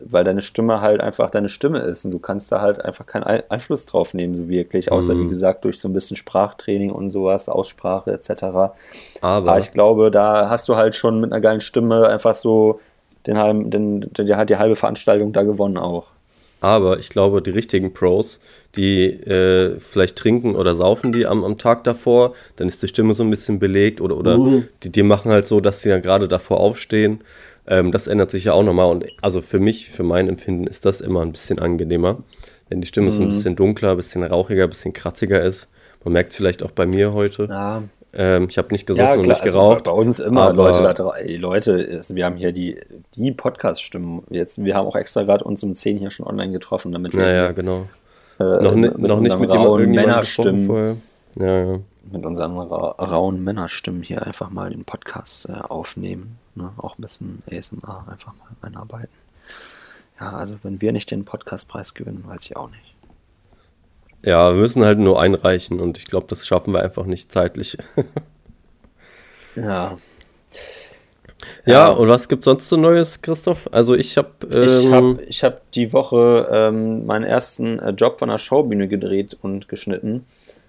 weil 0.00 0.24
deine 0.24 0.42
Stimme 0.42 0.80
halt 0.80 1.00
einfach 1.00 1.30
deine 1.30 1.48
Stimme 1.48 1.78
ist 1.78 2.04
und 2.04 2.10
du 2.10 2.18
kannst 2.18 2.50
da 2.52 2.60
halt 2.60 2.84
einfach 2.84 3.06
keinen 3.06 3.24
Einfluss 3.24 3.86
drauf 3.86 4.14
nehmen, 4.14 4.34
so 4.34 4.48
wirklich, 4.48 4.90
außer 4.90 5.14
mhm. 5.14 5.24
wie 5.24 5.28
gesagt 5.28 5.64
durch 5.64 5.78
so 5.78 5.88
ein 5.88 5.92
bisschen 5.92 6.16
Sprachtraining 6.16 6.90
und 6.90 7.10
sowas, 7.10 7.48
Aussprache 7.48 8.12
etc. 8.12 8.42
Aber, 8.42 8.74
Aber 9.22 9.58
ich 9.58 9.72
glaube, 9.72 10.10
da 10.10 10.50
hast 10.50 10.68
du 10.68 10.76
halt 10.76 10.94
schon 10.94 11.20
mit 11.20 11.32
einer 11.32 11.40
geilen 11.40 11.60
Stimme 11.60 12.08
einfach 12.08 12.34
so 12.34 12.80
den 13.26 13.38
halben, 13.38 13.70
den, 13.70 14.00
den, 14.00 14.36
halt 14.36 14.50
die 14.50 14.56
halbe 14.56 14.76
Veranstaltung 14.76 15.32
da 15.32 15.42
gewonnen 15.42 15.78
auch. 15.78 16.06
Aber 16.64 16.98
ich 16.98 17.10
glaube, 17.10 17.42
die 17.42 17.50
richtigen 17.50 17.92
Pros, 17.92 18.40
die 18.74 19.04
äh, 19.04 19.78
vielleicht 19.78 20.16
trinken 20.16 20.56
oder 20.56 20.74
saufen 20.74 21.12
die 21.12 21.26
am, 21.26 21.44
am 21.44 21.58
Tag 21.58 21.84
davor, 21.84 22.32
dann 22.56 22.68
ist 22.68 22.82
die 22.82 22.88
Stimme 22.88 23.12
so 23.12 23.22
ein 23.22 23.28
bisschen 23.28 23.58
belegt 23.58 24.00
oder, 24.00 24.16
oder 24.16 24.38
uh. 24.38 24.62
die, 24.82 24.90
die 24.90 25.02
machen 25.02 25.30
halt 25.30 25.46
so, 25.46 25.60
dass 25.60 25.82
sie 25.82 25.90
dann 25.90 26.00
gerade 26.00 26.26
davor 26.26 26.60
aufstehen 26.60 27.20
ähm, 27.66 27.92
das 27.92 28.06
ändert 28.06 28.30
sich 28.30 28.44
ja 28.44 28.52
auch 28.52 28.62
nochmal. 28.62 28.90
Und 28.90 29.06
also 29.22 29.40
für 29.40 29.58
mich, 29.58 29.90
für 29.90 30.02
mein 30.02 30.28
Empfinden, 30.28 30.66
ist 30.66 30.84
das 30.84 31.00
immer 31.00 31.22
ein 31.22 31.32
bisschen 31.32 31.58
angenehmer, 31.58 32.18
wenn 32.68 32.80
die 32.80 32.86
Stimme 32.86 33.06
mhm. 33.06 33.10
so 33.10 33.20
ein 33.20 33.26
mhm. 33.26 33.32
bisschen 33.32 33.56
dunkler, 33.56 33.92
ein 33.92 33.96
bisschen 33.96 34.22
rauchiger, 34.22 34.64
ein 34.64 34.70
bisschen 34.70 34.92
kratziger 34.92 35.42
ist. 35.42 35.68
Man 36.04 36.12
merkt 36.12 36.32
es 36.32 36.36
vielleicht 36.36 36.62
auch 36.62 36.70
bei 36.70 36.86
mir 36.86 37.12
heute. 37.14 37.46
Ja. 37.48 37.82
Ähm, 38.16 38.46
ich 38.48 38.58
habe 38.58 38.68
nicht 38.70 38.86
gesoffen 38.86 39.08
ja, 39.08 39.14
und 39.14 39.26
nicht 39.26 39.42
also 39.42 39.58
geraucht. 39.58 39.88
Also 39.88 39.92
bei 39.92 40.00
uns 40.00 40.18
immer 40.20 40.52
Leute, 40.52 40.94
da, 40.94 41.10
ey, 41.16 41.36
Leute, 41.36 42.00
wir 42.08 42.24
haben 42.24 42.36
hier 42.36 42.52
die, 42.52 42.78
die 43.16 43.32
Podcast-Stimmen. 43.32 44.22
wir 44.28 44.74
haben 44.74 44.86
auch 44.86 44.96
extra 44.96 45.24
gerade 45.24 45.44
uns 45.44 45.62
um 45.64 45.74
10 45.74 45.98
hier 45.98 46.10
schon 46.10 46.26
online 46.26 46.52
getroffen, 46.52 46.92
damit 46.92 47.12
wir. 47.12 47.26
Ja, 47.26 47.34
ja, 47.34 47.52
genau. 47.52 47.88
Äh, 48.38 48.44
noch, 48.44 48.74
mit 48.74 48.98
noch 48.98 49.20
nicht 49.20 49.38
mit 49.38 49.52
jemandem 49.52 49.90
Männerstimmen. 49.90 51.02
Ja, 51.36 51.64
ja. 51.64 51.80
Mit 52.12 52.24
unseren 52.24 52.56
ra 52.58 52.90
rauen 52.90 53.42
Männerstimmen 53.42 54.02
hier 54.02 54.24
einfach 54.24 54.50
mal 54.50 54.70
den 54.70 54.84
Podcast 54.84 55.48
äh, 55.48 55.52
aufnehmen. 55.52 56.38
Ne? 56.54 56.70
Auch 56.76 56.98
ein 56.98 57.02
bisschen 57.02 57.42
ASMR 57.50 58.06
einfach 58.10 58.32
mal 58.34 58.68
einarbeiten. 58.68 59.14
Ja, 60.20 60.32
also 60.34 60.56
wenn 60.62 60.80
wir 60.80 60.92
nicht 60.92 61.10
den 61.10 61.24
Podcastpreis 61.24 61.94
gewinnen, 61.94 62.24
weiß 62.26 62.42
ich 62.42 62.56
auch 62.56 62.70
nicht. 62.70 62.93
Ja, 64.24 64.52
wir 64.54 64.60
müssen 64.60 64.84
halt 64.84 64.98
nur 64.98 65.20
einreichen 65.20 65.80
und 65.80 65.98
ich 65.98 66.06
glaube, 66.06 66.26
das 66.28 66.46
schaffen 66.46 66.72
wir 66.72 66.82
einfach 66.82 67.04
nicht 67.04 67.30
zeitlich. 67.30 67.76
ja. 69.54 69.96
Ja, 71.66 71.90
und 71.90 72.08
was 72.08 72.28
gibt 72.28 72.44
sonst 72.44 72.68
so 72.68 72.76
Neues, 72.76 73.20
Christoph? 73.20 73.68
Also 73.70 73.94
ich 73.94 74.16
habe 74.16 74.30
ähm, 74.50 74.64
ich 74.64 74.92
habe 74.92 75.22
ich 75.28 75.44
hab 75.44 75.70
die 75.72 75.92
Woche 75.92 76.48
ähm, 76.50 77.04
meinen 77.04 77.24
ersten 77.24 77.78
äh, 77.78 77.90
Job 77.90 78.18
von 78.18 78.30
der 78.30 78.38
Showbühne 78.38 78.88
gedreht 78.88 79.36
und 79.42 79.68
geschnitten. 79.68 80.24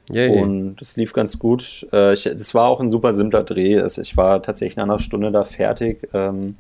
Yay. 0.10 0.41
Und 0.41 0.82
es 0.82 0.98
lief 0.98 1.13
ganz 1.13 1.39
gut. 1.39 1.88
Äh, 1.94 2.13
ich, 2.13 2.24
das 2.24 2.54
war 2.54 2.68
auch 2.68 2.80
ein 2.80 2.91
super 2.91 3.13
simpler 3.13 3.44
Dreh. 3.44 3.80
Also 3.80 4.02
ich 4.02 4.18
war 4.18 4.41
tatsächlich 4.41 4.76
nach 4.76 4.84
einer 4.84 5.00
Stunde 5.00 5.32
da 5.32 5.46
fertig. 5.46 6.08
Ähm, 6.13 6.56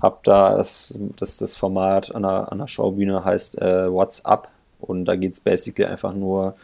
hab 0.00 0.22
da 0.24 0.56
das, 0.56 0.96
das, 1.16 1.38
das 1.38 1.56
Format 1.56 2.14
an 2.14 2.22
der, 2.22 2.52
an 2.52 2.58
der 2.58 2.66
Schaubühne 2.66 3.24
heißt 3.24 3.60
äh, 3.60 3.90
What's 3.90 4.24
Up. 4.24 4.50
Und 4.80 5.04
da 5.06 5.16
geht 5.16 5.34
es 5.34 5.40
basically 5.40 5.86
einfach 5.86 6.14
nur 6.14 6.54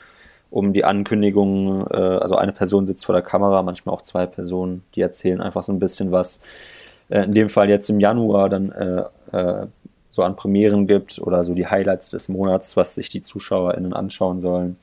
um 0.51 0.72
die 0.72 0.85
Ankündigung. 0.85 1.87
Äh, 1.90 1.96
also 1.96 2.37
eine 2.37 2.53
Person 2.53 2.87
sitzt 2.87 3.07
vor 3.07 3.14
der 3.14 3.22
Kamera, 3.22 3.62
manchmal 3.62 3.94
auch 3.94 4.03
zwei 4.03 4.27
Personen, 4.27 4.83
die 4.94 5.01
erzählen 5.01 5.40
einfach 5.40 5.62
so 5.62 5.72
ein 5.72 5.79
bisschen 5.79 6.12
was. 6.12 6.40
Äh, 7.09 7.25
in 7.25 7.33
dem 7.33 7.48
Fall 7.48 7.68
jetzt 7.68 7.90
im 7.90 8.01
Januar 8.01 8.48
dann 8.48 8.70
äh, 8.72 9.37
äh, 9.37 9.66
so 10.11 10.22
an 10.22 10.37
Premieren 10.37 10.87
gibt 10.87 11.18
oder 11.18 11.42
so 11.42 11.55
die 11.55 11.66
Highlights 11.66 12.11
des 12.11 12.29
Monats, 12.29 12.77
was 12.77 12.94
sich 12.94 13.09
die 13.09 13.22
ZuschauerInnen 13.22 13.94
anschauen 13.94 14.40
sollen. 14.40 14.77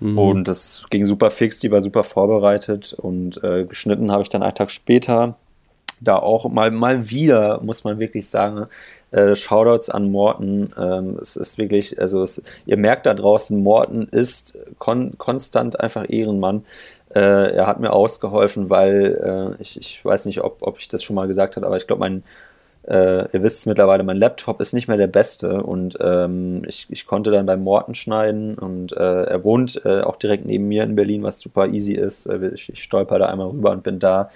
Mhm. 0.00 0.18
Und 0.18 0.48
das 0.48 0.86
ging 0.90 1.06
super 1.06 1.30
fix, 1.30 1.60
die 1.60 1.70
war 1.70 1.80
super 1.80 2.02
vorbereitet 2.02 2.92
und 2.92 3.42
äh, 3.44 3.64
geschnitten 3.64 4.10
habe 4.10 4.22
ich 4.22 4.28
dann 4.28 4.42
einen 4.42 4.54
Tag 4.54 4.70
später. 4.70 5.36
da 6.00 6.16
auch 6.16 6.48
mal, 6.50 6.70
mal 6.72 7.08
wieder, 7.08 7.60
muss 7.62 7.84
man 7.84 8.00
wirklich 8.00 8.28
sagen, 8.28 8.66
äh, 9.14 9.36
Shoutouts 9.36 9.90
an 9.90 10.10
Morten. 10.10 10.72
Ähm, 10.78 11.18
es 11.20 11.36
ist 11.36 11.56
wirklich, 11.56 12.00
also 12.00 12.22
es, 12.22 12.42
ihr 12.66 12.76
merkt 12.76 13.06
da 13.06 13.14
draußen, 13.14 13.62
Morten 13.62 14.08
ist 14.10 14.58
kon 14.78 15.16
konstant 15.18 15.78
einfach 15.78 16.08
Ehrenmann. 16.08 16.64
Äh, 17.14 17.54
er 17.54 17.66
hat 17.68 17.78
mir 17.78 17.92
ausgeholfen, 17.92 18.70
weil 18.70 19.54
äh, 19.58 19.62
ich, 19.62 19.78
ich 19.78 20.04
weiß 20.04 20.26
nicht, 20.26 20.42
ob, 20.42 20.58
ob 20.62 20.78
ich 20.80 20.88
das 20.88 21.04
schon 21.04 21.14
mal 21.14 21.28
gesagt 21.28 21.54
habe, 21.54 21.66
aber 21.66 21.76
ich 21.76 21.86
glaube, 21.86 22.00
mein, 22.00 22.24
äh, 22.88 23.30
ihr 23.32 23.42
wisst 23.42 23.66
mittlerweile, 23.66 24.02
mein 24.02 24.16
Laptop 24.16 24.60
ist 24.60 24.72
nicht 24.72 24.88
mehr 24.88 24.96
der 24.96 25.06
beste 25.06 25.62
und 25.62 25.96
ähm, 26.00 26.62
ich, 26.66 26.86
ich 26.90 27.06
konnte 27.06 27.30
dann 27.30 27.46
beim 27.46 27.62
Morten 27.62 27.94
schneiden 27.94 28.58
und 28.58 28.92
äh, 28.96 29.22
er 29.22 29.44
wohnt 29.44 29.80
äh, 29.84 30.00
auch 30.00 30.16
direkt 30.16 30.44
neben 30.44 30.66
mir 30.66 30.82
in 30.82 30.96
Berlin, 30.96 31.22
was 31.22 31.38
super 31.38 31.68
easy 31.68 31.94
ist. 31.94 32.26
Äh, 32.26 32.48
ich, 32.52 32.72
ich 32.72 32.82
stolper 32.82 33.20
da 33.20 33.26
einmal 33.26 33.48
rüber 33.48 33.70
und 33.70 33.84
bin 33.84 34.00
da. 34.00 34.30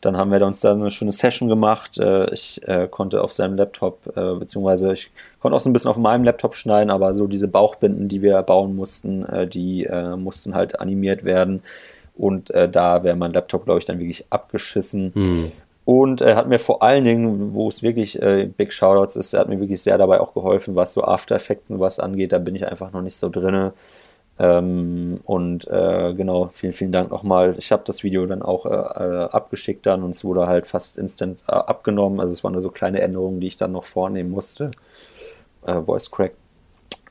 Dann 0.00 0.16
haben 0.16 0.30
wir 0.30 0.40
uns 0.42 0.60
da 0.60 0.72
eine 0.72 0.90
schöne 0.90 1.12
Session 1.12 1.48
gemacht. 1.48 1.98
Äh, 1.98 2.32
ich 2.32 2.66
äh, 2.66 2.88
konnte 2.88 3.22
auf 3.22 3.32
seinem 3.32 3.56
Laptop, 3.56 4.02
beziehungsweise 4.14 4.92
ich 4.92 5.10
konnte 5.40 5.56
auch 5.56 5.60
so 5.60 5.70
ein 5.70 5.72
bisschen 5.72 5.90
auf 5.90 5.98
meinem 5.98 6.24
Laptop 6.24 6.54
schneiden, 6.54 6.90
aber 6.90 7.14
so 7.14 7.26
diese 7.26 7.48
Bauchbinden, 7.48 8.08
die 8.08 8.22
wir 8.22 8.42
bauen 8.42 8.76
mussten, 8.76 9.24
die 9.50 9.88
mussten 10.16 10.54
halt 10.54 10.80
animiert 10.80 11.24
werden. 11.24 11.62
Und 12.16 12.50
da 12.50 13.04
wäre 13.04 13.16
mein 13.16 13.32
Laptop, 13.32 13.64
glaube 13.64 13.80
ich, 13.80 13.84
dann 13.84 13.98
wirklich 13.98 14.24
abgeschissen. 14.30 15.12
Hm. 15.14 15.52
Und 15.86 16.20
er 16.20 16.34
hat 16.34 16.48
mir 16.48 16.58
vor 16.58 16.82
allen 16.82 17.04
Dingen, 17.04 17.54
wo 17.54 17.68
es 17.68 17.80
wirklich 17.80 18.20
äh, 18.20 18.46
Big 18.46 18.72
Shoutouts 18.72 19.14
ist, 19.14 19.32
er 19.32 19.40
hat 19.40 19.48
mir 19.48 19.60
wirklich 19.60 19.80
sehr 19.80 19.96
dabei 19.96 20.20
auch 20.20 20.34
geholfen, 20.34 20.74
was 20.74 20.94
so 20.94 21.04
After 21.04 21.36
Effects 21.36 21.70
und 21.70 21.78
was 21.78 22.00
angeht. 22.00 22.32
Da 22.32 22.38
bin 22.38 22.56
ich 22.56 22.66
einfach 22.66 22.90
noch 22.90 23.02
nicht 23.02 23.16
so 23.16 23.28
drin. 23.28 23.70
Ähm, 24.38 25.20
und 25.24 25.66
äh, 25.68 26.12
genau, 26.14 26.50
vielen, 26.52 26.74
vielen 26.74 26.92
Dank 26.92 27.10
nochmal. 27.10 27.54
Ich 27.58 27.72
habe 27.72 27.82
das 27.86 28.04
Video 28.04 28.26
dann 28.26 28.42
auch 28.42 28.66
äh, 28.66 28.68
äh, 28.68 29.24
abgeschickt 29.30 29.86
dann 29.86 30.02
und 30.02 30.10
es 30.10 30.24
wurde 30.24 30.46
halt 30.46 30.66
fast 30.66 30.98
instant 30.98 31.42
äh, 31.48 31.52
abgenommen. 31.52 32.20
Also 32.20 32.32
es 32.32 32.44
waren 32.44 32.52
nur 32.52 32.62
so 32.62 32.70
kleine 32.70 33.00
Änderungen, 33.00 33.40
die 33.40 33.46
ich 33.46 33.56
dann 33.56 33.72
noch 33.72 33.84
vornehmen 33.84 34.30
musste. 34.30 34.70
Äh, 35.64 35.80
Voice 35.82 36.10
Crack. 36.10 36.32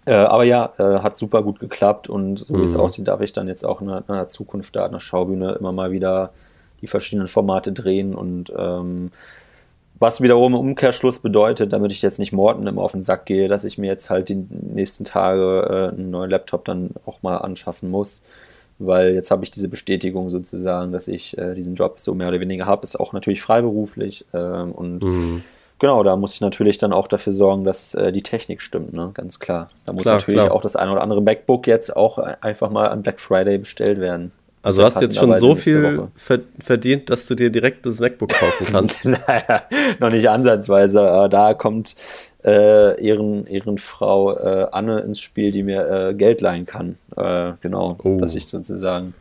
aber 0.05 0.43
ja, 0.43 0.71
hat 0.77 1.17
super 1.17 1.41
gut 1.41 1.59
geklappt 1.59 2.09
und 2.09 2.37
so 2.37 2.53
mhm. 2.53 2.61
wie 2.61 2.65
es 2.65 2.75
mhm. 2.75 2.81
aussieht, 2.81 3.07
darf 3.07 3.21
ich 3.21 3.33
dann 3.33 3.47
jetzt 3.47 3.65
auch 3.65 3.81
in 3.81 3.87
der, 3.87 3.97
in 3.97 4.13
der 4.13 4.27
Zukunft 4.27 4.75
da 4.75 4.85
an 4.85 4.91
der 4.91 4.99
Schaubühne 4.99 5.53
immer 5.53 5.71
mal 5.71 5.91
wieder 5.91 6.31
die 6.81 6.87
verschiedenen 6.87 7.27
Formate 7.27 7.71
drehen 7.71 8.13
und 8.13 8.53
ähm, 8.55 9.11
was 9.97 10.21
wiederum 10.21 10.53
im 10.53 10.59
Umkehrschluss 10.59 11.19
bedeutet, 11.19 11.71
damit 11.71 11.91
ich 11.91 12.01
jetzt 12.01 12.19
nicht 12.19 12.33
Morten 12.33 12.67
immer 12.67 12.81
auf 12.81 12.91
den 12.91 13.03
Sack 13.03 13.25
gehe, 13.25 13.47
dass 13.47 13.63
ich 13.63 13.77
mir 13.77 13.87
jetzt 13.87 14.09
halt 14.09 14.29
die 14.29 14.45
nächsten 14.49 15.05
Tage 15.05 15.91
äh, 15.93 15.95
einen 15.95 16.11
neuen 16.11 16.29
Laptop 16.29 16.65
dann 16.65 16.91
auch 17.05 17.21
mal 17.21 17.37
anschaffen 17.37 17.89
muss. 17.89 18.21
Weil 18.77 19.13
jetzt 19.13 19.31
habe 19.31 19.45
ich 19.45 19.51
diese 19.51 19.69
Bestätigung 19.69 20.29
sozusagen, 20.29 20.91
dass 20.91 21.07
ich 21.07 21.37
äh, 21.37 21.53
diesen 21.53 21.75
Job 21.75 22.01
so 22.01 22.13
mehr 22.13 22.27
oder 22.27 22.41
weniger 22.41 22.65
habe. 22.65 22.83
Ist 22.83 22.99
auch 22.99 23.13
natürlich 23.13 23.41
freiberuflich. 23.41 24.25
Ähm, 24.33 24.73
und 24.73 25.01
mhm. 25.01 25.43
genau, 25.79 26.03
da 26.03 26.17
muss 26.17 26.33
ich 26.33 26.41
natürlich 26.41 26.77
dann 26.77 26.91
auch 26.91 27.07
dafür 27.07 27.31
sorgen, 27.31 27.63
dass 27.63 27.95
äh, 27.95 28.11
die 28.11 28.23
Technik 28.23 28.59
stimmt, 28.59 28.91
ne? 28.91 29.11
ganz 29.13 29.39
klar. 29.39 29.69
Da 29.85 29.93
muss 29.93 30.03
klar, 30.03 30.15
natürlich 30.15 30.41
klar. 30.41 30.51
auch 30.51 30.61
das 30.61 30.75
eine 30.75 30.91
oder 30.91 31.03
andere 31.03 31.21
MacBook 31.21 31.67
jetzt 31.67 31.95
auch 31.95 32.17
einfach 32.17 32.69
mal 32.69 32.89
an 32.89 33.01
Black 33.01 33.21
Friday 33.21 33.59
bestellt 33.59 34.01
werden. 34.01 34.33
Also 34.65 34.83
hast 34.83 34.97
du 34.97 35.01
jetzt 35.01 35.15
schon 35.15 35.37
so 35.37 35.55
viel 35.55 36.07
verdient, 36.57 37.11
dass 37.11 37.27
du 37.27 37.35
dir 37.35 37.51
direkt 37.51 37.85
das 37.85 37.99
MacBook 37.99 38.29
kaufen 38.29 38.65
kannst? 38.71 39.05
naja, 39.05 39.61
noch 39.99 40.09
nicht 40.09 40.27
ansatzweise. 40.27 41.27
Da 41.29 41.53
kommt 41.53 41.95
äh, 42.43 42.99
Ehren, 42.99 43.45
Ehrenfrau 43.45 44.35
äh, 44.35 44.67
Anne 44.71 45.01
ins 45.01 45.19
Spiel, 45.19 45.51
die 45.51 45.61
mir 45.61 45.87
äh, 45.87 46.13
Geld 46.15 46.41
leihen 46.41 46.65
kann. 46.65 46.97
Äh, 47.15 47.51
genau, 47.61 47.95
oh. 48.03 48.17
dass 48.17 48.33
ich 48.33 48.47
sozusagen. 48.47 49.13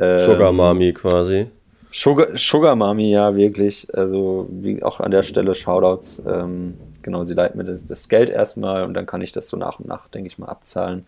Ähm, 0.00 0.18
Sugar 0.18 0.52
Mami 0.52 0.92
quasi. 0.92 1.46
Sugar, 1.92 2.36
Sugar 2.36 2.74
Mami, 2.74 3.12
ja, 3.12 3.36
wirklich. 3.36 3.86
Also 3.94 4.48
wie 4.50 4.82
auch 4.82 4.98
an 4.98 5.12
der 5.12 5.22
Stelle 5.22 5.54
Shoutouts. 5.54 6.24
Ähm, 6.26 6.74
genau, 7.02 7.22
sie 7.22 7.34
leiht 7.34 7.54
mir 7.54 7.62
das, 7.62 7.86
das 7.86 8.08
Geld 8.08 8.30
erstmal 8.30 8.82
und 8.82 8.94
dann 8.94 9.06
kann 9.06 9.22
ich 9.22 9.30
das 9.30 9.48
so 9.48 9.56
nach 9.56 9.78
und 9.78 9.86
nach, 9.86 10.08
denke 10.08 10.26
ich 10.26 10.38
mal, 10.38 10.46
abzahlen 10.46 11.06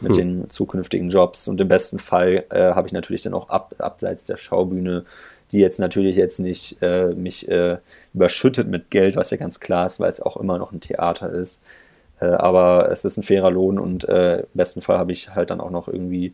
mit 0.00 0.12
hm. 0.12 0.16
den 0.16 0.50
zukünftigen 0.50 1.08
Jobs. 1.08 1.48
Und 1.48 1.60
im 1.60 1.68
besten 1.68 1.98
Fall 1.98 2.44
äh, 2.50 2.72
habe 2.72 2.86
ich 2.86 2.92
natürlich 2.92 3.22
dann 3.22 3.34
auch 3.34 3.48
ab, 3.48 3.74
abseits 3.78 4.24
der 4.24 4.36
Schaubühne, 4.36 5.04
die 5.52 5.58
jetzt 5.58 5.78
natürlich 5.78 6.16
jetzt 6.16 6.40
nicht 6.40 6.82
äh, 6.82 7.14
mich 7.14 7.48
äh, 7.48 7.78
überschüttet 8.12 8.68
mit 8.68 8.90
Geld, 8.90 9.16
was 9.16 9.30
ja 9.30 9.36
ganz 9.36 9.60
klar 9.60 9.86
ist, 9.86 10.00
weil 10.00 10.10
es 10.10 10.20
auch 10.20 10.36
immer 10.36 10.58
noch 10.58 10.72
ein 10.72 10.80
Theater 10.80 11.30
ist. 11.30 11.62
Äh, 12.20 12.26
aber 12.26 12.90
es 12.90 13.04
ist 13.04 13.16
ein 13.16 13.22
fairer 13.22 13.50
Lohn 13.50 13.78
und 13.78 14.08
äh, 14.08 14.40
im 14.40 14.46
besten 14.54 14.82
Fall 14.82 14.98
habe 14.98 15.12
ich 15.12 15.34
halt 15.34 15.50
dann 15.50 15.60
auch 15.60 15.70
noch 15.70 15.88
irgendwie 15.88 16.32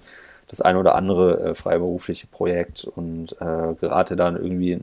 das 0.48 0.60
eine 0.60 0.78
oder 0.78 0.94
andere 0.94 1.40
äh, 1.40 1.54
freiberufliche 1.54 2.26
Projekt 2.26 2.84
und 2.84 3.36
gerate 3.38 4.16
dann 4.16 4.36
irgendwie 4.36 4.78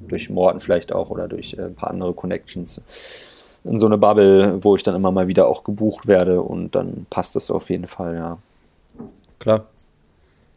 durch 0.00 0.30
Morten 0.30 0.60
vielleicht 0.60 0.92
auch 0.92 1.10
oder 1.10 1.28
durch 1.28 1.58
ein 1.58 1.74
paar 1.74 1.90
andere 1.90 2.14
Connections 2.14 2.82
in 3.64 3.78
so 3.78 3.86
eine 3.86 3.98
Bubble, 3.98 4.58
wo 4.62 4.76
ich 4.76 4.82
dann 4.82 4.94
immer 4.94 5.10
mal 5.10 5.28
wieder 5.28 5.46
auch 5.46 5.64
gebucht 5.64 6.06
werde 6.06 6.42
und 6.42 6.74
dann 6.74 7.06
passt 7.10 7.36
das 7.36 7.50
auf 7.50 7.70
jeden 7.70 7.86
Fall, 7.86 8.16
ja. 8.16 8.38
Klar. 9.38 9.64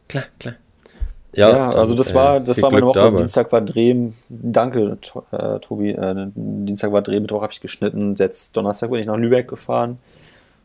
Klar, 0.08 0.26
klar. 0.40 0.56
Ja, 1.34 1.50
ja 1.50 1.70
dann, 1.72 1.80
also 1.80 1.96
das 1.96 2.14
war, 2.14 2.40
das 2.40 2.62
war 2.62 2.72
meine 2.72 2.86
Woche. 2.86 3.00
Dabei. 3.00 3.18
Dienstag 3.18 3.52
war 3.52 3.62
Dreh. 3.62 4.12
Danke, 4.30 4.98
äh, 5.32 5.60
Tobi. 5.60 5.92
Äh, 5.92 6.28
Dienstag 6.36 6.92
war 6.92 7.02
Dreh, 7.02 7.20
Mittwoch 7.20 7.42
habe 7.42 7.52
ich 7.52 7.62
geschnitten. 7.62 8.16
Jetzt 8.16 8.56
Donnerstag 8.56 8.92
bin 8.92 9.00
ich 9.00 9.08
nach 9.08 9.18
Lübeck 9.18 9.48
gefahren. 9.48 9.98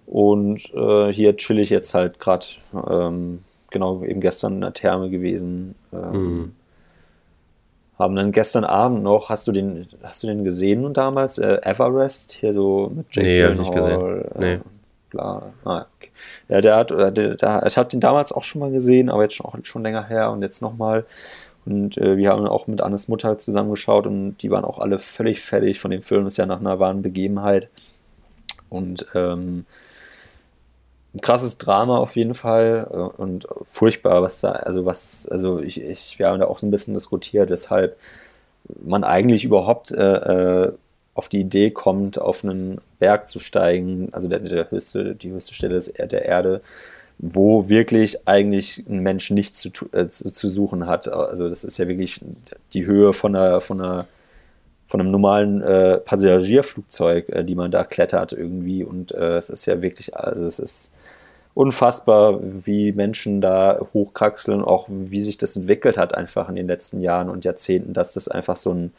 Und 0.06 0.72
äh, 0.74 1.12
hier 1.12 1.36
chill 1.36 1.58
ich 1.58 1.70
jetzt 1.70 1.94
halt 1.94 2.18
gerade. 2.20 2.46
Ähm, 2.88 3.44
genau, 3.70 4.02
eben 4.02 4.20
gestern 4.20 4.54
in 4.54 4.60
der 4.60 4.72
Therme 4.74 5.08
gewesen. 5.10 5.74
Ähm, 5.92 6.12
mhm 6.12 6.52
haben 7.98 8.14
dann 8.14 8.32
gestern 8.32 8.64
Abend 8.64 9.02
noch, 9.02 9.28
hast 9.28 9.46
du 9.48 9.52
den, 9.52 9.88
hast 10.02 10.22
du 10.22 10.28
den 10.28 10.44
gesehen 10.44 10.92
damals? 10.94 11.38
Äh, 11.38 11.60
Everest, 11.62 12.32
hier 12.32 12.52
so 12.52 12.92
mit 12.94 13.06
Jake 13.10 13.28
Nee, 13.28 13.42
hab 13.42 13.52
ich 13.52 13.58
nicht 13.58 13.72
gesehen. 13.72 14.24
Äh, 14.34 14.38
nee. 14.38 14.60
Bla. 15.10 15.42
Ah, 15.64 15.86
okay. 15.96 16.10
Ja, 16.48 16.60
der 16.60 16.76
hat, 16.76 16.90
äh, 16.90 17.12
der, 17.12 17.34
der, 17.34 17.66
ich 17.66 17.76
habe 17.76 17.88
den 17.88 18.00
damals 18.00 18.30
auch 18.32 18.44
schon 18.44 18.60
mal 18.60 18.70
gesehen, 18.70 19.08
aber 19.08 19.22
jetzt 19.22 19.34
schon, 19.34 19.46
auch 19.46 19.56
schon 19.62 19.82
länger 19.82 20.06
her 20.06 20.30
und 20.30 20.42
jetzt 20.42 20.62
nochmal. 20.62 21.06
Und 21.66 21.98
äh, 21.98 22.16
wir 22.16 22.30
haben 22.30 22.46
auch 22.46 22.66
mit 22.66 22.80
Annes 22.80 23.08
Mutter 23.08 23.36
zusammengeschaut 23.38 24.06
und 24.06 24.38
die 24.38 24.50
waren 24.50 24.64
auch 24.64 24.78
alle 24.78 24.98
völlig 24.98 25.40
fertig 25.40 25.80
von 25.80 25.90
dem 25.90 26.02
Film. 26.02 26.24
Das 26.24 26.34
ist 26.34 26.38
ja 26.38 26.46
nach 26.46 26.60
einer 26.60 26.78
wahren 26.78 27.02
Begebenheit. 27.02 27.68
Und 28.70 29.06
ähm, 29.14 29.66
ein 31.18 31.20
krasses 31.20 31.58
Drama 31.58 31.98
auf 31.98 32.16
jeden 32.16 32.34
Fall 32.34 32.86
äh, 32.90 32.96
und 32.96 33.46
furchtbar, 33.70 34.22
was 34.22 34.40
da, 34.40 34.52
also 34.52 34.84
was, 34.86 35.26
also 35.28 35.60
ich, 35.60 35.80
ich, 35.80 36.18
wir 36.18 36.28
haben 36.28 36.40
da 36.40 36.46
auch 36.46 36.58
so 36.58 36.66
ein 36.66 36.70
bisschen 36.70 36.94
diskutiert, 36.94 37.50
weshalb 37.50 37.96
man 38.82 39.04
eigentlich 39.04 39.44
überhaupt 39.44 39.90
äh, 39.90 40.66
äh, 40.66 40.72
auf 41.14 41.28
die 41.28 41.40
Idee 41.40 41.70
kommt, 41.70 42.20
auf 42.20 42.44
einen 42.44 42.80
Berg 42.98 43.26
zu 43.26 43.40
steigen, 43.40 44.08
also 44.12 44.28
der, 44.28 44.40
der 44.40 44.70
höchste, 44.70 45.14
die 45.14 45.30
höchste 45.30 45.54
Stelle 45.54 45.76
ist 45.76 45.98
der 45.98 46.24
Erde, 46.24 46.60
wo 47.18 47.68
wirklich 47.68 48.28
eigentlich 48.28 48.84
ein 48.88 49.00
Mensch 49.00 49.30
nichts 49.30 49.60
zu, 49.60 49.70
äh, 49.92 50.06
zu, 50.06 50.32
zu, 50.32 50.48
suchen 50.48 50.86
hat. 50.86 51.08
Also 51.08 51.48
das 51.48 51.64
ist 51.64 51.78
ja 51.78 51.88
wirklich 51.88 52.20
die 52.72 52.86
Höhe 52.86 53.12
von 53.12 53.34
einer, 53.34 53.60
von 53.60 53.80
einer 53.80 54.06
von 54.86 55.00
einem 55.00 55.10
normalen 55.10 55.60
äh, 55.60 55.98
Passagierflugzeug, 55.98 57.28
äh, 57.28 57.44
die 57.44 57.54
man 57.54 57.70
da 57.70 57.84
klettert 57.84 58.32
irgendwie. 58.32 58.82
Und 58.82 59.12
äh, 59.12 59.36
es 59.36 59.50
ist 59.50 59.66
ja 59.66 59.82
wirklich, 59.82 60.16
also 60.16 60.46
es 60.46 60.58
ist 60.58 60.92
unfassbar, 61.54 62.38
wie 62.42 62.92
Menschen 62.92 63.40
da 63.40 63.80
hochkraxeln, 63.92 64.62
auch 64.62 64.86
wie 64.88 65.22
sich 65.22 65.38
das 65.38 65.56
entwickelt 65.56 65.98
hat 65.98 66.14
einfach 66.14 66.48
in 66.48 66.56
den 66.56 66.66
letzten 66.66 67.00
Jahren 67.00 67.28
und 67.28 67.44
Jahrzehnten, 67.44 67.92
dass 67.92 68.12
das 68.12 68.28
einfach 68.28 68.56
so 68.56 68.72
ein 68.72 68.92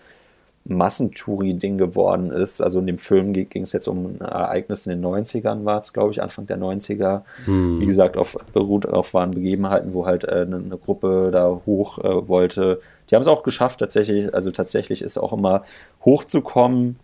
Massentouri-Ding 0.66 1.78
geworden 1.78 2.32
ist. 2.32 2.62
Also 2.62 2.80
in 2.80 2.88
dem 2.88 2.98
Film 2.98 3.34
ging 3.34 3.64
es 3.64 3.74
jetzt 3.74 3.88
um 3.88 4.06
ein 4.06 4.22
Ereignis 4.22 4.86
in 4.86 5.02
den 5.02 5.06
90ern, 5.06 5.66
war 5.66 5.80
es, 5.80 5.94
glaube 5.94 6.12
ich, 6.12 6.22
Anfang 6.22 6.48
der 6.48 6.58
90er. 6.58 7.22
Hm. 7.46 7.80
Wie 7.80 7.86
gesagt, 7.86 8.18
auf, 8.18 8.38
beruht 8.54 8.86
auf 8.86 9.14
wahren 9.14 9.32
Begebenheiten, 9.32 9.94
wo 9.94 10.06
halt 10.06 10.26
äh, 10.26 10.42
eine, 10.42 10.58
eine, 10.58 10.78
Gruppe 10.78 11.30
da 11.32 11.62
hoch 11.66 12.00
äh, 12.00 12.28
wollte. 12.28 12.82
Die 13.10 13.16
haben 13.16 13.22
es 13.22 13.28
auch 13.28 13.44
geschafft, 13.44 13.80
tatsächlich. 13.80 14.34
Also 14.34 14.52
tatsächlich 14.52 15.02
ist 15.02 15.18
auch 15.18 15.34
immer 15.34 15.64
hochzukommen 16.06 16.98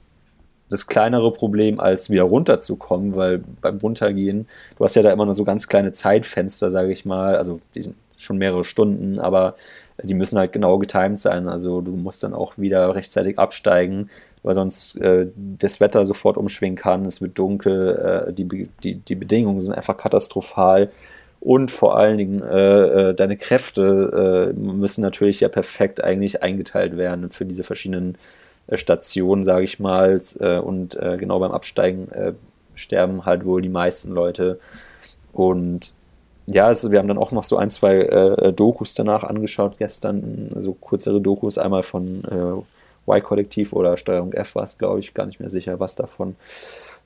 das 0.69 0.87
kleinere 0.87 1.31
Problem, 1.31 1.79
als 1.79 2.09
wieder 2.09 2.23
runterzukommen, 2.23 3.15
weil 3.15 3.43
beim 3.61 3.77
Runtergehen, 3.77 4.47
du 4.77 4.83
hast 4.83 4.95
ja 4.95 5.01
da 5.01 5.11
immer 5.11 5.25
nur 5.25 5.35
so 5.35 5.43
ganz 5.43 5.67
kleine 5.67 5.91
Zeitfenster, 5.91 6.71
sage 6.71 6.91
ich 6.91 7.05
mal, 7.05 7.35
also 7.35 7.59
die 7.75 7.81
sind 7.83 7.95
schon 8.17 8.37
mehrere 8.37 8.63
Stunden, 8.63 9.19
aber 9.19 9.55
die 10.01 10.13
müssen 10.13 10.37
halt 10.39 10.53
genau 10.53 10.77
getimt 10.77 11.19
sein. 11.19 11.47
Also 11.47 11.81
du 11.81 11.91
musst 11.91 12.23
dann 12.23 12.33
auch 12.33 12.57
wieder 12.57 12.95
rechtzeitig 12.95 13.37
absteigen, 13.37 14.09
weil 14.43 14.53
sonst 14.53 14.97
äh, 14.97 15.27
das 15.35 15.79
Wetter 15.79 16.05
sofort 16.05 16.37
umschwingen 16.37 16.77
kann, 16.77 17.05
es 17.05 17.21
wird 17.21 17.37
dunkel, 17.37 18.27
äh, 18.29 18.33
die, 18.33 18.69
die, 18.83 18.95
die 18.95 19.15
Bedingungen 19.15 19.61
sind 19.61 19.75
einfach 19.75 19.97
katastrophal. 19.97 20.91
Und 21.39 21.69
vor 21.69 21.95
allen 21.95 22.17
Dingen, 22.17 22.41
äh, 22.41 23.09
äh 23.09 23.13
deine 23.13 23.37
Kräfte 23.37 24.53
äh, 24.55 24.59
müssen 24.59 25.01
natürlich 25.01 25.41
ja 25.41 25.49
perfekt 25.49 26.03
eigentlich 26.03 26.41
eingeteilt 26.41 26.97
werden 26.97 27.29
für 27.29 27.45
diese 27.45 27.63
verschiedenen 27.63 28.15
äh, 28.15 28.17
Station, 28.71 29.43
sage 29.43 29.63
ich 29.63 29.79
mal. 29.79 30.21
Äh, 30.39 30.59
und 30.59 30.95
äh, 30.95 31.17
genau 31.17 31.39
beim 31.39 31.51
Absteigen 31.51 32.07
sterben 32.73 33.25
halt 33.25 33.45
wohl 33.45 33.61
die 33.61 33.69
meisten 33.69 34.11
Leute. 34.11 34.59
Und 35.33 35.93
ja, 36.47 36.67
also 36.67 36.91
wir 36.91 36.99
haben 36.99 37.07
dann 37.07 37.17
auch 37.17 37.31
noch 37.31 37.43
so 37.43 37.57
ein, 37.57 37.69
zwei 37.69 37.99
äh, 37.99 38.53
Dokus 38.53 38.93
danach 38.93 39.23
angeschaut 39.23 39.77
gestern, 39.79 40.51
also 40.53 40.73
kürzere 40.73 41.19
Dokus, 41.19 41.57
einmal 41.57 41.83
von 41.83 42.23
äh, 42.25 43.11
Y-Kollektiv 43.11 43.73
oder 43.73 43.97
Steuerung 43.97 44.33
F 44.33 44.55
war 44.55 44.63
es, 44.63 44.77
glaube 44.77 44.99
ich, 44.99 45.13
gar 45.13 45.25
nicht 45.25 45.39
mehr 45.39 45.49
sicher, 45.49 45.79
was 45.79 45.95
davon. 45.95 46.35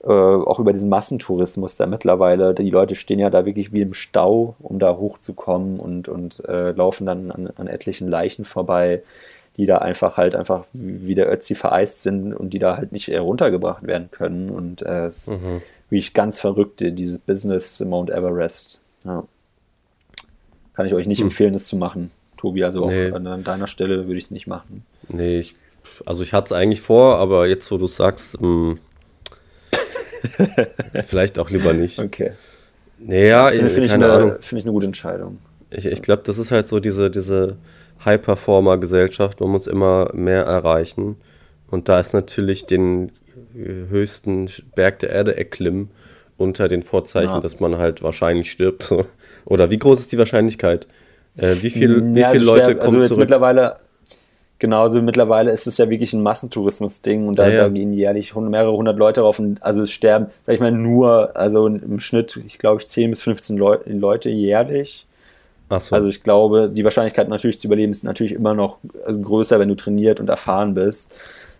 Äh, 0.04 0.12
auch 0.12 0.60
über 0.60 0.72
diesen 0.72 0.90
Massentourismus 0.90 1.76
da 1.76 1.86
mittlerweile. 1.86 2.54
Die 2.54 2.70
Leute 2.70 2.96
stehen 2.96 3.20
ja 3.20 3.30
da 3.30 3.46
wirklich 3.46 3.74
wie 3.74 3.82
im 3.82 3.94
Stau, 3.94 4.56
um 4.60 4.80
da 4.80 4.96
hochzukommen 4.96 5.80
und, 5.80 6.08
und 6.08 6.44
äh, 6.46 6.72
laufen 6.72 7.06
dann 7.06 7.32
an, 7.32 7.50
an 7.56 7.68
etlichen 7.68 8.08
Leichen 8.08 8.46
vorbei, 8.46 9.04
die 9.60 9.66
da 9.66 9.80
einfach 9.80 10.16
halt 10.16 10.36
einfach 10.36 10.64
wie 10.72 11.16
der 11.16 11.30
Ötzi 11.30 11.54
vereist 11.54 12.02
sind 12.02 12.34
und 12.34 12.52
die 12.52 12.60
da 12.60 12.78
halt 12.78 12.94
nicht 12.94 13.10
runtergebracht 13.10 13.86
werden 13.86 14.10
können. 14.10 14.50
Und 14.50 14.84
äh, 14.84 15.08
es 15.08 15.28
mhm. 15.28 15.62
wie 15.90 15.98
ich 15.98 16.14
ganz 16.14 16.40
verrückt, 16.40 16.80
dieses 16.80 17.20
Business 17.20 17.82
Mount 17.82 18.10
Everest. 18.10 18.80
Ja. 19.04 19.26
Kann 20.74 20.86
ich 20.86 20.94
euch 20.94 21.08
nicht 21.08 21.20
mhm. 21.20 21.26
empfehlen, 21.26 21.52
das 21.52 21.66
zu 21.66 21.76
machen, 21.76 22.10
Tobi. 22.38 22.64
Also 22.64 22.90
nee. 22.90 23.12
auch 23.12 23.16
an 23.16 23.44
deiner 23.44 23.68
Stelle 23.68 24.08
würde 24.08 24.18
ich 24.18 24.26
es 24.26 24.32
nicht 24.32 24.48
machen. 24.48 24.86
Nee, 25.10 25.40
ich, 25.40 25.58
also 26.06 26.24
ich 26.24 26.32
hatte 26.32 26.46
es 26.46 26.52
eigentlich 26.54 26.80
vor, 26.80 27.18
aber 27.18 27.46
jetzt, 27.46 27.70
wo 27.70 27.78
du 27.78 27.84
es 27.84 27.98
sagst, 27.98 28.38
ähm, 28.42 28.80
vielleicht 31.04 31.38
auch 31.38 31.50
lieber 31.50 31.74
nicht. 31.74 32.00
Okay. 32.00 32.32
Naja, 32.98 33.50
finde 33.50 33.70
find 33.72 33.86
ich, 33.88 33.92
eine, 33.92 34.38
find 34.40 34.60
ich 34.60 34.66
eine 34.66 34.72
gute 34.72 34.86
Entscheidung. 34.86 35.40
Ich, 35.70 35.86
ich 35.86 36.02
glaube, 36.02 36.24
das 36.26 36.38
ist 36.38 36.50
halt 36.52 36.70
so 36.70 36.80
diese, 36.80 37.12
diese 37.12 37.58
High-Performer-Gesellschaft. 38.06 39.40
Man 39.40 39.50
muss 39.50 39.68
immer 39.68 40.10
mehr 40.14 40.44
erreichen. 40.44 41.18
Und 41.70 41.90
da 41.90 42.00
ist 42.00 42.14
natürlich 42.14 42.66
den 42.66 43.12
höchsten 43.54 44.50
Berg 44.76 45.00
der 45.00 45.10
Erde 45.10 45.38
erklimmen 45.38 45.90
unter 46.38 46.68
den 46.68 46.84
Vorzeichen, 46.84 47.36
ja. 47.36 47.40
dass 47.40 47.60
man 47.60 47.78
halt 47.78 48.02
wahrscheinlich 48.02 48.50
stirbt. 48.52 48.94
Oder 49.46 49.70
wie 49.70 49.78
groß 49.78 50.00
ist 50.00 50.12
die 50.12 50.18
Wahrscheinlichkeit? 50.18 50.88
Äh, 51.38 51.56
wie, 51.62 51.70
viel, 51.70 52.16
ja, 52.16 52.32
wie 52.32 52.38
viele 52.38 52.52
also 52.52 52.54
Leute 52.54 52.76
kommen 52.76 52.88
also 52.88 52.98
jetzt 53.00 53.08
zurück? 53.10 53.20
Mittlerweile, 53.20 53.76
genauso 54.58 55.02
mittlerweile 55.02 55.52
ist 55.52 55.68
es 55.68 55.78
ja 55.78 55.90
wirklich 55.90 56.14
ein 56.14 56.24
Massentourismus-Ding 56.24 57.28
und 57.28 57.38
da, 57.38 57.48
ja, 57.48 57.56
ja. 57.56 57.64
da, 57.64 57.70
gehen 57.70 57.92
jährlich 57.92 58.36
mehrere 58.36 58.72
hundert 58.72 58.98
Leute 58.98 59.22
drauf 59.22 59.40
und 59.40 59.62
also 59.62 59.84
es 59.84 59.92
sterben, 59.92 60.28
sag 60.44 60.56
ich 60.56 60.62
mal, 60.62 60.72
nur, 60.72 61.36
also 61.36 61.68
im 61.68 62.00
Schnitt, 62.00 62.40
ich 62.46 62.58
glaube, 62.58 62.82
ich 62.82 62.88
10 62.88 63.10
bis 63.10 63.22
15 63.22 63.58
Leu 63.58 63.78
Leute 63.86 64.30
jährlich. 64.30 65.06
So. 65.78 65.96
Also 65.96 66.10
ich 66.10 66.24
glaube, 66.24 66.72
die 66.72 66.84
Wahrscheinlichkeit 66.84 67.30
natürlich 67.30 67.60
zu 67.60 67.68
überleben 67.68 67.92
ist 67.92 68.04
natürlich 68.04 68.34
immer 68.34 68.56
noch 68.56 68.80
also 69.06 69.22
größer, 69.22 69.60
wenn 69.60 69.70
du 69.70 69.76
trainiert 69.76 70.20
und 70.20 70.30
erfahren 70.30 70.74
bist. 70.74 71.12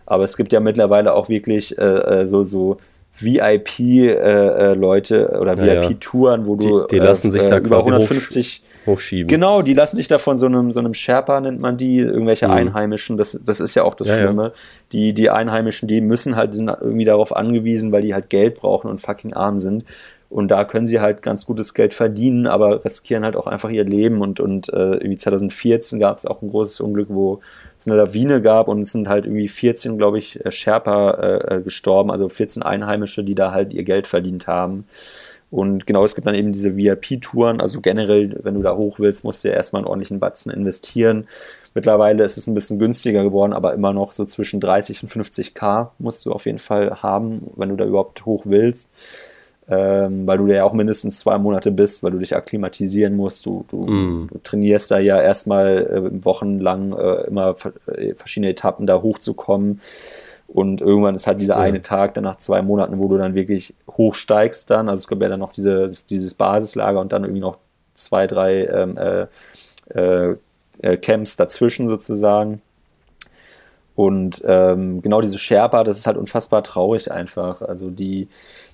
Aber 0.06 0.24
es 0.24 0.36
gibt 0.36 0.52
ja 0.52 0.58
mittlerweile 0.58 1.14
auch 1.14 1.28
wirklich 1.28 1.78
äh, 1.78 2.22
äh 2.22 2.26
so, 2.26 2.42
so 2.42 2.78
VIP-Leute 3.14 5.16
äh, 5.16 5.22
äh 5.22 5.38
oder 5.38 5.56
ja, 5.56 5.88
VIP-Touren, 5.88 6.46
wo 6.46 6.56
du 6.56 6.86
die, 6.86 6.96
die 6.96 7.00
lassen 7.00 7.30
sich 7.30 7.44
äh, 7.44 7.48
da 7.48 7.58
über 7.58 7.78
150 7.78 8.62
hochschieben. 8.86 9.28
Genau, 9.28 9.62
die 9.62 9.74
lassen 9.74 9.96
sich 9.96 10.08
da 10.08 10.18
von 10.18 10.38
so 10.38 10.46
einem, 10.46 10.72
so 10.72 10.80
einem 10.80 10.94
Sherpa, 10.94 11.40
nennt 11.40 11.60
man 11.60 11.76
die, 11.76 11.98
irgendwelche 11.98 12.48
mhm. 12.48 12.54
Einheimischen, 12.54 13.16
das, 13.16 13.38
das 13.44 13.60
ist 13.60 13.74
ja 13.74 13.84
auch 13.84 13.94
das 13.94 14.08
ja, 14.08 14.16
Schlimme. 14.16 14.42
Ja. 14.42 14.52
Die, 14.92 15.12
die 15.12 15.30
Einheimischen, 15.30 15.88
die 15.88 16.00
müssen 16.00 16.36
halt, 16.36 16.52
die 16.52 16.56
sind 16.56 16.68
irgendwie 16.68 17.04
darauf 17.04 17.36
angewiesen, 17.36 17.92
weil 17.92 18.02
die 18.02 18.14
halt 18.14 18.30
Geld 18.30 18.56
brauchen 18.56 18.90
und 18.90 19.00
fucking 19.00 19.34
arm 19.34 19.58
sind. 19.58 19.84
Und 20.30 20.48
da 20.52 20.64
können 20.64 20.86
sie 20.86 21.00
halt 21.00 21.22
ganz 21.22 21.44
gutes 21.44 21.74
Geld 21.74 21.92
verdienen, 21.92 22.46
aber 22.46 22.84
riskieren 22.84 23.24
halt 23.24 23.34
auch 23.34 23.48
einfach 23.48 23.68
ihr 23.68 23.84
Leben. 23.84 24.20
Und, 24.20 24.38
und 24.38 24.72
äh, 24.72 24.92
irgendwie 24.92 25.16
2014 25.16 25.98
gab 25.98 26.18
es 26.18 26.24
auch 26.24 26.40
ein 26.40 26.50
großes 26.50 26.78
Unglück, 26.78 27.08
wo 27.10 27.40
es 27.76 27.88
eine 27.88 27.96
Lawine 27.96 28.40
gab 28.40 28.68
und 28.68 28.82
es 28.82 28.92
sind 28.92 29.08
halt 29.08 29.26
irgendwie 29.26 29.48
14, 29.48 29.98
glaube 29.98 30.18
ich, 30.18 30.44
äh, 30.46 30.52
Sherpa 30.52 31.10
äh, 31.10 31.56
äh, 31.56 31.60
gestorben, 31.62 32.12
also 32.12 32.28
14 32.28 32.62
Einheimische, 32.62 33.24
die 33.24 33.34
da 33.34 33.50
halt 33.50 33.72
ihr 33.72 33.82
Geld 33.82 34.06
verdient 34.06 34.46
haben. 34.46 34.84
Und 35.50 35.88
genau, 35.88 36.04
es 36.04 36.14
gibt 36.14 36.28
dann 36.28 36.36
eben 36.36 36.52
diese 36.52 36.76
VIP-Touren. 36.76 37.60
Also 37.60 37.80
generell, 37.80 38.38
wenn 38.44 38.54
du 38.54 38.62
da 38.62 38.76
hoch 38.76 39.00
willst, 39.00 39.24
musst 39.24 39.42
du 39.42 39.48
ja 39.48 39.54
erstmal 39.54 39.80
einen 39.80 39.88
ordentlichen 39.88 40.20
Batzen 40.20 40.52
investieren. 40.52 41.26
Mittlerweile 41.74 42.22
ist 42.22 42.36
es 42.36 42.46
ein 42.46 42.54
bisschen 42.54 42.78
günstiger 42.78 43.24
geworden, 43.24 43.52
aber 43.52 43.74
immer 43.74 43.92
noch 43.92 44.12
so 44.12 44.24
zwischen 44.24 44.60
30 44.60 45.02
und 45.02 45.08
50 45.08 45.54
K 45.54 45.90
musst 45.98 46.24
du 46.24 46.30
auf 46.30 46.46
jeden 46.46 46.60
Fall 46.60 47.02
haben, 47.02 47.50
wenn 47.56 47.70
du 47.70 47.74
da 47.74 47.84
überhaupt 47.84 48.24
hoch 48.26 48.44
willst 48.46 48.92
ähm, 49.70 50.26
weil 50.26 50.38
du 50.38 50.46
ja 50.48 50.64
auch 50.64 50.72
mindestens 50.72 51.20
zwei 51.20 51.38
Monate 51.38 51.70
bist, 51.70 52.02
weil 52.02 52.10
du 52.10 52.18
dich 52.18 52.34
akklimatisieren 52.34 53.14
musst. 53.14 53.46
Du, 53.46 53.64
du, 53.68 53.86
mm. 53.86 54.28
du 54.32 54.38
trainierst 54.42 54.90
da 54.90 54.98
ja 54.98 55.20
erstmal 55.20 55.78
äh, 55.86 56.24
wochenlang 56.24 56.92
äh, 56.92 57.28
immer 57.28 57.54
äh, 57.86 58.14
verschiedene 58.14 58.50
Etappen 58.50 58.86
da 58.86 59.00
hochzukommen. 59.00 59.80
Und 60.48 60.80
irgendwann 60.80 61.14
ist 61.14 61.28
halt 61.28 61.40
dieser 61.40 61.54
ja. 61.54 61.60
eine 61.60 61.82
Tag, 61.82 62.14
dann 62.14 62.24
nach 62.24 62.36
zwei 62.36 62.62
Monaten, 62.62 62.98
wo 62.98 63.06
du 63.06 63.16
dann 63.16 63.36
wirklich 63.36 63.74
hochsteigst 63.88 64.68
dann. 64.68 64.88
Also 64.88 65.00
es 65.00 65.08
gibt 65.08 65.22
ja 65.22 65.28
dann 65.28 65.38
noch 65.38 65.52
diese, 65.52 65.86
dieses 66.10 66.34
Basislager 66.34 67.00
und 67.00 67.12
dann 67.12 67.22
irgendwie 67.22 67.40
noch 67.40 67.58
zwei, 67.94 68.26
drei 68.26 68.64
ähm, 68.64 68.98
äh, 68.98 69.26
äh, 69.94 70.36
äh 70.82 70.96
Camps 70.96 71.36
dazwischen 71.36 71.88
sozusagen. 71.88 72.60
Und 74.00 74.42
ähm, 74.46 75.02
genau 75.02 75.20
diese 75.20 75.36
Sherpa, 75.36 75.84
das 75.84 75.98
ist 75.98 76.06
halt 76.06 76.16
unfassbar 76.16 76.64
traurig 76.64 77.12
einfach. 77.12 77.60
Also 77.60 77.90
die, 77.90 78.28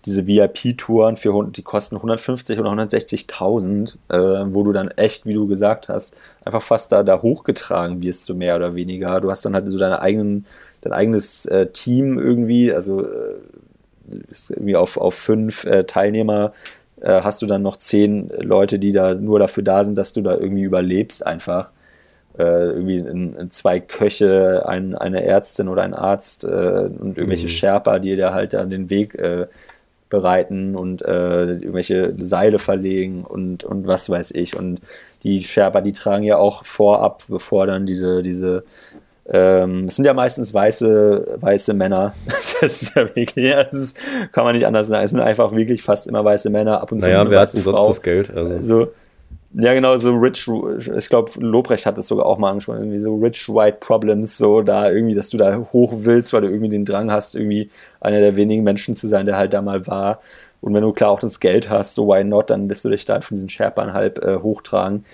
diese 0.04 0.28
VIP-Touren 0.28 1.16
für 1.16 1.48
die 1.50 1.62
kosten 1.62 1.96
150 1.96 2.60
oder 2.60 2.70
160.000, 2.70 3.96
äh, 4.08 4.54
wo 4.54 4.62
du 4.62 4.70
dann 4.70 4.86
echt, 4.92 5.26
wie 5.26 5.34
du 5.34 5.48
gesagt 5.48 5.88
hast, 5.88 6.16
einfach 6.44 6.62
fast 6.62 6.92
da, 6.92 7.02
da 7.02 7.22
hochgetragen 7.22 8.02
wirst, 8.02 8.24
so 8.24 8.36
mehr 8.36 8.54
oder 8.54 8.76
weniger. 8.76 9.20
Du 9.20 9.28
hast 9.28 9.44
dann 9.44 9.54
halt 9.54 9.68
so 9.68 9.78
deine 9.78 10.00
eigenen, 10.00 10.46
dein 10.82 10.92
eigenes 10.92 11.44
äh, 11.46 11.66
Team 11.72 12.20
irgendwie, 12.20 12.72
also 12.72 13.04
äh, 13.04 13.34
irgendwie 14.50 14.76
auf, 14.76 14.96
auf 14.96 15.14
fünf 15.16 15.64
äh, 15.64 15.82
Teilnehmer 15.82 16.52
äh, 17.00 17.20
hast 17.22 17.42
du 17.42 17.46
dann 17.46 17.62
noch 17.62 17.78
zehn 17.78 18.30
Leute, 18.42 18.78
die 18.78 18.92
da 18.92 19.14
nur 19.14 19.40
dafür 19.40 19.64
da 19.64 19.82
sind, 19.82 19.98
dass 19.98 20.12
du 20.12 20.22
da 20.22 20.36
irgendwie 20.36 20.62
überlebst 20.62 21.26
einfach. 21.26 21.70
Äh, 22.38 22.66
irgendwie 22.66 22.98
in, 22.98 23.34
in 23.34 23.50
zwei 23.50 23.80
Köche, 23.80 24.64
ein, 24.66 24.94
eine 24.94 25.24
Ärztin 25.24 25.68
oder 25.68 25.82
ein 25.82 25.94
Arzt 25.94 26.44
und 26.44 27.16
irgendwelche 27.16 27.46
mhm. 27.46 27.50
Sherpa, 27.50 27.98
die 27.98 28.14
dir 28.16 28.34
halt 28.34 28.52
dann 28.52 28.70
den 28.70 28.90
Weg 28.90 29.16
bereiten 30.08 30.76
und 30.76 31.02
äh, 31.02 31.44
irgendwelche 31.44 32.14
Seile 32.20 32.58
verlegen 32.58 33.24
und, 33.24 33.64
und 33.64 33.86
was 33.86 34.08
weiß 34.08 34.32
ich. 34.32 34.56
Und 34.56 34.80
die 35.22 35.40
Sherpa, 35.40 35.80
die 35.80 35.92
tragen 35.92 36.24
ja 36.24 36.36
auch 36.36 36.64
vorab, 36.64 37.22
bevor 37.28 37.66
dann 37.66 37.86
diese, 37.86 38.22
diese 38.22 38.64
ähm, 39.28 39.86
es 39.88 39.96
sind 39.96 40.04
ja 40.04 40.14
meistens 40.14 40.54
weiße, 40.54 41.38
weiße 41.40 41.74
Männer. 41.74 42.14
Das 42.58 42.72
ist 42.72 42.94
ja 42.94 43.02
wirklich, 43.14 43.52
das 43.54 43.74
ist, 43.74 43.98
kann 44.32 44.44
man 44.44 44.54
nicht 44.54 44.64
anders 44.64 44.86
sagen. 44.86 45.04
Es 45.04 45.10
sind 45.10 45.20
einfach 45.20 45.52
wirklich 45.52 45.82
fast 45.82 46.06
immer 46.06 46.24
weiße 46.24 46.48
Männer, 46.48 46.80
ab 46.80 46.90
und 46.90 47.02
zu. 47.02 47.06
Naja, 47.06 47.28
wer 47.28 47.40
hat 47.40 47.52
denn 47.52 47.60
sonst 47.60 47.86
das 47.86 48.00
Geld? 48.00 48.34
Also. 48.34 48.56
also 48.56 48.92
ja, 49.58 49.72
genau, 49.72 49.96
so 49.96 50.14
rich, 50.14 50.46
ich 50.48 51.08
glaube, 51.08 51.30
Lobrecht 51.38 51.86
hat 51.86 51.96
das 51.96 52.08
sogar 52.08 52.26
auch 52.26 52.36
mal 52.36 52.50
angesprochen, 52.50 52.80
irgendwie 52.80 52.98
so 52.98 53.16
rich 53.16 53.48
white 53.48 53.78
problems, 53.80 54.36
so 54.36 54.60
da 54.60 54.90
irgendwie, 54.90 55.14
dass 55.14 55.30
du 55.30 55.38
da 55.38 55.66
hoch 55.72 55.94
willst, 56.00 56.34
weil 56.34 56.42
du 56.42 56.48
irgendwie 56.48 56.68
den 56.68 56.84
Drang 56.84 57.10
hast, 57.10 57.34
irgendwie 57.34 57.70
einer 58.00 58.20
der 58.20 58.36
wenigen 58.36 58.64
Menschen 58.64 58.94
zu 58.94 59.08
sein, 59.08 59.24
der 59.24 59.38
halt 59.38 59.54
da 59.54 59.62
mal 59.62 59.86
war. 59.86 60.20
Und 60.60 60.74
wenn 60.74 60.82
du 60.82 60.92
klar 60.92 61.10
auch 61.10 61.20
das 61.20 61.40
Geld 61.40 61.70
hast, 61.70 61.94
so 61.94 62.08
why 62.08 62.22
not, 62.22 62.50
dann 62.50 62.68
lässt 62.68 62.84
du 62.84 62.90
dich 62.90 63.06
da 63.06 63.18
von 63.22 63.36
diesen 63.36 63.48
Sherpern 63.48 63.94
halb 63.94 64.22
äh, 64.22 64.36
hochtragen. 64.36 65.06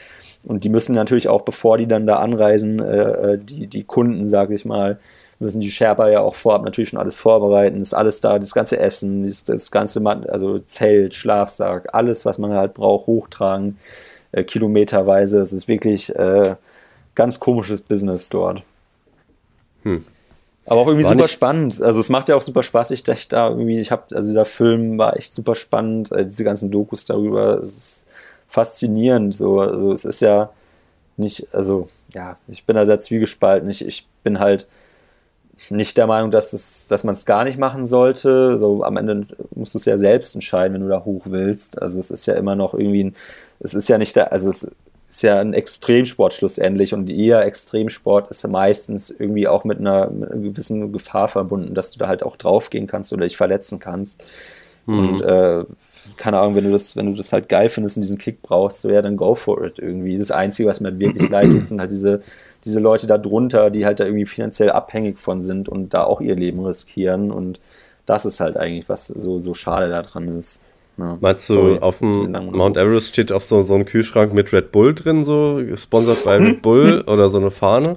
Und 0.45 0.65
die 0.65 0.71
müssen 0.71 0.97
natürlich 0.97 1.29
auch, 1.29 1.43
bevor 1.43 1.79
die 1.79 1.87
dann 1.87 2.09
da 2.09 2.17
anreisen, 2.17 2.81
äh, 2.81 3.35
äh 3.35 3.39
die, 3.39 3.69
die 3.69 3.85
Kunden, 3.85 4.27
sage 4.27 4.57
ich 4.57 4.65
mal, 4.65 4.99
müssen 5.39 5.61
die 5.61 5.71
Sherpa 5.71 6.09
ja 6.09 6.21
auch 6.21 6.35
vorab 6.35 6.65
natürlich 6.65 6.89
schon 6.91 6.99
alles 6.99 7.17
vorbereiten, 7.17 7.81
ist 7.81 7.95
alles 7.95 8.21
da, 8.21 8.41
das 8.41 8.55
ganze 8.55 8.79
Essen, 8.81 9.25
das, 9.25 9.45
das 9.45 9.71
ganze, 9.71 10.05
also 10.05 10.59
Zelt, 10.61 11.15
Schlafsack, 11.15 11.95
alles, 11.95 12.25
was 12.25 12.39
man 12.39 12.53
halt 12.53 12.75
braucht, 12.75 13.07
hochtragen 13.07 13.79
äh, 14.33 14.45
kilometerweise. 14.45 15.41
Es 15.41 15.53
ist 15.53 15.69
wirklich 15.69 16.15
äh, 16.15 16.57
ganz 17.15 17.41
komisches 17.41 17.83
Business 17.83 18.29
dort. 18.29 18.63
Hm. 19.83 20.03
Aber 20.67 20.81
auch 20.81 20.87
irgendwie 20.87 21.05
war 21.05 21.13
super 21.13 21.29
spannend. 21.29 21.83
Also 21.83 22.01
es 22.01 22.09
macht 22.09 22.29
ja 22.29 22.37
auch 22.37 22.43
super 22.43 22.63
Spaß. 22.63 22.93
Ich 22.93 23.03
dachte 23.03 23.29
da 23.31 23.49
irgendwie, 23.49 23.81
ich 23.81 23.91
habe, 23.91 24.15
also 24.15 24.29
dieser 24.29 24.45
Film 24.45 24.97
war 24.97 25.17
echt 25.17 25.33
super 25.33 25.55
spannend. 25.55 26.13
Äh, 26.13 26.25
diese 26.25 26.45
ganzen 26.45 26.71
Dokus 26.71 27.05
darüber, 27.05 27.61
es 27.61 27.71
ist 27.71 28.07
faszinierend. 28.49 29.35
So, 29.35 29.61
also 29.61 29.93
es 29.93 30.05
ist 30.05 30.21
ja 30.21 30.51
nicht, 31.17 31.53
also 31.53 31.89
ja, 32.15 32.37
ich 32.49 32.65
bin 32.65 32.77
da 32.77 32.87
sehr 32.87 33.01
zwiegespalten. 33.01 33.69
Ich, 33.69 33.85
ich 33.85 34.07
bin 34.23 34.39
halt 34.39 34.69
nicht 35.71 35.97
der 35.97 36.07
Meinung, 36.07 36.31
dass, 36.31 36.53
es, 36.53 36.87
dass 36.89 37.05
man 37.05 37.13
es 37.13 37.27
gar 37.27 37.45
nicht 37.45 37.59
machen 37.59 37.87
sollte. 37.87 38.59
So, 38.59 38.83
am 38.85 38.97
Ende 38.97 39.27
musst 39.55 39.75
du 39.75 39.79
es 39.79 39.85
ja 39.85 39.99
selbst 39.99 40.35
entscheiden, 40.35 40.75
wenn 40.75 40.83
du 40.83 40.89
da 40.89 41.05
hoch 41.05 41.23
willst. 41.27 41.81
Also 41.81 41.99
es 42.01 42.11
ist 42.11 42.27
ja 42.27 42.35
immer 42.35 42.55
noch 42.55 42.75
irgendwie 42.75 43.05
ein, 43.05 43.15
es 43.61 43.75
ist 43.75 43.89
ja 43.89 43.99
nicht 43.99 44.17
der, 44.17 44.33
also 44.33 44.49
es 44.49 44.67
ist 45.09 45.23
ja 45.23 45.39
ein 45.39 45.53
Extremsport 45.53 46.33
schlussendlich 46.33 46.95
und 46.95 47.11
eher 47.11 47.45
Extremsport 47.45 48.31
ist 48.31 48.43
ja 48.43 48.49
meistens 48.49 49.11
irgendwie 49.11 49.47
auch 49.47 49.65
mit 49.65 49.79
einer, 49.79 50.09
mit 50.11 50.33
einer, 50.33 50.41
gewissen 50.41 50.91
Gefahr 50.91 51.29
verbunden, 51.29 51.75
dass 51.75 51.91
du 51.91 51.99
da 51.99 52.09
halt 52.09 52.23
auch 52.23 52.37
draufgehen 52.37 52.87
kannst 52.87 53.13
oder 53.13 53.25
dich 53.25 53.37
verletzen 53.37 53.79
kannst. 53.79 54.25
Mhm. 54.87 54.99
Und 54.99 55.23
äh, 55.23 55.65
keine 56.17 56.39
Ahnung, 56.39 56.57
wenn 56.57 56.65
du 56.65 56.71
das, 56.73 56.97
wenn 56.97 57.07
du 57.07 57.17
das 57.17 57.33
halt 57.33 57.49
geil 57.49 57.69
findest 57.69 57.97
und 57.97 58.03
diesen 58.03 58.19
Kick 58.19 58.43
brauchst, 58.43 58.81
so 58.81 58.91
ja, 58.91 59.03
dann 59.03 59.17
go 59.17 59.35
for 59.35 59.65
it 59.65 59.79
irgendwie. 59.79 60.19
Das 60.19 60.31
Einzige, 60.31 60.69
was 60.69 60.81
mir 60.81 60.91
halt 60.91 60.99
wirklich 60.99 61.29
leid 61.29 61.47
tut, 61.47 61.69
sind 61.69 61.81
halt 61.81 61.93
diese, 61.93 62.23
diese 62.65 62.81
Leute 62.81 63.07
da 63.07 63.19
drunter, 63.19 63.71
die 63.71 63.87
halt 63.87 64.01
da 64.01 64.05
irgendwie 64.05 64.27
finanziell 64.27 64.71
abhängig 64.71 65.19
von 65.19 65.41
sind 65.41 65.69
und 65.69 65.95
da 65.95 66.05
auch 66.05 66.21
ihr 66.21 66.35
Leben 66.35 66.65
riskieren. 66.65 67.31
Und 67.31 67.61
das 68.07 68.25
ist 68.25 68.41
halt 68.41 68.57
eigentlich, 68.57 68.89
was 68.89 69.07
so, 69.07 69.39
so 69.39 69.55
schade 69.55 69.89
daran 69.89 70.37
ist. 70.37 70.61
Ja. 70.99 71.17
Meinst 71.21 71.49
du, 71.49 71.55
Sorry, 71.55 71.79
auf 71.79 71.99
dem 71.99 72.33
Mount 72.33 72.77
Everest 72.77 73.09
steht 73.09 73.33
auch 73.33 73.41
so, 73.41 73.63
so 73.63 73.75
ein 73.75 73.85
Kühlschrank 73.85 74.35
mit 74.35 74.53
Red 74.53 74.73
Bull 74.73 74.95
drin, 74.95 75.25
so 75.25 75.61
gesponsert 75.65 76.25
bei 76.25 76.37
Red 76.37 76.63
Bull 76.63 77.03
oder 77.07 77.29
so 77.29 77.39
eine 77.39 77.51
Fahne? 77.51 77.97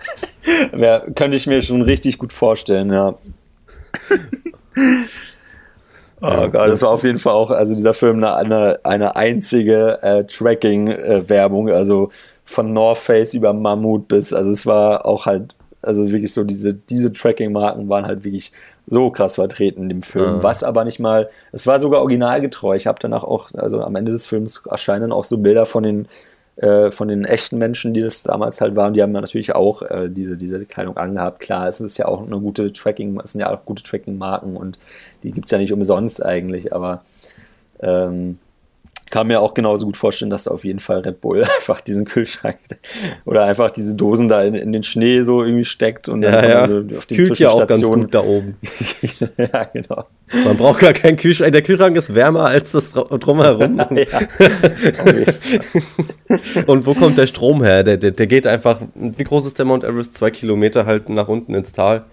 Wär, 0.72 1.06
könnte 1.14 1.36
ich 1.36 1.46
mir 1.46 1.62
schon 1.62 1.82
richtig 1.82 2.18
gut 2.18 2.32
vorstellen, 2.32 2.92
ja. 2.92 3.14
Oh 6.22 6.48
Gott, 6.48 6.68
das 6.68 6.82
war 6.82 6.90
auf 6.90 7.02
jeden 7.02 7.18
Fall 7.18 7.32
auch, 7.32 7.50
also 7.50 7.74
dieser 7.74 7.94
Film 7.94 8.18
eine, 8.18 8.36
eine, 8.36 8.80
eine 8.84 9.16
einzige 9.16 10.02
äh, 10.02 10.24
Tracking-Werbung, 10.24 11.68
äh, 11.68 11.72
also 11.72 12.10
von 12.44 12.72
North 12.72 12.98
Face 12.98 13.32
über 13.34 13.52
Mammut 13.52 14.08
bis, 14.08 14.32
also 14.32 14.50
es 14.50 14.66
war 14.66 15.06
auch 15.06 15.26
halt, 15.26 15.54
also 15.82 16.10
wirklich 16.10 16.34
so, 16.34 16.44
diese, 16.44 16.74
diese 16.74 17.12
Tracking-Marken 17.12 17.88
waren 17.88 18.04
halt 18.04 18.24
wirklich 18.24 18.52
so 18.86 19.10
krass 19.10 19.36
vertreten 19.36 19.84
in 19.84 19.88
dem 19.88 20.02
Film, 20.02 20.36
ja. 20.36 20.42
was 20.42 20.62
aber 20.62 20.84
nicht 20.84 20.98
mal, 20.98 21.30
es 21.52 21.66
war 21.66 21.78
sogar 21.78 22.00
originalgetreu. 22.00 22.74
Ich 22.74 22.86
habe 22.86 22.98
danach 23.00 23.22
auch, 23.22 23.50
also 23.54 23.80
am 23.82 23.94
Ende 23.96 24.12
des 24.12 24.26
Films 24.26 24.62
erscheinen 24.68 25.12
auch 25.12 25.24
so 25.24 25.38
Bilder 25.38 25.64
von 25.64 25.84
den 25.84 26.08
äh, 26.60 26.90
von 26.90 27.08
den 27.08 27.24
echten 27.24 27.56
Menschen, 27.56 27.94
die 27.94 28.02
das 28.02 28.22
damals 28.22 28.60
halt 28.60 28.76
waren, 28.76 28.92
die 28.92 29.02
haben 29.02 29.12
natürlich 29.12 29.54
auch 29.54 29.80
äh, 29.80 30.10
diese, 30.10 30.36
diese 30.36 30.66
Kleidung 30.66 30.98
angehabt. 30.98 31.40
Klar, 31.40 31.66
es 31.66 31.80
ist 31.80 31.96
ja 31.96 32.04
auch 32.04 32.20
eine 32.20 32.38
gute 32.38 32.70
Tracking, 32.70 33.18
es 33.24 33.32
sind 33.32 33.40
ja 33.40 33.50
auch 33.50 33.64
gute 33.64 33.82
Tracking-Marken 33.82 34.56
und 34.58 34.78
die 35.22 35.32
gibt 35.32 35.46
es 35.46 35.52
ja 35.52 35.58
nicht 35.58 35.72
umsonst 35.72 36.22
eigentlich, 36.22 36.74
aber 36.74 37.02
ähm, 37.80 38.38
kann 39.10 39.26
mir 39.26 39.40
auch 39.40 39.54
genauso 39.54 39.86
gut 39.86 39.96
vorstellen, 39.96 40.30
dass 40.30 40.44
da 40.44 40.52
auf 40.52 40.64
jeden 40.64 40.78
Fall 40.78 41.00
Red 41.00 41.20
Bull 41.20 41.42
einfach 41.58 41.80
diesen 41.80 42.04
Kühlschrank 42.04 42.58
oder 43.24 43.44
einfach 43.44 43.70
diese 43.70 43.96
Dosen 43.96 44.28
da 44.28 44.42
in, 44.42 44.54
in 44.54 44.72
den 44.72 44.84
Schnee 44.84 45.22
so 45.22 45.42
irgendwie 45.42 45.64
steckt 45.64 46.08
und 46.08 46.22
ja, 46.22 46.48
ja. 46.48 46.62
Also 46.62 46.84
auf 46.96 47.06
den 47.06 47.16
Kühlt 47.16 47.38
ja 47.38 47.50
auch 47.50 47.66
ganz 47.66 47.82
gut 47.82 48.14
da 48.14 48.22
oben. 48.22 48.56
ja, 49.36 49.64
genau. 49.64 50.06
Man 50.44 50.56
braucht 50.56 50.80
gar 50.80 50.92
keinen 50.92 51.16
Kühlschrank. 51.16 51.50
Der 51.52 51.62
Kühlschrank 51.62 51.96
ist 51.96 52.14
wärmer 52.14 52.46
als 52.46 52.70
das 52.72 52.92
drumherum. 52.92 53.80
und 56.66 56.86
wo 56.86 56.94
kommt 56.94 57.18
der 57.18 57.26
Strom 57.26 57.64
her? 57.64 57.82
Der, 57.82 57.96
der, 57.96 58.12
der 58.12 58.26
geht 58.28 58.46
einfach, 58.46 58.80
wie 58.94 59.24
groß 59.24 59.44
ist 59.46 59.58
der 59.58 59.66
Mount 59.66 59.82
Everest? 59.82 60.16
Zwei 60.16 60.30
Kilometer 60.30 60.86
halt 60.86 61.08
nach 61.08 61.26
unten 61.28 61.54
ins 61.54 61.72
Tal. 61.72 62.04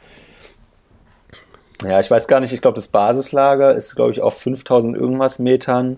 Ja, 1.84 2.00
ich 2.00 2.10
weiß 2.10 2.28
gar 2.28 2.40
nicht. 2.40 2.54
Ich 2.54 2.62
glaube, 2.62 2.76
das 2.76 2.88
Basislager 2.88 3.76
ist, 3.76 3.96
glaube 3.96 4.12
ich, 4.12 4.22
auf 4.22 4.36
5000 4.40 4.98
irgendwas 4.98 5.38
Metern. 5.38 5.98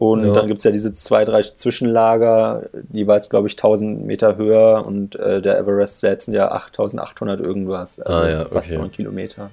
Und 0.00 0.24
ja. 0.24 0.32
dann 0.32 0.46
gibt 0.46 0.56
es 0.56 0.64
ja 0.64 0.70
diese 0.70 0.94
zwei, 0.94 1.26
drei 1.26 1.42
Zwischenlager, 1.42 2.70
jeweils, 2.90 3.28
glaube 3.28 3.48
ich, 3.48 3.52
1000 3.52 4.06
Meter 4.06 4.38
höher. 4.38 4.86
Und 4.86 5.14
äh, 5.16 5.42
der 5.42 5.58
Everest 5.58 6.00
selbst 6.00 6.24
sind 6.24 6.32
ja 6.32 6.50
8800 6.52 7.38
irgendwas. 7.38 8.00
Also 8.00 8.12
ah, 8.14 8.30
ja, 8.30 8.40
okay. 8.40 8.50
fast 8.50 8.72
9 8.72 8.92
Kilometer. 8.92 9.50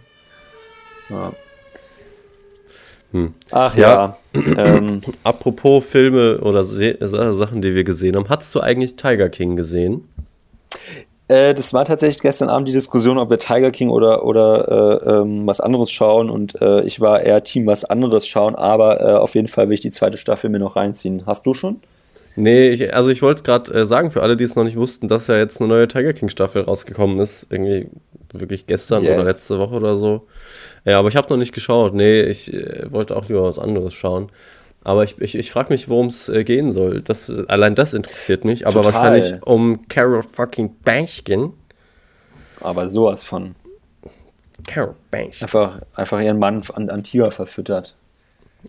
Ja. 1.09 1.33
Hm. 3.11 3.33
Ach 3.51 3.75
ja. 3.75 4.15
ähm. 4.33 5.01
Apropos 5.25 5.83
Filme 5.83 6.39
oder 6.39 6.63
Sachen, 6.63 7.61
die 7.61 7.75
wir 7.75 7.83
gesehen 7.83 8.15
haben. 8.15 8.29
Hast 8.29 8.55
du 8.55 8.61
eigentlich 8.61 8.95
Tiger 8.95 9.27
King 9.27 9.57
gesehen? 9.57 10.05
Äh, 11.27 11.53
das 11.53 11.73
war 11.73 11.85
tatsächlich 11.85 12.21
gestern 12.21 12.49
Abend 12.49 12.67
die 12.67 12.73
Diskussion, 12.73 13.17
ob 13.17 13.29
wir 13.29 13.37
Tiger 13.37 13.71
King 13.71 13.89
oder, 13.89 14.23
oder 14.25 15.01
äh, 15.05 15.09
ähm, 15.11 15.45
was 15.45 15.59
anderes 15.59 15.91
schauen. 15.91 16.29
Und 16.29 16.61
äh, 16.61 16.81
ich 16.83 17.01
war 17.01 17.21
eher 17.21 17.43
Team 17.43 17.65
was 17.67 17.85
anderes 17.85 18.27
schauen, 18.27 18.55
aber 18.55 19.01
äh, 19.01 19.13
auf 19.13 19.35
jeden 19.35 19.47
Fall 19.47 19.67
will 19.67 19.73
ich 19.73 19.81
die 19.81 19.89
zweite 19.89 20.17
Staffel 20.17 20.49
mir 20.49 20.59
noch 20.59 20.75
reinziehen. 20.75 21.25
Hast 21.25 21.45
du 21.45 21.53
schon? 21.53 21.81
Nee, 22.35 22.69
ich, 22.69 22.93
also 22.93 23.09
ich 23.09 23.21
wollte 23.21 23.39
es 23.39 23.43
gerade 23.43 23.73
äh, 23.73 23.85
sagen, 23.85 24.11
für 24.11 24.21
alle, 24.21 24.37
die 24.37 24.43
es 24.43 24.55
noch 24.55 24.63
nicht 24.63 24.77
wussten, 24.77 25.07
dass 25.07 25.27
ja 25.27 25.37
jetzt 25.37 25.59
eine 25.59 25.67
neue 25.67 25.87
Tiger 25.87 26.13
King 26.13 26.29
Staffel 26.29 26.61
rausgekommen 26.61 27.19
ist. 27.19 27.47
Irgendwie 27.49 27.89
wirklich 28.31 28.67
gestern 28.67 29.03
yes. 29.03 29.13
oder 29.13 29.23
letzte 29.23 29.59
Woche 29.59 29.75
oder 29.75 29.97
so. 29.97 30.27
Ja, 30.85 30.99
aber 30.99 31.09
ich 31.09 31.15
habe 31.15 31.29
noch 31.29 31.37
nicht 31.37 31.53
geschaut. 31.53 31.93
Nee, 31.93 32.21
ich 32.21 32.53
äh, 32.53 32.91
wollte 32.91 33.15
auch 33.15 33.27
lieber 33.27 33.43
was 33.43 33.59
anderes 33.59 33.93
schauen. 33.93 34.29
Aber 34.87 35.03
ich, 35.03 35.19
ich, 35.19 35.35
ich 35.35 35.51
frage 35.51 35.73
mich, 35.73 35.89
worum 35.89 36.07
es 36.07 36.29
äh, 36.29 36.45
gehen 36.45 36.71
soll. 36.71 37.01
Das, 37.01 37.29
allein 37.49 37.75
das 37.75 37.93
interessiert 37.93 38.45
mich. 38.45 38.65
Aber 38.65 38.83
Total. 38.83 38.93
wahrscheinlich 38.93 39.43
um 39.45 39.85
Carol 39.89 40.23
fucking 40.23 40.77
Banchkin. 40.85 41.51
Aber 42.61 42.87
sowas 42.87 43.21
von. 43.21 43.55
Carol 44.65 44.95
Banchkin. 45.11 45.43
Einfach, 45.43 45.81
einfach 45.93 46.21
ihren 46.21 46.39
Mann 46.39 46.63
an, 46.73 46.89
an 46.89 47.03
Tier 47.03 47.29
verfüttert. 47.31 47.95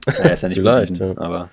Er 0.07 0.33
ist 0.33 0.43
ja 0.43 0.49
nicht 0.49 0.59
Vielleicht, 0.59 0.99
bewiesen, 0.99 1.15
ja. 1.15 1.23
aber. 1.23 1.51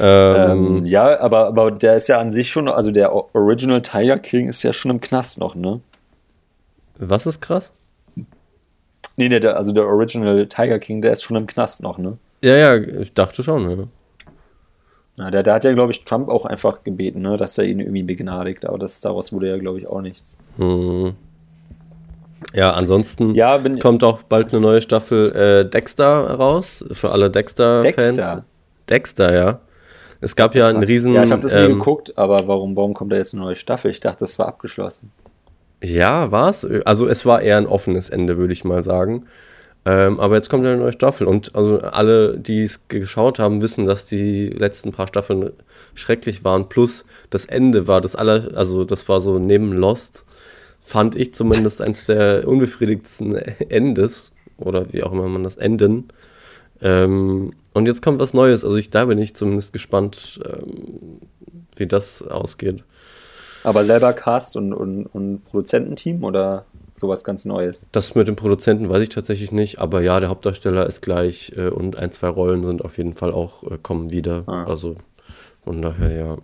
Ähm, 0.00 0.80
ähm, 0.80 0.86
ja, 0.86 1.20
aber, 1.20 1.46
aber 1.46 1.70
der 1.70 1.94
ist 1.94 2.08
ja 2.08 2.18
an 2.18 2.32
sich 2.32 2.50
schon, 2.50 2.66
also 2.66 2.90
der 2.90 3.12
Original 3.32 3.80
Tiger 3.80 4.18
King 4.18 4.48
ist 4.48 4.64
ja 4.64 4.72
schon 4.72 4.90
im 4.90 5.00
Knast 5.00 5.38
noch, 5.38 5.54
ne? 5.54 5.80
Was 6.98 7.26
ist 7.26 7.40
krass? 7.40 7.70
Nee, 9.16 9.28
nee, 9.28 9.38
der, 9.38 9.56
also 9.56 9.70
der 9.70 9.86
Original 9.86 10.48
Tiger 10.48 10.80
King, 10.80 11.00
der 11.00 11.12
ist 11.12 11.22
schon 11.22 11.36
im 11.36 11.46
Knast 11.46 11.80
noch, 11.80 11.96
ne? 11.98 12.18
Ja, 12.42 12.54
ja, 12.54 12.76
ich 12.76 13.12
dachte 13.14 13.42
schon, 13.42 13.70
ja. 13.70 13.84
Ja, 15.18 15.30
der, 15.30 15.42
der 15.42 15.54
hat 15.54 15.64
ja, 15.64 15.72
glaube 15.72 15.92
ich, 15.92 16.04
Trump 16.04 16.28
auch 16.28 16.44
einfach 16.44 16.84
gebeten, 16.84 17.22
ne, 17.22 17.36
dass 17.36 17.58
er 17.58 17.64
ihn 17.64 17.80
irgendwie 17.80 18.04
begnadigt, 18.04 18.64
aber 18.64 18.78
das, 18.78 19.00
daraus 19.00 19.32
wurde 19.32 19.48
ja, 19.48 19.58
glaube 19.58 19.80
ich, 19.80 19.86
auch 19.88 20.00
nichts. 20.00 20.38
Hm. 20.58 21.14
Ja, 22.54 22.70
ansonsten 22.70 23.34
ja, 23.34 23.60
kommt 23.80 24.04
auch 24.04 24.22
bald 24.22 24.52
eine 24.52 24.60
neue 24.60 24.80
Staffel 24.80 25.32
äh, 25.34 25.68
Dexter 25.68 26.30
raus, 26.30 26.84
für 26.92 27.10
alle 27.10 27.30
Dexter-Fans. 27.30 27.96
Dexter? 27.96 28.44
Dexter, 28.88 29.34
ja. 29.34 29.60
Es 30.20 30.36
gab 30.36 30.54
ja 30.54 30.68
einen 30.68 30.84
riesen... 30.84 31.14
Ja, 31.14 31.24
ich 31.24 31.32
habe 31.32 31.42
das 31.42 31.52
ähm, 31.52 31.62
nie 31.62 31.78
geguckt, 31.78 32.16
aber 32.16 32.46
warum, 32.46 32.76
warum 32.76 32.94
kommt 32.94 33.12
da 33.12 33.16
jetzt 33.16 33.34
eine 33.34 33.42
neue 33.42 33.56
Staffel? 33.56 33.90
Ich 33.90 34.00
dachte, 34.00 34.20
das 34.20 34.38
war 34.38 34.46
abgeschlossen. 34.46 35.10
Ja, 35.82 36.30
war 36.30 36.50
es. 36.50 36.64
Also 36.84 37.06
es 37.06 37.24
war 37.24 37.40
eher 37.40 37.56
ein 37.56 37.66
offenes 37.66 38.10
Ende, 38.10 38.36
würde 38.36 38.52
ich 38.52 38.64
mal 38.64 38.82
sagen. 38.82 39.26
Ähm, 39.84 40.20
aber 40.20 40.36
jetzt 40.36 40.50
kommt 40.50 40.66
eine 40.66 40.76
neue 40.76 40.92
Staffel 40.92 41.26
und 41.26 41.54
also 41.54 41.78
alle, 41.78 42.38
die 42.38 42.62
es 42.62 42.88
geschaut 42.88 43.38
haben, 43.38 43.62
wissen, 43.62 43.86
dass 43.86 44.04
die 44.04 44.48
letzten 44.50 44.92
paar 44.92 45.08
Staffeln 45.08 45.50
schrecklich 45.94 46.44
waren. 46.44 46.68
Plus 46.68 47.04
das 47.30 47.46
Ende 47.46 47.86
war 47.86 48.00
das 48.00 48.16
aller, 48.16 48.56
also 48.56 48.84
das 48.84 49.08
war 49.08 49.20
so 49.20 49.38
neben 49.38 49.72
Lost, 49.72 50.24
fand 50.80 51.16
ich 51.16 51.34
zumindest 51.34 51.80
eins 51.80 52.06
der 52.06 52.46
unbefriedigtsten 52.46 53.34
Endes 53.68 54.32
oder 54.58 54.92
wie 54.92 55.02
auch 55.02 55.12
immer 55.12 55.28
man 55.28 55.44
das 55.44 55.56
enden. 55.56 56.08
Ähm, 56.80 57.52
und 57.72 57.86
jetzt 57.86 58.02
kommt 58.02 58.18
was 58.18 58.34
Neues. 58.34 58.64
Also 58.64 58.76
ich, 58.76 58.90
da 58.90 59.04
bin 59.04 59.18
ich 59.18 59.34
zumindest 59.34 59.72
gespannt, 59.72 60.40
ähm, 60.44 61.20
wie 61.76 61.86
das 61.86 62.22
ausgeht. 62.22 62.84
Aber 63.64 63.84
selber 63.84 64.12
Cast 64.12 64.56
und, 64.56 64.72
und, 64.72 65.06
und 65.06 65.44
Produzententeam 65.44 66.24
oder? 66.24 66.64
Sowas 66.98 67.24
ganz 67.24 67.44
Neues. 67.44 67.86
Das 67.92 68.14
mit 68.14 68.28
dem 68.28 68.36
Produzenten 68.36 68.88
weiß 68.88 69.02
ich 69.02 69.08
tatsächlich 69.08 69.52
nicht, 69.52 69.78
aber 69.78 70.00
ja, 70.00 70.20
der 70.20 70.28
Hauptdarsteller 70.28 70.86
ist 70.86 71.02
gleich 71.02 71.52
äh, 71.56 71.68
und 71.68 71.96
ein, 71.96 72.12
zwei 72.12 72.28
Rollen 72.28 72.64
sind 72.64 72.84
auf 72.84 72.98
jeden 72.98 73.14
Fall 73.14 73.32
auch, 73.32 73.62
äh, 73.64 73.78
kommen 73.82 74.10
wieder. 74.10 74.44
Ah. 74.46 74.64
Also 74.64 74.96
von 75.60 75.82
daher 75.82 76.10
ja. 76.10 76.36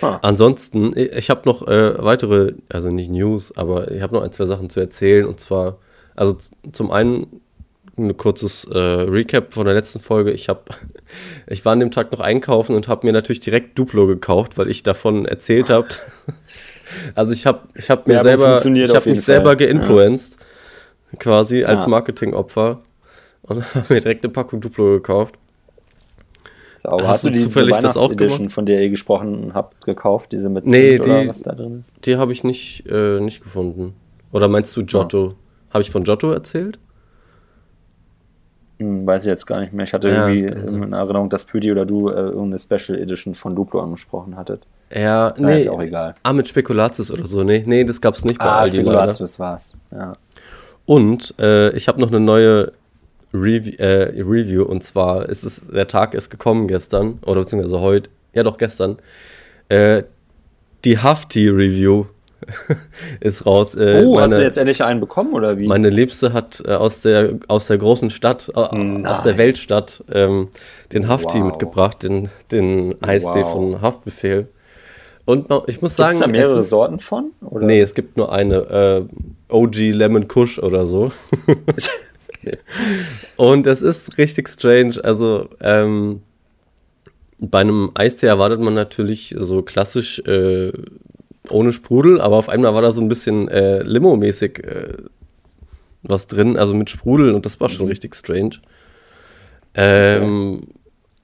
Ah. 0.00 0.18
Ansonsten, 0.22 0.96
ich, 0.96 1.12
ich 1.12 1.30
habe 1.30 1.42
noch 1.44 1.66
äh, 1.66 2.02
weitere, 2.02 2.54
also 2.68 2.88
nicht 2.88 3.10
News, 3.10 3.56
aber 3.56 3.90
ich 3.90 4.02
habe 4.02 4.14
noch 4.14 4.22
ein, 4.22 4.32
zwei 4.32 4.46
Sachen 4.46 4.70
zu 4.70 4.80
erzählen 4.80 5.26
und 5.26 5.40
zwar, 5.40 5.78
also 6.14 6.36
zum 6.72 6.90
einen 6.90 7.40
ein 8.00 8.16
kurzes 8.16 8.64
äh, 8.64 8.78
Recap 8.78 9.52
von 9.52 9.66
der 9.66 9.74
letzten 9.74 10.00
Folge. 10.00 10.30
Ich 10.30 10.48
habe, 10.48 10.62
ich 11.46 11.64
war 11.64 11.72
an 11.72 11.80
dem 11.80 11.90
Tag 11.90 12.12
noch 12.12 12.20
einkaufen 12.20 12.74
und 12.74 12.88
habe 12.88 13.06
mir 13.06 13.12
natürlich 13.12 13.40
direkt 13.40 13.78
Duplo 13.78 14.06
gekauft, 14.06 14.58
weil 14.58 14.68
ich 14.68 14.82
davon 14.82 15.26
erzählt 15.26 15.70
habe. 15.70 15.88
Also 17.14 17.32
ich 17.32 17.46
habe 17.46 17.60
ich 17.74 17.90
hab 17.90 18.06
mir 18.06 18.14
ja, 18.14 18.22
selber, 18.22 18.64
ich 18.64 18.94
hab 18.94 19.06
mich 19.06 19.22
selber 19.22 19.56
geinfluenced, 19.56 20.36
ja. 21.12 21.18
quasi 21.18 21.64
als 21.64 21.82
ja. 21.82 21.88
Marketingopfer 21.88 22.80
und 23.42 23.62
habe 23.74 23.94
mir 23.94 24.00
direkt 24.00 24.24
eine 24.24 24.32
Packung 24.32 24.60
Duplo 24.60 24.92
gekauft. 24.92 25.36
So, 26.76 26.90
hast, 26.92 27.06
hast, 27.06 27.24
du 27.24 27.30
die 27.30 27.40
zufällig 27.40 27.76
das 27.78 27.96
auch 27.98 28.10
Edition, 28.10 28.48
von 28.48 28.64
der 28.64 28.80
ihr 28.80 28.88
gesprochen 28.88 29.52
habt, 29.52 29.84
gekauft, 29.84 30.32
diese 30.32 30.48
mit 30.48 30.64
nee, 30.64 30.96
Zimt 30.96 31.06
die, 31.06 31.28
was 31.28 31.42
da 31.42 31.54
drin 31.54 31.80
ist? 31.82 31.92
Die 32.06 32.16
habe 32.16 32.32
ich 32.32 32.42
nicht, 32.42 32.86
äh, 32.88 33.20
nicht 33.20 33.42
gefunden. 33.42 33.94
Oder 34.32 34.48
meinst 34.48 34.74
du 34.76 34.84
Giotto? 34.86 35.34
Habe 35.70 35.82
ich 35.82 35.90
von 35.90 36.04
Giotto 36.04 36.32
erzählt? 36.32 36.78
Hm, 38.78 39.06
weiß 39.06 39.22
ich 39.22 39.28
jetzt 39.28 39.46
gar 39.46 39.60
nicht 39.60 39.74
mehr. 39.74 39.84
Ich 39.84 39.92
hatte 39.92 40.08
ja, 40.08 40.28
irgendwie 40.28 40.46
in 40.46 40.92
Erinnerung, 40.94 41.28
dass 41.28 41.44
Püdi 41.44 41.70
oder 41.70 41.84
du 41.84 42.08
äh, 42.08 42.14
irgendeine 42.14 42.58
Special 42.58 42.98
Edition 42.98 43.34
von 43.34 43.54
Duplo 43.54 43.80
angesprochen 43.80 44.36
hattet. 44.36 44.66
Ja, 44.92 45.34
nee. 45.38 45.60
Ist 45.60 45.68
auch 45.68 45.80
egal. 45.80 46.14
Ah, 46.22 46.32
mit 46.32 46.48
Spekulatius 46.48 47.10
oder 47.10 47.26
so. 47.26 47.42
Nee, 47.42 47.62
nee, 47.66 47.84
das 47.84 48.00
gab's 48.00 48.24
nicht 48.24 48.38
bei 48.38 48.44
ah, 48.44 48.60
Aldi. 48.60 48.78
Spekulatius 48.78 49.38
war's, 49.38 49.76
ja. 49.92 50.14
Und 50.84 51.34
äh, 51.38 51.70
ich 51.76 51.86
habe 51.86 52.00
noch 52.00 52.08
eine 52.08 52.18
neue 52.18 52.72
Rev 53.32 53.68
äh, 53.78 54.20
Review 54.20 54.64
und 54.64 54.82
zwar 54.82 55.28
ist 55.28 55.44
es, 55.44 55.68
der 55.68 55.86
Tag 55.86 56.14
ist 56.14 56.30
gekommen 56.30 56.66
gestern, 56.66 57.20
oder 57.24 57.42
beziehungsweise 57.42 57.80
heute, 57.80 58.10
ja 58.34 58.42
doch 58.42 58.58
gestern. 58.58 58.96
Äh, 59.68 60.02
die 60.84 60.98
Hafti-Review 60.98 62.06
ist 63.20 63.46
raus. 63.46 63.74
Äh, 63.76 64.02
oh, 64.04 64.14
meine, 64.14 64.22
hast 64.22 64.38
du 64.38 64.42
jetzt 64.42 64.58
endlich 64.58 64.82
einen 64.82 64.98
bekommen 64.98 65.34
oder 65.34 65.58
wie? 65.58 65.66
Meine 65.68 65.90
Liebste 65.90 66.32
hat 66.32 66.62
äh, 66.66 66.72
aus, 66.72 67.02
der, 67.02 67.34
aus 67.46 67.66
der 67.66 67.78
großen 67.78 68.10
Stadt, 68.10 68.50
äh, 68.54 69.06
aus 69.06 69.22
der 69.22 69.36
Weltstadt, 69.36 70.02
ähm, 70.10 70.48
den 70.92 71.06
Hafti 71.06 71.38
wow. 71.38 71.46
mitgebracht, 71.46 72.02
den, 72.02 72.30
den 72.50 73.00
Eistee 73.02 73.42
wow. 73.42 73.52
von 73.52 73.80
Haftbefehl. 73.80 74.48
Und 75.24 75.48
ich 75.66 75.80
muss 75.82 75.96
sagen. 75.96 76.18
Gibt 76.18 76.22
es 76.22 76.26
da 76.26 76.32
mehrere 76.32 76.58
ist, 76.60 76.68
Sorten 76.68 76.98
von? 76.98 77.30
Oder? 77.42 77.66
Nee, 77.66 77.80
es 77.80 77.94
gibt 77.94 78.16
nur 78.16 78.32
eine. 78.32 79.08
Äh, 79.08 79.54
OG 79.54 79.76
Lemon 79.76 80.28
Kush 80.28 80.58
oder 80.58 80.86
so. 80.86 81.10
Und 83.36 83.66
es 83.66 83.82
ist 83.82 84.16
richtig 84.18 84.48
strange. 84.48 85.02
Also, 85.02 85.48
ähm, 85.60 86.22
bei 87.38 87.60
einem 87.60 87.90
Eistee 87.94 88.26
erwartet 88.26 88.60
man 88.60 88.74
natürlich 88.74 89.34
so 89.38 89.62
klassisch 89.62 90.20
äh, 90.20 90.72
ohne 91.48 91.72
Sprudel, 91.72 92.20
aber 92.20 92.36
auf 92.36 92.48
einmal 92.48 92.74
war 92.74 92.82
da 92.82 92.90
so 92.90 93.00
ein 93.00 93.08
bisschen 93.08 93.48
äh, 93.48 93.82
Limo-mäßig 93.82 94.58
äh, 94.64 94.94
was 96.02 96.26
drin, 96.26 96.56
also 96.56 96.74
mit 96.74 96.90
Sprudel 96.90 97.34
und 97.34 97.46
das 97.46 97.60
war 97.60 97.68
schon 97.68 97.86
mhm. 97.86 97.90
richtig 97.90 98.14
strange. 98.14 98.56
Ähm, 99.74 100.60
okay. 100.60 100.79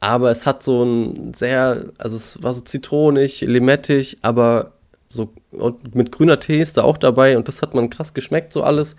Aber 0.06 0.30
es 0.30 0.46
hat 0.46 0.62
so 0.62 0.84
ein 0.84 1.34
sehr, 1.34 1.86
also 1.98 2.14
es 2.14 2.40
war 2.40 2.54
so 2.54 2.60
zitronig, 2.60 3.40
limettig, 3.40 4.18
aber 4.22 4.70
so 5.08 5.30
und 5.50 5.96
mit 5.96 6.12
grüner 6.12 6.38
Tee 6.38 6.60
ist 6.60 6.76
da 6.76 6.84
auch 6.84 6.96
dabei 6.96 7.36
und 7.36 7.48
das 7.48 7.60
hat 7.60 7.74
man 7.74 7.90
krass 7.90 8.14
geschmeckt, 8.14 8.52
so 8.52 8.62
alles. 8.62 8.94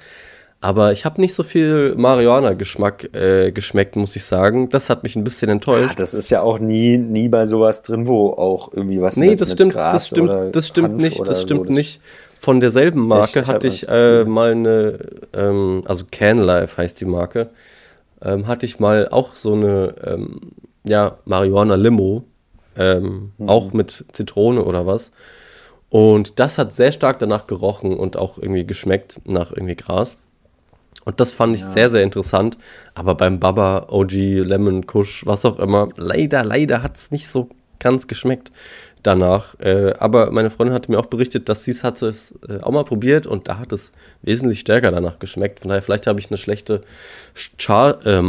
Aber 0.60 0.92
ich 0.92 1.06
habe 1.06 1.22
nicht 1.22 1.34
so 1.34 1.44
viel 1.44 1.96
Marihuana-Geschmack 1.96 3.16
äh, 3.16 3.52
geschmeckt, 3.54 3.96
muss 3.96 4.18
ich 4.18 4.26
sagen. 4.26 4.70
Das 4.70 4.90
hat 4.90 5.04
mich 5.04 5.16
ein 5.16 5.24
bisschen 5.24 5.50
enttäuscht. 5.50 5.92
Ja, 5.92 5.96
das 5.96 6.14
ist 6.14 6.30
ja 6.30 6.42
auch 6.42 6.60
nie, 6.60 6.98
nie 6.98 7.30
bei 7.30 7.46
sowas 7.46 7.84
drin, 7.84 8.06
wo 8.06 8.32
auch 8.32 8.74
irgendwie 8.74 9.00
was 9.00 9.16
Nee, 9.16 9.30
mit, 9.30 9.40
das, 9.40 9.54
stimmt, 9.54 9.72
Gras 9.72 9.94
das 9.94 10.08
stimmt, 10.10 10.54
das 10.54 10.68
stimmt 10.68 10.90
Hanf 10.90 11.02
nicht, 11.02 11.26
das 11.26 11.42
stimmt 11.42 11.68
so, 11.68 11.74
nicht. 11.74 12.02
Von 12.38 12.60
derselben 12.60 13.08
Marke 13.08 13.40
ich 13.40 13.48
hatte 13.48 13.68
ich 13.68 13.88
äh, 13.88 14.26
mal 14.26 14.52
eine, 14.52 15.00
ähm, 15.34 15.84
also 15.86 16.04
Canlife 16.12 16.76
heißt 16.76 17.00
die 17.00 17.06
Marke, 17.06 17.50
ähm, 18.22 18.48
hatte 18.48 18.66
ich 18.66 18.82
mal 18.82 19.08
auch 19.08 19.36
so 19.36 19.54
eine, 19.54 19.96
ähm, 20.06 20.42
ja, 20.88 21.18
Marihuana-Limo, 21.26 22.24
ähm, 22.78 23.32
mhm. 23.38 23.50
auch 23.50 23.74
mit 23.74 24.06
Zitrone 24.12 24.64
oder 24.64 24.86
was. 24.86 25.12
Und 25.90 26.40
das 26.40 26.58
hat 26.58 26.74
sehr 26.74 26.92
stark 26.92 27.20
danach 27.20 27.48
gerochen 27.48 27.96
und 27.98 28.18
auch 28.18 28.38
irgendwie 28.38 28.66
geschmeckt 28.66 29.22
nach 29.26 29.52
irgendwie 29.52 29.76
Gras. 29.76 30.18
Und 31.06 31.22
das 31.22 31.32
fand 31.32 31.56
ich 31.56 31.62
ja. 31.62 31.70
sehr, 31.70 31.90
sehr 31.90 32.04
interessant. 32.04 32.58
Aber 32.94 33.16
beim 33.16 33.40
Baba, 33.40 33.88
OG, 33.90 34.12
Lemon, 34.12 34.86
Kush, 34.86 35.26
was 35.26 35.46
auch 35.46 35.60
immer, 35.60 35.88
leider, 35.96 36.44
leider 36.44 36.84
hat 36.84 36.98
es 36.98 37.12
nicht 37.12 37.30
so 37.30 37.50
ganz 37.80 38.08
geschmeckt 38.08 38.52
danach. 39.08 39.60
Äh, 39.60 39.94
aber 39.98 40.32
meine 40.32 40.50
Freundin 40.50 40.76
hatte 40.76 40.92
mir 40.92 41.00
auch 41.00 41.06
berichtet, 41.08 41.50
dass 41.50 41.64
sie 41.64 41.72
es 41.72 41.84
hatte 41.84 42.08
es 42.08 42.38
äh, 42.48 42.60
auch 42.62 42.72
mal 42.72 42.84
probiert 42.84 43.26
und 43.26 43.48
da 43.48 43.58
hat 43.58 43.72
es 43.72 43.94
wesentlich 44.22 44.60
stärker 44.60 44.92
danach 44.92 45.18
geschmeckt. 45.20 45.62
Von 45.62 45.70
daher, 45.70 45.82
vielleicht 45.82 46.08
habe 46.08 46.20
ich 46.20 46.30
eine 46.30 46.38
schlechte 46.38 46.82
Char 47.58 48.06
äh, 48.06 48.22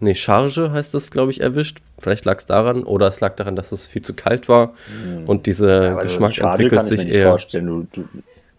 nee, 0.00 0.14
Charge, 0.14 0.72
heißt 0.72 0.94
das, 0.94 1.10
glaube 1.10 1.30
ich, 1.30 1.40
erwischt. 1.40 1.78
Vielleicht 1.98 2.24
lag 2.24 2.38
es 2.38 2.46
daran 2.46 2.82
oder 2.82 3.06
es 3.06 3.20
lag 3.20 3.36
daran, 3.36 3.54
dass 3.54 3.70
es 3.70 3.86
viel 3.86 4.02
zu 4.02 4.14
kalt 4.14 4.48
war 4.48 4.72
mhm. 4.88 5.28
und 5.28 5.46
dieser 5.46 5.84
ja, 5.84 6.02
Geschmack 6.02 6.38
entwickelt 6.38 6.86
sich 6.86 7.06
eher. 7.06 7.28
Vorstellen. 7.28 7.66
Du, 7.66 7.86
du, 7.92 8.08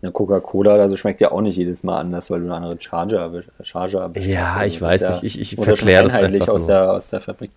eine 0.02 0.12
Coca-Cola 0.12 0.76
also 0.76 0.96
schmeckt 0.98 1.20
ja 1.20 1.32
auch 1.32 1.42
nicht 1.42 1.58
jedes 1.58 1.82
Mal 1.84 2.00
anders, 2.00 2.30
weil 2.30 2.40
du 2.40 2.46
eine 2.46 2.56
andere 2.56 2.80
Charge 2.80 3.18
erwischt. 3.18 3.50
Charge 3.64 4.12
Ja, 4.16 4.64
ich 4.64 4.80
weiß 4.80 5.22
nicht, 5.22 5.24
ich, 5.24 5.54
ich 5.54 5.56
verkläre 5.56 6.04
das 6.04 6.14
einfach 6.14 6.50
aus 6.50 6.68
der, 6.68 6.92
aus 6.92 7.10
der 7.10 7.22
Fabrik. 7.22 7.50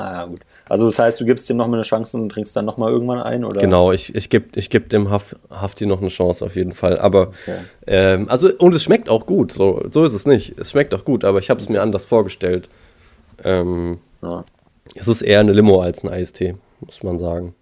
Ah 0.00 0.12
ja, 0.12 0.24
gut. 0.24 0.40
Also 0.68 0.86
das 0.86 0.98
heißt, 0.98 1.20
du 1.20 1.26
gibst 1.26 1.48
dem 1.48 1.58
nochmal 1.58 1.78
eine 1.78 1.84
Chance 1.84 2.16
und 2.16 2.30
trinkst 2.30 2.56
dann 2.56 2.64
nochmal 2.64 2.90
irgendwann 2.90 3.20
ein, 3.20 3.44
oder? 3.44 3.60
Genau, 3.60 3.92
ich, 3.92 4.14
ich 4.14 4.30
gebe 4.30 4.46
ich 4.58 4.70
geb 4.70 4.88
dem 4.88 5.10
Haf, 5.10 5.36
Hafti 5.50 5.84
noch 5.84 6.00
eine 6.00 6.08
Chance 6.08 6.44
auf 6.44 6.56
jeden 6.56 6.72
Fall. 6.72 6.98
Aber, 6.98 7.28
okay. 7.28 7.58
ähm, 7.86 8.28
also, 8.30 8.48
und 8.58 8.74
es 8.74 8.82
schmeckt 8.82 9.10
auch 9.10 9.26
gut, 9.26 9.52
so, 9.52 9.82
so 9.90 10.04
ist 10.04 10.14
es 10.14 10.24
nicht. 10.24 10.58
Es 10.58 10.70
schmeckt 10.70 10.94
auch 10.94 11.04
gut, 11.04 11.24
aber 11.24 11.38
ich 11.38 11.50
habe 11.50 11.60
es 11.60 11.68
mir 11.68 11.82
anders 11.82 12.06
vorgestellt. 12.06 12.68
Ähm, 13.44 13.98
ja. 14.22 14.44
Es 14.94 15.06
ist 15.08 15.22
eher 15.22 15.40
eine 15.40 15.52
Limo 15.52 15.82
als 15.82 16.02
ein 16.02 16.08
Eistee, 16.08 16.56
muss 16.80 17.02
man 17.02 17.18
sagen. 17.18 17.54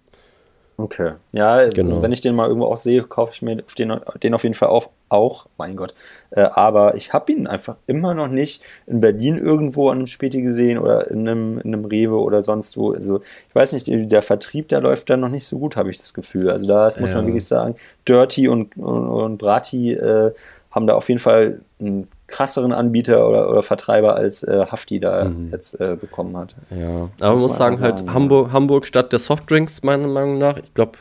Okay. 0.79 1.11
Ja, 1.33 1.67
genau. 1.67 1.89
also 1.89 2.01
wenn 2.01 2.13
ich 2.13 2.21
den 2.21 2.35
mal 2.35 2.47
irgendwo 2.47 2.67
auch 2.67 2.77
sehe, 2.77 3.03
kaufe 3.03 3.33
ich 3.33 3.41
mir 3.41 3.57
den, 3.57 3.99
den 4.23 4.33
auf 4.33 4.43
jeden 4.43 4.55
Fall 4.55 4.69
auch. 4.69 4.89
auch 5.09 5.47
mein 5.57 5.75
Gott. 5.75 5.93
Äh, 6.31 6.41
aber 6.41 6.95
ich 6.95 7.11
habe 7.11 7.33
ihn 7.33 7.47
einfach 7.47 7.75
immer 7.85 8.13
noch 8.13 8.29
nicht 8.29 8.61
in 8.87 9.01
Berlin 9.01 9.37
irgendwo 9.37 9.89
an 9.89 9.97
einem 9.97 10.07
Späti 10.07 10.41
gesehen 10.41 10.77
oder 10.77 11.11
in 11.11 11.27
einem, 11.27 11.59
in 11.59 11.73
einem 11.73 11.83
Rewe 11.83 12.21
oder 12.21 12.43
sonst 12.43 12.77
wo. 12.77 12.93
Also 12.93 13.19
ich 13.49 13.55
weiß 13.55 13.73
nicht, 13.73 13.87
der 13.89 14.21
Vertrieb, 14.21 14.69
der 14.69 14.79
läuft 14.79 15.09
da 15.09 15.17
noch 15.17 15.27
nicht 15.27 15.45
so 15.45 15.59
gut, 15.59 15.75
habe 15.75 15.89
ich 15.89 15.97
das 15.97 16.13
Gefühl. 16.13 16.49
Also 16.49 16.65
da 16.65 16.85
muss 16.85 17.11
ja. 17.11 17.17
man 17.17 17.25
wirklich 17.25 17.45
sagen, 17.45 17.75
Dirty 18.07 18.47
und, 18.47 18.77
und, 18.77 19.09
und 19.09 19.37
Brati 19.37 19.91
äh, 19.91 20.31
haben 20.71 20.87
da 20.87 20.95
auf 20.95 21.09
jeden 21.09 21.19
Fall 21.19 21.59
einen 21.81 22.07
krasseren 22.29 22.71
Anbieter 22.71 23.27
oder, 23.27 23.49
oder 23.49 23.61
Vertreiber 23.61 24.15
als 24.15 24.43
äh, 24.43 24.65
Hafti 24.67 24.99
da 24.99 25.25
mhm. 25.25 25.49
jetzt 25.51 25.79
äh, 25.79 25.97
bekommen 25.99 26.35
hat. 26.37 26.55
Ja, 26.69 27.09
aber 27.19 27.33
man 27.33 27.41
muss 27.41 27.57
sagen, 27.57 27.81
halt 27.81 27.99
sagen, 27.99 28.13
Hamburg, 28.13 28.47
ja. 28.47 28.53
Hamburg 28.53 28.85
statt 28.85 29.11
der 29.11 29.19
Softdrinks, 29.19 29.83
meiner 29.83 30.07
Meinung 30.07 30.37
nach. 30.37 30.57
Ich 30.57 30.73
glaube, 30.73 30.93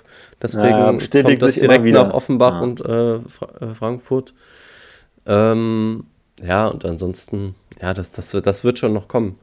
deswegen 0.43 0.69
ja, 0.69 0.87
kommt 0.87 1.15
das 1.43 1.55
direkt 1.55 1.85
nach 1.85 2.13
Offenbach 2.13 2.55
ja. 2.55 2.61
und 2.61 2.81
äh, 2.81 3.21
Fra 3.21 3.49
äh, 3.61 3.75
Frankfurt. 3.75 4.35
Ähm, 5.27 6.05
ja, 6.43 6.69
und 6.69 6.85
ansonsten, 6.85 7.55
ja, 7.81 7.95
das, 7.95 8.13
das, 8.13 8.31
das 8.31 8.65
wird 8.65 8.79
schon 8.79 8.93
noch 8.93 9.09
kommen. 9.09 9.39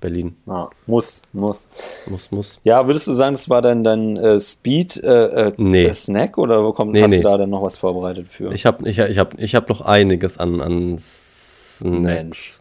Berlin. 0.00 0.36
Ah, 0.46 0.68
muss, 0.86 1.22
muss. 1.32 1.68
Muss, 2.06 2.30
muss. 2.30 2.60
Ja, 2.64 2.86
würdest 2.86 3.06
du 3.06 3.14
sagen, 3.14 3.34
das 3.34 3.48
war 3.48 3.62
dann 3.62 3.84
dein 3.84 4.16
äh, 4.16 4.40
Speed 4.40 4.96
äh, 5.02 5.48
äh 5.48 5.52
nee. 5.56 5.92
Snack 5.92 6.38
oder 6.38 6.64
wo 6.64 6.72
kommt, 6.72 6.92
nee, 6.92 7.02
hast 7.02 7.10
nee. 7.10 7.18
du 7.18 7.22
da 7.22 7.36
dann 7.36 7.50
noch 7.50 7.62
was 7.62 7.76
vorbereitet 7.76 8.28
für? 8.28 8.52
Ich 8.52 8.66
habe 8.66 8.88
ich, 8.88 8.98
ich 8.98 9.18
hab, 9.18 9.38
ich 9.38 9.54
hab 9.54 9.68
noch 9.68 9.82
einiges 9.82 10.38
an, 10.38 10.60
an 10.60 10.96
Snacks. 10.98 12.00
Mensch. 12.00 12.60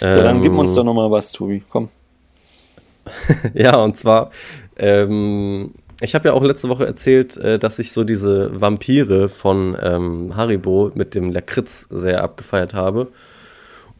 Ähm, 0.00 0.16
ja, 0.16 0.22
dann 0.22 0.42
gib 0.42 0.52
uns 0.52 0.70
ähm, 0.70 0.76
doch 0.76 0.84
noch 0.84 0.94
mal 0.94 1.10
was, 1.10 1.32
Tobi. 1.32 1.62
Komm. 1.68 1.88
ja, 3.54 3.76
und 3.82 3.96
zwar, 3.96 4.30
ähm, 4.76 5.74
ich 6.00 6.14
habe 6.14 6.28
ja 6.28 6.34
auch 6.34 6.42
letzte 6.42 6.68
Woche 6.68 6.86
erzählt, 6.86 7.36
äh, 7.36 7.58
dass 7.58 7.78
ich 7.78 7.92
so 7.92 8.04
diese 8.04 8.60
Vampire 8.60 9.28
von 9.28 9.76
ähm, 9.80 10.36
Haribo 10.36 10.90
mit 10.94 11.14
dem 11.14 11.30
Lakritz 11.30 11.86
sehr 11.90 12.22
abgefeiert 12.22 12.74
habe. 12.74 13.08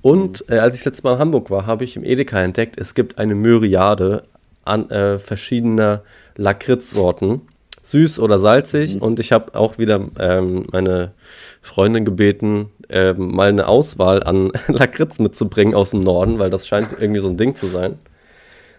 Und 0.04 0.44
äh, 0.50 0.58
als 0.58 0.74
ich 0.74 0.82
das 0.82 0.92
letzte 0.92 1.04
Mal 1.04 1.14
in 1.14 1.18
Hamburg 1.18 1.50
war, 1.50 1.64
habe 1.64 1.82
ich 1.82 1.96
im 1.96 2.04
Edeka 2.04 2.38
entdeckt, 2.38 2.78
es 2.78 2.94
gibt 2.94 3.16
eine 3.16 3.34
Myriade 3.34 4.24
an 4.62 4.90
äh, 4.90 5.18
verschiedener 5.18 6.02
Lakritzsorten. 6.36 7.40
Süß 7.82 8.20
oder 8.20 8.38
salzig. 8.38 8.96
Mhm. 8.96 9.00
Und 9.02 9.18
ich 9.18 9.32
habe 9.32 9.54
auch 9.54 9.78
wieder 9.78 10.06
ähm, 10.18 10.66
meine 10.70 11.12
Freundin 11.62 12.04
gebeten, 12.04 12.68
ähm, 12.90 13.34
mal 13.34 13.48
eine 13.48 13.66
Auswahl 13.66 14.22
an 14.22 14.52
Lakritz 14.68 15.20
mitzubringen 15.20 15.74
aus 15.74 15.90
dem 15.90 16.00
Norden, 16.00 16.38
weil 16.38 16.50
das 16.50 16.68
scheint 16.68 16.88
irgendwie 17.00 17.22
so 17.22 17.30
ein 17.30 17.38
Ding 17.38 17.54
zu 17.54 17.66
sein. 17.66 17.98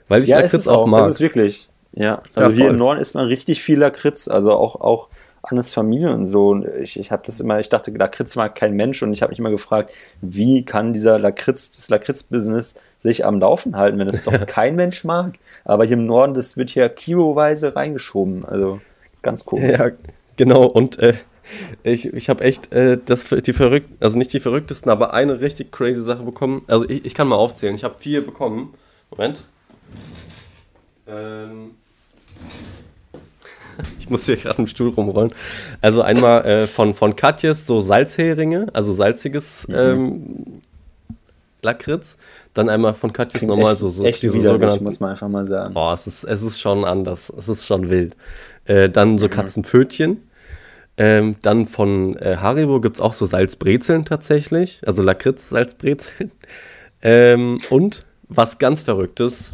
Weil 0.07 0.21
ich 0.21 0.29
ja, 0.29 0.41
Lakritz 0.41 0.67
auch, 0.67 0.83
auch 0.83 0.85
mag. 0.85 1.05
Ja, 1.05 1.07
ist 1.07 1.21
wirklich. 1.21 1.67
Ja, 1.93 2.21
also 2.35 2.51
ja, 2.51 2.55
hier 2.55 2.69
im 2.69 2.77
Norden 2.77 3.01
isst 3.01 3.15
man 3.15 3.25
richtig 3.25 3.63
viel 3.63 3.79
Lakritz. 3.79 4.27
Also 4.27 4.51
auch, 4.51 4.75
auch 4.79 5.07
Annes 5.49 5.73
Familie 5.73 6.13
und 6.13 6.27
so. 6.27 6.49
Und 6.49 6.67
ich, 6.81 6.99
ich 6.99 7.11
habe 7.11 7.23
das 7.25 7.39
immer, 7.39 7.59
ich 7.59 7.69
dachte, 7.69 7.91
Lakritz 7.91 8.35
mag 8.35 8.55
kein 8.55 8.73
Mensch 8.73 9.01
und 9.03 9.13
ich 9.13 9.21
habe 9.21 9.31
mich 9.31 9.39
immer 9.39 9.51
gefragt, 9.51 9.91
wie 10.21 10.65
kann 10.65 10.93
dieser 10.93 11.19
Lakritz, 11.19 11.71
das 11.71 11.89
Lakritz-Business 11.89 12.75
sich 12.99 13.25
am 13.25 13.39
Laufen 13.39 13.75
halten, 13.75 13.99
wenn 13.99 14.07
es 14.07 14.23
doch 14.23 14.45
kein 14.47 14.75
Mensch 14.75 15.03
mag. 15.03 15.37
Aber 15.63 15.85
hier 15.85 15.97
im 15.97 16.05
Norden, 16.05 16.33
das 16.33 16.57
wird 16.57 16.69
hier 16.69 16.89
kiloweise 16.89 17.75
reingeschoben. 17.75 18.45
Also 18.45 18.81
ganz 19.21 19.45
cool. 19.51 19.61
Ja, 19.61 19.91
genau. 20.37 20.65
Und 20.65 20.99
äh, 20.99 21.13
ich, 21.83 22.11
ich 22.13 22.29
habe 22.29 22.43
echt 22.43 22.73
äh, 22.73 22.97
das, 23.03 23.27
die 23.27 23.53
verrückt, 23.53 23.89
also 23.99 24.17
nicht 24.17 24.33
die 24.33 24.39
verrücktesten, 24.39 24.91
aber 24.91 25.13
eine 25.13 25.41
richtig 25.41 25.71
crazy 25.71 26.01
Sache 26.01 26.23
bekommen. 26.23 26.63
Also 26.67 26.89
ich, 26.89 27.05
ich 27.05 27.13
kann 27.13 27.27
mal 27.27 27.35
aufzählen. 27.35 27.75
Ich 27.75 27.83
habe 27.83 27.95
vier 27.95 28.25
bekommen. 28.25 28.73
Moment. 29.11 29.43
Ähm, 31.07 31.71
ich 33.99 34.09
muss 34.09 34.25
hier 34.25 34.37
gerade 34.37 34.59
im 34.59 34.67
Stuhl 34.67 34.89
rumrollen. 34.89 35.33
Also 35.81 36.01
einmal 36.01 36.45
äh, 36.45 36.67
von, 36.67 36.93
von 36.93 37.15
Katjes 37.15 37.65
so 37.65 37.81
Salzheringe, 37.81 38.67
also 38.73 38.93
salziges 38.93 39.67
mhm. 39.67 39.75
ähm, 39.75 40.61
Lakritz. 41.61 42.17
Dann 42.53 42.69
einmal 42.69 42.93
von 42.93 43.11
Katjes 43.11 43.41
nochmal 43.43 43.77
so, 43.77 43.89
so 43.89 44.05
echt 44.05 44.23
diese 44.23 44.41
sogenannten. 44.41 44.83
muss 44.83 44.99
man 44.99 45.11
einfach 45.11 45.27
mal 45.27 45.45
sagen. 45.45 45.73
Boah, 45.73 45.93
es 45.93 46.07
ist, 46.07 46.23
es 46.23 46.41
ist 46.41 46.61
schon 46.61 46.85
anders. 46.85 47.31
Es 47.35 47.49
ist 47.49 47.65
schon 47.65 47.89
wild. 47.89 48.15
Äh, 48.65 48.89
dann 48.89 49.17
so 49.17 49.25
mhm. 49.27 49.31
Katzenpfötchen. 49.31 50.21
Ähm, 50.97 51.35
dann 51.41 51.67
von 51.67 52.15
äh, 52.17 52.37
Haribo 52.37 52.79
gibt 52.79 52.97
es 52.97 53.01
auch 53.01 53.11
so 53.11 53.25
Salzbrezeln 53.25 54.05
tatsächlich. 54.05 54.81
Also 54.85 55.03
Lakritz-Salzbrezeln. 55.03 56.31
Ähm, 57.01 57.59
und 57.69 57.99
was 58.29 58.57
ganz 58.57 58.81
Verrücktes, 58.81 59.53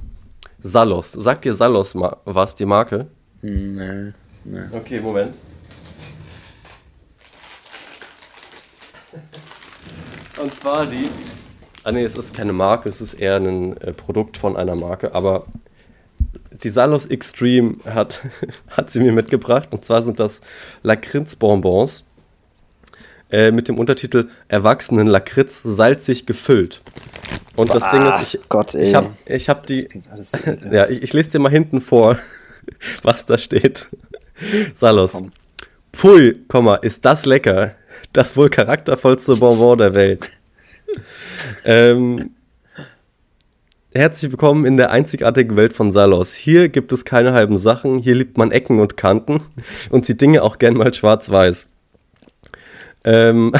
Salos. 0.59 1.11
Sagt 1.11 1.45
dir 1.45 1.53
Salos 1.53 1.95
was, 1.95 2.55
die 2.55 2.65
Marke? 2.65 3.07
Nee, 3.41 4.13
nee. 4.43 4.59
Okay, 4.71 4.99
Moment. 4.99 5.35
Und 10.41 10.53
zwar 10.53 10.85
die. 10.85 11.09
Ah 11.83 11.91
ne, 11.91 12.03
es 12.03 12.15
ist 12.15 12.35
keine 12.35 12.53
Marke, 12.53 12.89
es 12.89 13.01
ist 13.01 13.15
eher 13.15 13.37
ein 13.37 13.75
äh, 13.77 13.93
Produkt 13.93 14.37
von 14.37 14.55
einer 14.55 14.75
Marke, 14.75 15.15
aber 15.15 15.47
die 16.63 16.69
Salos 16.69 17.07
Extreme 17.07 17.77
hat, 17.85 18.21
hat 18.69 18.91
sie 18.91 18.99
mir 18.99 19.11
mitgebracht. 19.11 19.69
Und 19.71 19.85
zwar 19.85 20.03
sind 20.03 20.19
das 20.19 20.41
Lakritz-Bonbons 20.83 22.05
äh, 23.31 23.51
mit 23.51 23.67
dem 23.67 23.79
Untertitel 23.79 24.29
Erwachsenen 24.47 25.07
Lakritz 25.07 25.61
salzig 25.63 26.25
gefüllt. 26.25 26.81
Und 27.55 27.73
das 27.73 27.89
Ding 27.91 28.01
ist, 28.03 28.35
ich, 28.35 28.49
Gott, 28.49 28.75
ich 28.75 28.93
habe 28.93 29.13
ich 29.25 29.49
hab 29.49 29.65
die. 29.65 29.87
ja, 30.71 30.87
ich, 30.87 31.01
ich 31.01 31.13
lese 31.13 31.31
dir 31.31 31.39
mal 31.39 31.49
hinten 31.51 31.81
vor. 31.81 32.17
was 33.03 33.25
da 33.25 33.37
steht. 33.37 33.87
Salos. 34.75 35.13
Komm. 35.13 35.31
Pfui, 35.93 36.33
Komma, 36.47 36.75
ist 36.75 37.05
das 37.05 37.25
lecker. 37.25 37.75
Das 38.13 38.35
wohl 38.37 38.49
charaktervollste 38.49 39.35
Bonbon 39.35 39.77
der 39.77 39.93
Welt. 39.93 40.29
ähm, 41.65 42.31
Herzlich 43.93 44.31
willkommen 44.31 44.63
in 44.63 44.77
der 44.77 44.91
einzigartigen 44.91 45.57
Welt 45.57 45.73
von 45.73 45.91
Salos. 45.91 46.33
Hier 46.33 46.69
gibt 46.69 46.93
es 46.93 47.03
keine 47.03 47.33
halben 47.33 47.57
Sachen, 47.57 47.99
hier 47.99 48.15
liebt 48.15 48.37
man 48.37 48.49
Ecken 48.51 48.79
und 48.79 48.95
Kanten 48.95 49.41
und 49.89 50.05
sieht 50.05 50.21
Dinge 50.21 50.43
auch 50.43 50.59
gern 50.59 50.75
mal 50.75 50.93
schwarz-weiß. 50.93 51.65
Ähm 53.03 53.51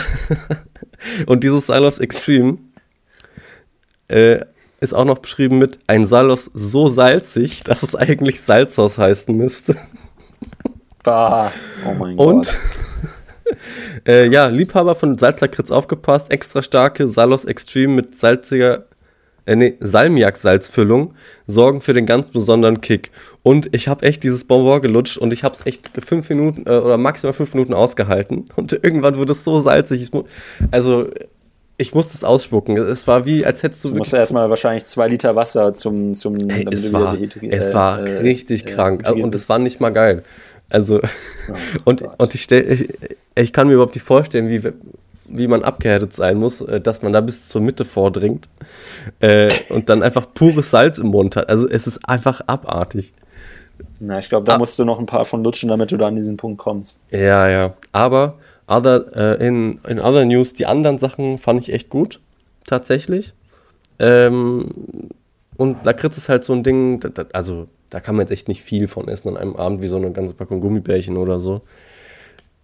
und 1.26 1.44
dieses 1.44 1.66
Salos 1.66 2.00
Extreme 2.00 2.60
äh, 4.08 4.46
ist 4.82 4.94
auch 4.94 5.06
noch 5.06 5.20
beschrieben 5.20 5.60
mit 5.60 5.80
ein 5.88 6.06
Salos 6.06 6.52
so 6.54 6.90
salzig, 6.90 7.64
dass 7.64 7.84
es 7.84 7.96
eigentlich 7.96 8.42
Salzhaus 8.42 8.98
heißen 8.98 9.36
müsste. 9.36 9.76
Bah. 11.04 11.52
Oh 11.88 11.96
mein 11.96 12.16
und, 12.16 12.46
Gott. 12.46 13.58
äh, 14.08 14.28
ja, 14.28 14.50
Liebhaber 14.50 14.94
von 14.94 15.18
Salzlakritz 15.18 15.72
aufgepasst, 15.72 16.32
extra 16.32 16.62
starke 16.62 17.08
Salos 17.08 17.44
Extreme 17.44 17.96
mit 17.96 18.20
salziger 18.20 18.86
äh, 19.46 19.56
nee, 19.56 19.78
Salmiak-Salzfüllung 19.80 21.14
sorgen 21.48 21.82
für 21.82 21.94
den 21.94 22.06
ganz 22.06 22.28
besonderen 22.28 22.82
Kick. 22.82 23.12
Und 23.44 23.74
ich 23.74 23.88
habe 23.88 24.06
echt 24.06 24.24
dieses 24.24 24.44
Bonbon 24.44 24.82
gelutscht 24.82 25.18
und 25.18 25.34
ich 25.34 25.44
habe 25.44 25.56
es 25.56 25.66
echt 25.66 25.90
fünf 26.06 26.30
Minuten 26.30 26.66
äh, 26.68 26.78
oder 26.78 26.98
maximal 26.98 27.34
fünf 27.34 27.54
Minuten 27.54 27.74
ausgehalten. 27.74 28.46
Und 28.56 28.74
irgendwann 28.74 29.18
wurde 29.18 29.32
es 29.32 29.44
so 29.44 29.60
salzig. 29.60 30.04
Ich 30.04 30.12
also, 30.70 31.08
ich 31.82 31.96
musste 31.96 32.16
es 32.16 32.24
ausspucken. 32.24 32.78
Es 32.78 33.08
war 33.08 33.26
wie, 33.26 33.44
als 33.46 33.64
hättest 33.64 33.84
du. 33.84 33.90
Du 33.90 33.96
musst 33.96 34.14
erstmal 34.14 34.50
wahrscheinlich 34.50 34.86
zwei 34.86 35.08
Liter 35.08 35.36
Wasser 35.36 35.74
zum. 35.74 36.16
zum 36.16 36.38
Ey, 36.50 36.68
es 36.72 36.94
war, 36.94 37.18
es 37.20 37.74
war 37.74 38.00
äh, 38.00 38.20
richtig 38.20 38.68
äh, 38.68 38.72
krank. 38.72 39.10
und 39.10 39.34
es 39.34 39.50
war 39.50 39.58
nicht 39.58 39.82
mal 39.82 39.90
geil. 39.90 40.24
Also, 40.70 41.00
oh, 41.50 41.54
und, 41.86 42.04
und 42.18 42.36
ich, 42.36 42.44
stell, 42.44 42.72
ich, 42.72 42.90
ich 43.36 43.52
kann 43.52 43.68
mir 43.68 43.74
überhaupt 43.74 43.96
nicht 43.96 44.06
vorstellen, 44.06 44.48
wie, 44.48 44.62
wie 45.26 45.48
man 45.48 45.64
abgehärtet 45.64 46.14
sein 46.14 46.38
muss, 46.38 46.62
äh, 46.62 46.80
dass 46.80 47.02
man 47.02 47.14
da 47.14 47.22
bis 47.22 47.50
zur 47.50 47.62
Mitte 47.62 47.84
vordringt 47.84 48.48
äh, 49.20 49.50
und 49.70 49.90
dann 49.90 50.04
einfach 50.04 50.28
pures 50.34 50.70
Salz 50.70 51.00
im 51.00 51.08
Mund 51.08 51.36
hat. 51.36 51.50
Also 51.50 51.68
es 51.68 51.88
ist 51.88 52.08
einfach 52.08 52.42
abartig. 52.46 53.12
Na, 54.00 54.20
ich 54.20 54.30
glaube, 54.30 54.46
da 54.46 54.56
ah. 54.56 54.58
musst 54.60 54.78
du 54.78 54.86
noch 54.86 55.00
ein 55.00 55.08
paar 55.08 55.26
von 55.26 55.44
lutschen, 55.44 55.70
damit 55.70 55.92
du 55.92 55.98
da 55.98 56.08
an 56.08 56.16
diesen 56.16 56.38
Punkt 56.38 56.60
kommst. 56.60 57.00
Ja, 57.10 57.50
ja. 57.50 57.74
Aber 57.92 58.36
other, 58.68 59.40
äh, 59.40 59.48
in, 59.48 59.80
in 59.88 60.00
other 60.00 60.26
news, 60.26 60.54
die 60.54 60.66
anderen 60.66 61.00
Sachen 61.00 61.40
fand 61.40 61.62
ich 61.62 61.74
echt 61.74 61.90
gut, 61.90 62.20
tatsächlich. 62.66 63.34
Ähm, 64.00 64.70
und 65.58 65.86
Lakritz 65.86 66.18
ist 66.18 66.30
halt 66.30 66.44
so 66.44 66.54
ein 66.54 66.64
Ding, 66.64 67.00
also 67.34 67.68
da 67.92 68.00
kann 68.00 68.16
man 68.16 68.24
jetzt 68.24 68.32
echt 68.32 68.48
nicht 68.48 68.64
viel 68.64 68.88
von 68.88 69.08
essen 69.08 69.30
an 69.30 69.38
einem 69.38 69.56
Abend, 69.56 69.82
wie 69.82 69.88
so 69.88 69.98
eine 69.98 70.12
ganze 70.12 70.34
Packung 70.34 70.62
Gummibärchen 70.62 71.18
oder 71.18 71.40
so. 71.40 71.62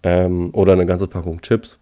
Ähm, 0.03 0.49
oder 0.53 0.73
eine 0.73 0.85
ganze 0.85 1.07
Packung 1.07 1.41
Chips 1.41 1.77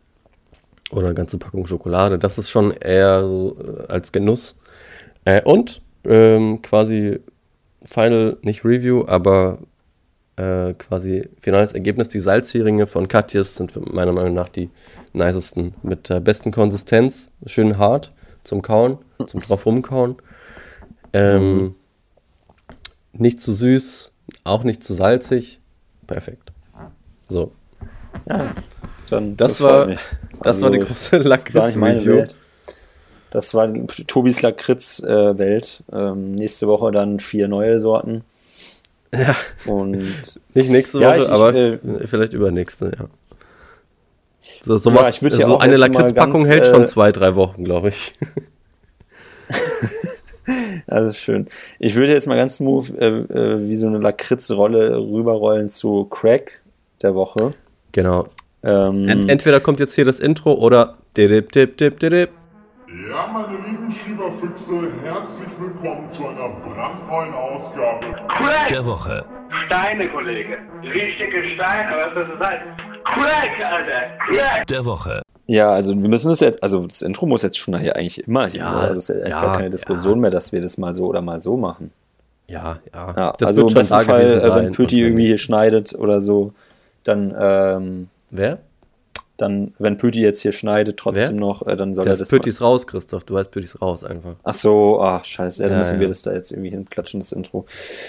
oder 0.90 1.08
eine 1.08 1.16
ganze 1.16 1.38
Packung 1.38 1.68
Schokolade. 1.68 2.18
Das 2.18 2.38
ist 2.38 2.50
schon 2.50 2.72
eher 2.72 3.22
so 3.22 3.58
äh, 3.60 3.92
als 3.92 4.12
Genuss. 4.12 4.56
Äh, 5.26 5.42
und 5.44 5.82
ähm, 6.06 6.62
quasi 6.62 7.20
Final, 7.86 8.38
nicht 8.42 8.66
Review, 8.66 9.06
aber 9.08 9.60
äh, 10.38 10.74
quasi 10.74 11.30
finales 11.40 11.74
Ergebnis. 11.74 12.10
Die 12.10 12.20
Salzheringe 12.20 12.88
von 12.88 13.08
Katjes 13.08 13.56
sind 13.56 13.76
meiner 13.94 14.12
Meinung 14.12 14.34
nach 14.34 14.50
die 14.50 14.70
nicesten. 15.14 15.74
Mit 15.82 16.10
der 16.10 16.20
besten 16.20 16.52
Konsistenz, 16.52 17.30
schön 17.46 17.78
hart 17.78 18.12
zum 18.44 18.62
Kauen, 18.62 18.98
zum 19.26 19.40
drauf 19.40 19.66
rumkauen. 19.66 20.16
Ähm, 21.14 21.58
mhm. 21.58 21.76
Nicht 23.14 23.42
zu 23.42 23.54
süß, 23.54 24.12
auch 24.44 24.64
nicht 24.64 24.84
zu 24.84 24.94
salzig. 24.94 25.60
Perfekt. 26.06 26.52
So. 27.30 27.54
Ja, 28.28 28.54
dann 29.10 29.38
das, 29.38 29.54
das 29.54 29.62
war, 29.62 29.88
das 29.88 30.00
also, 30.42 30.62
war 30.64 30.72
die 30.72 30.80
große 30.80 31.18
Lakritz-Review. 31.18 32.26
Das 33.32 33.54
war 33.54 33.74
Tobis 34.08 34.42
Lakritz-Welt. 34.42 35.84
Ähm, 35.92 36.32
nächste 36.34 36.68
Woche 36.68 36.92
dann 36.92 37.20
vier 37.20 37.48
neue 37.48 37.80
Sorten. 37.80 38.24
Ja. 39.18 39.36
Und 39.66 40.14
nicht 40.54 40.70
nächste 40.70 41.00
Woche, 41.00 41.06
ja, 41.06 41.16
ich, 41.18 41.30
aber 41.30 41.54
äh, 41.54 41.78
vielleicht 42.06 42.34
übernächste, 42.34 42.92
ja. 42.98 43.06
So, 44.64 44.78
so, 44.78 44.90
ja, 44.92 44.98
was, 44.98 45.20
so 45.20 45.58
eine 45.58 45.78
Lakritzpackung 45.78 46.46
hält 46.46 46.68
schon 46.68 46.84
äh, 46.84 46.86
zwei, 46.86 47.12
drei 47.12 47.36
Wochen, 47.36 47.64
glaube 47.64 47.90
ich. 47.90 48.14
das 50.88 51.08
ist 51.08 51.18
schön. 51.18 51.48
Ich 51.80 51.96
würde 51.96 52.14
jetzt 52.14 52.28
mal 52.28 52.36
ganz 52.36 52.58
smooth 52.58 52.94
äh, 53.00 53.08
äh, 53.08 53.68
wie 53.68 53.76
so 53.76 53.88
eine 53.88 54.00
Lakritzrolle 54.00 54.98
rüberrollen 54.98 55.70
zu 55.70 56.06
Crack 56.06 56.60
der 57.02 57.16
Woche. 57.16 57.54
Genau. 57.92 58.28
Ähm, 58.64 59.30
Entweder 59.30 59.60
kommt 59.60 59.80
jetzt 59.80 59.94
hier 59.94 60.06
das 60.06 60.20
Intro 60.20 60.54
oder 60.54 60.98
dip, 61.16 61.52
dip, 61.52 61.78
dip, 61.78 62.00
dip. 62.00 62.30
Ja, 63.04 63.28
meine 63.28 63.58
lieben 63.58 63.92
Schieberfüchse, 63.92 64.90
herzlich 65.04 65.50
willkommen 65.60 66.10
zu 66.10 66.28
einer 66.28 66.48
brandneuen 66.48 67.34
Ausgabe 67.34 68.06
Crack 68.30 68.70
der 68.70 68.86
Woche. 68.86 69.26
Steine, 69.66 70.08
Kollege. 70.08 70.60
Richtige 70.82 71.44
Steine, 71.44 71.92
was 71.92 72.14
das 72.14 72.48
heißt. 72.48 72.64
Crack, 73.04 73.74
Alter. 73.74 74.18
Crack 74.30 74.68
der 74.68 74.86
Woche. 74.86 75.22
Ja, 75.48 75.72
also 75.72 75.94
wir 76.02 76.08
müssen 76.08 76.30
das 76.30 76.40
jetzt, 76.40 76.64
also 76.64 76.88
das 76.88 77.02
Intro 77.02 77.26
muss 77.26 77.44
jetzt 77.44 77.58
schon 77.58 77.78
hier 77.78 77.98
eigentlich 77.98 78.26
immer 78.26 78.48
hier. 78.48 78.62
Ja, 78.62 78.80
also 78.80 79.00
es 79.00 79.10
ist 79.10 79.20
ja, 79.20 79.28
ja 79.28 79.42
gar 79.42 79.58
keine 79.58 79.70
Diskussion 79.72 80.16
ja. 80.16 80.22
mehr, 80.22 80.32
dass 80.32 80.54
wir 80.54 80.62
das 80.62 80.78
mal 80.78 80.94
so 80.94 81.08
oder 81.08 81.22
mal 81.22 81.42
so 81.42 81.58
machen. 81.58 81.92
Ja, 82.48 82.78
ja. 82.94 83.14
ja 83.18 83.34
das 83.38 83.50
also 83.50 83.68
im 83.68 83.74
besten 83.74 84.00
Fall, 84.02 84.40
äh, 84.40 84.56
wenn 84.56 84.72
Pöti 84.72 85.02
irgendwie 85.02 85.26
hier 85.26 85.38
schneidet 85.38 85.94
oder 85.96 86.22
so, 86.22 86.54
dann 87.04 87.36
ähm, 87.38 88.10
Wer? 88.32 88.60
Dann, 89.38 89.74
wenn 89.80 89.98
Pöti 89.98 90.22
jetzt 90.22 90.42
hier 90.42 90.54
schneidet, 90.54 90.98
trotzdem 90.98 91.36
Wer? 91.36 91.40
noch, 91.42 91.68
äh, 91.68 91.76
dann 91.76 91.94
soll 91.94 92.06
Der 92.06 92.14
er 92.14 92.18
das. 92.18 92.30
Pöti 92.30 92.50
ist 92.50 92.62
raus, 92.62 92.88
Christoph. 92.88 93.26
Du 93.26 93.34
weißt, 93.34 93.52
Pöti 93.52 93.66
ist 93.66 93.82
raus 93.82 94.04
einfach. 94.04 94.36
Ach 94.44 94.54
so, 94.54 95.02
ach, 95.02 95.26
scheiße. 95.26 95.62
Ja, 95.62 95.70
dann 95.70 95.78
ja, 95.78 95.80
müssen 95.80 95.96
ja. 95.96 96.00
wir 96.02 96.08
das 96.08 96.22
da 96.22 96.34
jetzt 96.34 96.52
irgendwie 96.52 96.70
hinklatschen, 96.70 97.20
das 97.20 97.34
Intro. 97.34 97.66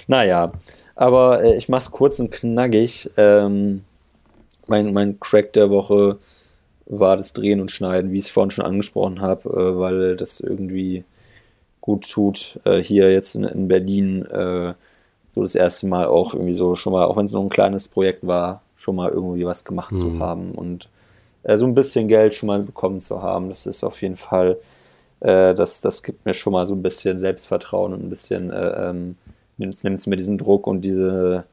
Naja, 0.06 0.52
aber 0.94 1.42
äh, 1.42 1.56
ich 1.56 1.68
mach's 1.68 1.90
kurz 1.90 2.20
und 2.20 2.30
knackig. 2.30 3.10
Ähm, 3.16 3.82
mein, 4.68 4.92
mein 4.92 5.18
Crack 5.18 5.52
der 5.52 5.70
Woche 5.70 6.18
war 6.86 7.16
das 7.16 7.32
Drehen 7.32 7.60
und 7.60 7.70
Schneiden, 7.70 8.12
wie 8.12 8.18
ich 8.18 8.24
es 8.24 8.30
vorhin 8.30 8.50
schon 8.50 8.64
angesprochen 8.64 9.20
habe, 9.20 9.48
äh, 9.50 9.78
weil 9.78 10.16
das 10.16 10.40
irgendwie 10.40 11.04
gut 11.80 12.10
tut, 12.10 12.58
äh, 12.64 12.82
hier 12.82 13.12
jetzt 13.12 13.34
in, 13.34 13.44
in 13.44 13.68
Berlin 13.68 14.24
äh, 14.26 14.74
so 15.28 15.42
das 15.42 15.54
erste 15.54 15.86
Mal 15.86 16.06
auch 16.06 16.34
irgendwie 16.34 16.52
so 16.52 16.74
schon 16.74 16.92
mal, 16.92 17.04
auch 17.04 17.16
wenn 17.16 17.26
es 17.26 17.32
nur 17.32 17.42
ein 17.42 17.48
kleines 17.48 17.88
Projekt 17.88 18.26
war, 18.26 18.62
schon 18.76 18.96
mal 18.96 19.10
irgendwie 19.10 19.44
was 19.44 19.64
gemacht 19.64 19.92
mhm. 19.92 19.96
zu 19.96 20.18
haben 20.18 20.52
und 20.52 20.88
äh, 21.46 21.56
so 21.56 21.66
ein 21.66 21.74
bisschen 21.74 22.08
Geld 22.08 22.34
schon 22.34 22.48
mal 22.48 22.62
bekommen 22.62 23.00
zu 23.00 23.22
haben. 23.22 23.48
Das 23.48 23.66
ist 23.66 23.84
auf 23.84 24.02
jeden 24.02 24.16
Fall, 24.16 24.58
äh, 25.20 25.54
das, 25.54 25.80
das 25.80 26.02
gibt 26.02 26.26
mir 26.26 26.34
schon 26.34 26.52
mal 26.52 26.66
so 26.66 26.74
ein 26.74 26.82
bisschen 26.82 27.18
Selbstvertrauen 27.18 27.92
und 27.92 28.04
ein 28.04 28.10
bisschen, 28.10 28.50
äh, 28.50 28.90
ähm, 28.90 29.16
nimmt 29.56 29.74
es 29.74 30.06
mir 30.06 30.16
diesen 30.16 30.38
Druck 30.38 30.66
und 30.66 30.82
diese, 30.82 31.44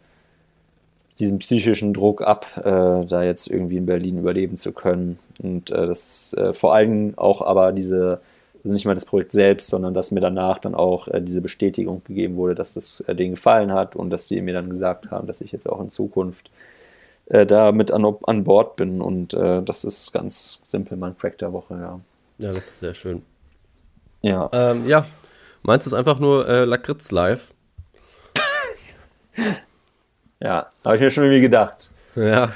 diesen 1.20 1.40
psychischen 1.40 1.94
Druck 1.94 2.22
ab, 2.24 2.48
äh, 2.58 3.06
da 3.06 3.24
jetzt 3.24 3.48
irgendwie 3.48 3.78
in 3.78 3.86
Berlin 3.86 4.18
überleben 4.18 4.58
zu 4.58 4.72
können. 4.72 5.20
Und 5.42 5.70
äh, 5.72 5.86
das 5.86 6.34
äh, 6.34 6.54
vor 6.54 6.74
allem 6.74 7.14
auch 7.18 7.42
aber 7.42 7.72
diese, 7.72 8.20
also 8.64 8.74
nicht 8.74 8.86
mal 8.86 8.96
das 8.96 9.06
Projekt 9.06 9.32
selbst, 9.32 9.70
sondern 9.70 9.94
dass 9.94 10.12
mir 10.12 10.22
danach 10.22 10.58
dann 10.58 10.74
auch 10.74 11.08
äh, 11.08 11.22
diese 11.22 11.42
Bestätigung 11.42 12.02
gegeben 12.04 12.36
wurde, 12.36 12.56
dass 12.56 12.74
das 12.74 13.02
äh, 13.02 13.14
denen 13.14 13.36
gefallen 13.36 13.72
hat 13.72 13.96
und 13.96 14.10
dass 14.10 14.26
die 14.26 14.42
mir 14.42 14.54
dann 14.54 14.72
gesagt 14.72 15.12
haben, 15.12 15.28
dass 15.28 15.42
ich 15.42 15.52
jetzt 15.52 15.70
auch 15.70 15.80
in 15.80 15.92
Zukunft 15.92 16.50
äh, 17.28 17.46
da 17.46 17.72
mit 17.72 17.92
an, 17.92 18.06
an 18.24 18.44
Bord 18.44 18.76
bin. 18.76 19.02
Und 19.02 19.34
äh, 19.34 19.62
das 19.62 19.84
ist 19.84 20.12
ganz 20.12 20.60
simpel 20.64 20.98
mein 20.98 21.18
Crack 21.18 21.38
der 21.38 21.54
Woche, 21.54 21.76
ja. 21.76 22.00
Ja, 22.40 22.50
das 22.50 22.60
ist 22.60 22.80
sehr 22.80 22.94
schön. 22.94 23.24
Ja. 24.22 24.50
Ähm, 24.52 24.88
ja. 24.88 25.06
Meinst 25.62 25.86
du 25.86 25.92
es 25.92 25.94
einfach 25.94 26.20
nur 26.20 26.48
äh, 26.48 26.66
Lakritz 26.66 27.12
live? 27.12 27.54
ja, 30.42 30.68
habe 30.84 30.96
ich 30.96 31.02
mir 31.02 31.12
schon 31.12 31.24
irgendwie 31.24 31.42
gedacht. 31.42 31.92
Ja. 32.16 32.52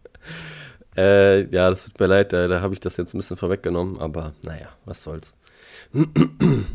äh, 0.96 1.44
ja, 1.44 1.70
das 1.70 1.86
tut 1.86 1.98
mir 1.98 2.06
leid, 2.06 2.32
da, 2.32 2.46
da 2.46 2.60
habe 2.60 2.74
ich 2.74 2.80
das 2.80 2.98
jetzt 2.98 3.14
ein 3.14 3.18
bisschen 3.18 3.38
vorweggenommen, 3.38 3.98
aber 3.98 4.32
naja, 4.42 4.68
was 4.84 5.02
soll's. 5.02 5.32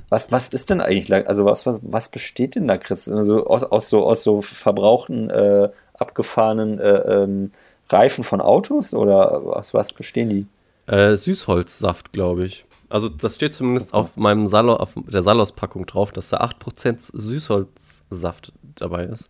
was, 0.09 0.31
was 0.31 0.49
ist 0.49 0.71
denn 0.71 0.81
eigentlich, 0.81 1.27
also 1.27 1.45
was, 1.45 1.67
was, 1.67 1.79
was 1.83 2.09
besteht 2.09 2.55
denn 2.55 2.65
Lakritz? 2.65 3.07
Also 3.09 3.45
aus, 3.45 3.63
aus, 3.63 3.89
so, 3.89 4.05
aus 4.05 4.23
so 4.23 4.41
verbrauchten 4.41 5.29
äh, 5.29 5.69
abgefahrenen 6.03 6.79
äh, 6.79 7.23
ähm, 7.23 7.51
Reifen 7.89 8.23
von 8.23 8.41
Autos 8.41 8.93
oder 8.93 9.57
aus 9.57 9.73
was 9.73 9.93
bestehen 9.93 10.29
die? 10.29 10.45
Äh, 10.91 11.15
Süßholzsaft, 11.15 12.11
glaube 12.11 12.45
ich. 12.45 12.65
Also 12.89 13.09
das 13.09 13.35
steht 13.35 13.53
zumindest 13.53 13.93
auf 13.93 14.17
meinem 14.17 14.47
Salo, 14.47 14.75
auf 14.75 14.91
der 14.95 15.23
Salos-Packung 15.23 15.85
drauf, 15.85 16.11
dass 16.11 16.29
da 16.29 16.37
8% 16.37 17.11
Süßholzsaft 17.13 18.53
dabei 18.75 19.05
ist. 19.05 19.29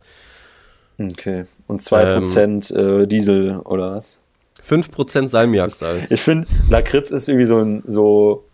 Okay. 1.00 1.46
Und 1.68 1.82
2% 1.82 2.76
ähm, 2.76 3.02
äh, 3.02 3.08
Diesel 3.08 3.60
oder 3.60 3.96
was? 3.96 4.18
5% 4.68 5.28
Salmiaksalz. 5.28 6.12
Ich 6.12 6.22
finde, 6.22 6.48
Lakritz 6.70 7.12
ist 7.12 7.28
irgendwie 7.28 7.46
so 7.46 7.60
ein, 7.60 7.84
so, 7.86 8.46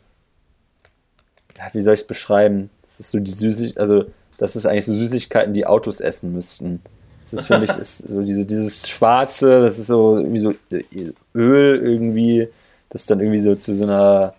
wie 1.73 1.81
soll 1.81 1.93
ich 1.93 2.01
es 2.01 2.07
beschreiben? 2.07 2.69
Das 2.81 2.99
ist 2.99 3.11
so 3.11 3.19
die 3.19 3.31
Süßigkeit, 3.31 3.79
also 3.79 4.05
das 4.37 4.55
ist 4.55 4.65
eigentlich 4.65 4.85
so 4.85 4.93
Süßigkeiten, 4.93 5.53
die 5.53 5.65
Autos 5.65 6.01
essen 6.01 6.33
müssten. 6.33 6.81
Das 7.21 7.33
ist 7.33 7.45
für 7.45 7.59
mich 7.59 7.69
ist 7.69 7.99
so 7.99 8.21
diese, 8.21 8.45
dieses 8.45 8.87
Schwarze, 8.87 9.61
das 9.61 9.77
ist 9.77 9.87
so 9.87 10.17
irgendwie 10.17 10.39
so 10.39 10.53
Öl 11.35 11.81
irgendwie, 11.83 12.47
das 12.89 13.05
dann 13.05 13.19
irgendwie 13.19 13.39
so 13.39 13.53
zu 13.55 13.75
so 13.75 13.83
einer 13.83 14.33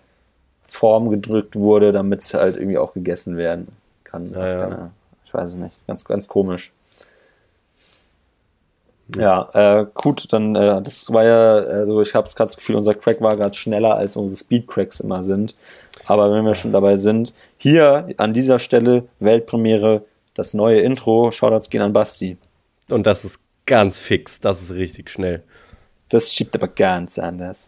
Form 0.67 1.09
gedrückt 1.09 1.55
wurde, 1.55 1.91
damit 1.91 2.21
es 2.21 2.33
halt 2.33 2.57
irgendwie 2.57 2.77
auch 2.77 2.93
gegessen 2.93 3.37
werden 3.37 3.67
kann. 4.03 4.31
Ja, 4.33 4.47
ja. 4.47 4.63
Keine, 4.63 4.91
ich 5.25 5.33
weiß 5.33 5.49
es 5.49 5.55
nicht. 5.55 5.75
Ganz, 5.87 6.05
ganz 6.05 6.27
komisch. 6.27 6.71
Ja, 9.17 9.49
äh, 9.53 9.85
gut, 9.93 10.31
dann, 10.31 10.55
äh, 10.55 10.81
das 10.81 11.11
war 11.11 11.25
ja, 11.25 11.55
also 11.55 12.01
ich 12.01 12.15
habe 12.15 12.27
gerade 12.29 12.47
das 12.47 12.55
Gefühl, 12.55 12.75
unser 12.77 12.95
Crack 12.95 13.21
war 13.21 13.35
gerade 13.35 13.55
schneller, 13.55 13.95
als 13.95 14.15
unsere 14.15 14.37
Speed-Cracks 14.37 15.01
immer 15.01 15.21
sind. 15.21 15.55
Aber 16.05 16.31
wenn 16.31 16.45
wir 16.45 16.55
schon 16.55 16.71
dabei 16.71 16.95
sind, 16.95 17.33
hier 17.57 18.07
an 18.17 18.33
dieser 18.33 18.59
Stelle 18.59 19.03
Weltpremiere, 19.19 20.03
das 20.33 20.53
neue 20.53 20.79
Intro, 20.79 21.31
Shoutouts 21.31 21.69
gehen 21.69 21.81
an 21.81 21.93
Basti. 21.93 22.37
Und 22.91 23.07
das 23.07 23.23
ist 23.23 23.39
ganz 23.65 23.97
fix, 23.97 24.39
das 24.39 24.61
ist 24.61 24.71
richtig 24.71 25.09
schnell. 25.09 25.43
Das 26.09 26.33
schiebt 26.33 26.55
aber 26.55 26.67
ganz 26.67 27.17
anders. 27.17 27.67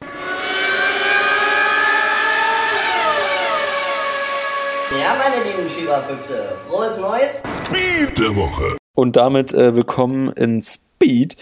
Ja, 4.91 5.15
meine 5.17 5.43
lieben 5.43 5.69
Schieberfüchse, 5.69 6.55
frohes 6.67 6.97
Neues. 6.97 7.41
Speed 7.65 8.19
der 8.19 8.35
Woche. 8.35 8.75
Und 8.95 9.15
damit 9.15 9.53
äh, 9.53 9.75
willkommen 9.75 10.31
in 10.33 10.61
Speed. 10.61 11.37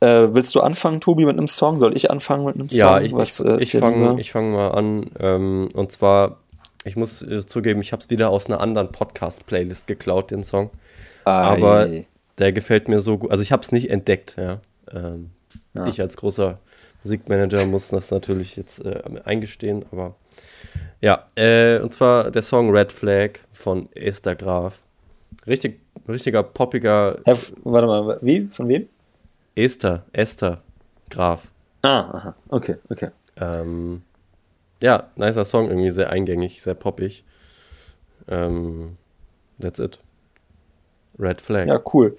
Äh, 0.00 0.28
willst 0.32 0.54
du 0.54 0.60
anfangen, 0.60 1.00
Tobi, 1.00 1.24
mit 1.24 1.38
einem 1.38 1.48
Song? 1.48 1.78
Soll 1.78 1.96
ich 1.96 2.10
anfangen 2.10 2.44
mit 2.44 2.54
einem 2.54 2.68
Song? 2.68 2.78
Ja, 2.78 3.00
ich, 3.00 3.12
Was, 3.12 3.40
ich, 3.40 3.46
äh, 3.46 3.58
ich 3.58 3.72
fange 3.72 4.22
fang 4.24 4.52
mal 4.52 4.68
an. 4.72 5.10
Ähm, 5.18 5.68
und 5.74 5.90
zwar, 5.90 6.36
ich 6.84 6.96
muss 6.96 7.22
äh, 7.22 7.44
zugeben, 7.46 7.80
ich 7.80 7.92
habe 7.92 8.02
es 8.02 8.10
wieder 8.10 8.28
aus 8.28 8.46
einer 8.46 8.60
anderen 8.60 8.92
Podcast-Playlist 8.92 9.86
geklaut, 9.86 10.30
den 10.30 10.44
Song. 10.44 10.70
Aber 11.24 11.86
Ei. 11.86 12.06
Der 12.38 12.52
gefällt 12.52 12.88
mir 12.88 13.00
so 13.00 13.18
gut. 13.18 13.30
Also 13.30 13.42
ich 13.42 13.52
habe 13.52 13.62
es 13.62 13.72
nicht 13.72 13.90
entdeckt, 13.90 14.36
ja. 14.38 14.60
Ähm, 14.92 15.30
Ja. 15.74 15.86
Ich 15.86 16.00
als 16.00 16.16
großer 16.16 16.58
Musikmanager 17.04 17.64
muss 17.66 17.88
das 17.88 18.10
natürlich 18.10 18.56
jetzt 18.56 18.84
äh, 18.84 19.02
eingestehen, 19.24 19.84
aber 19.92 20.14
ja, 21.00 21.26
äh, 21.36 21.78
und 21.80 21.92
zwar 21.92 22.30
der 22.30 22.42
Song 22.42 22.70
Red 22.70 22.90
Flag 22.92 23.40
von 23.52 23.88
Esther 23.94 24.34
Graf. 24.34 24.82
Richtig, 25.46 25.80
richtiger 26.08 26.42
poppiger 26.42 27.16
f- 27.24 27.52
warte 27.64 27.86
mal, 27.86 28.18
wie? 28.22 28.46
Von 28.50 28.68
wem? 28.68 28.88
Esther, 29.54 30.04
Esther 30.12 30.62
Graf. 31.10 31.48
Ah, 31.82 32.00
aha. 32.00 32.34
Okay, 32.48 32.76
okay. 32.88 33.10
Ähm, 33.38 34.02
ja, 34.82 35.10
nicer 35.16 35.44
Song, 35.44 35.68
irgendwie 35.68 35.90
sehr 35.90 36.10
eingängig, 36.10 36.62
sehr 36.62 36.74
poppig. 36.74 37.24
Ähm, 38.28 38.96
that's 39.60 39.78
it. 39.78 40.00
Red 41.18 41.40
Flag. 41.40 41.66
Ja, 41.66 41.80
cool. 41.92 42.16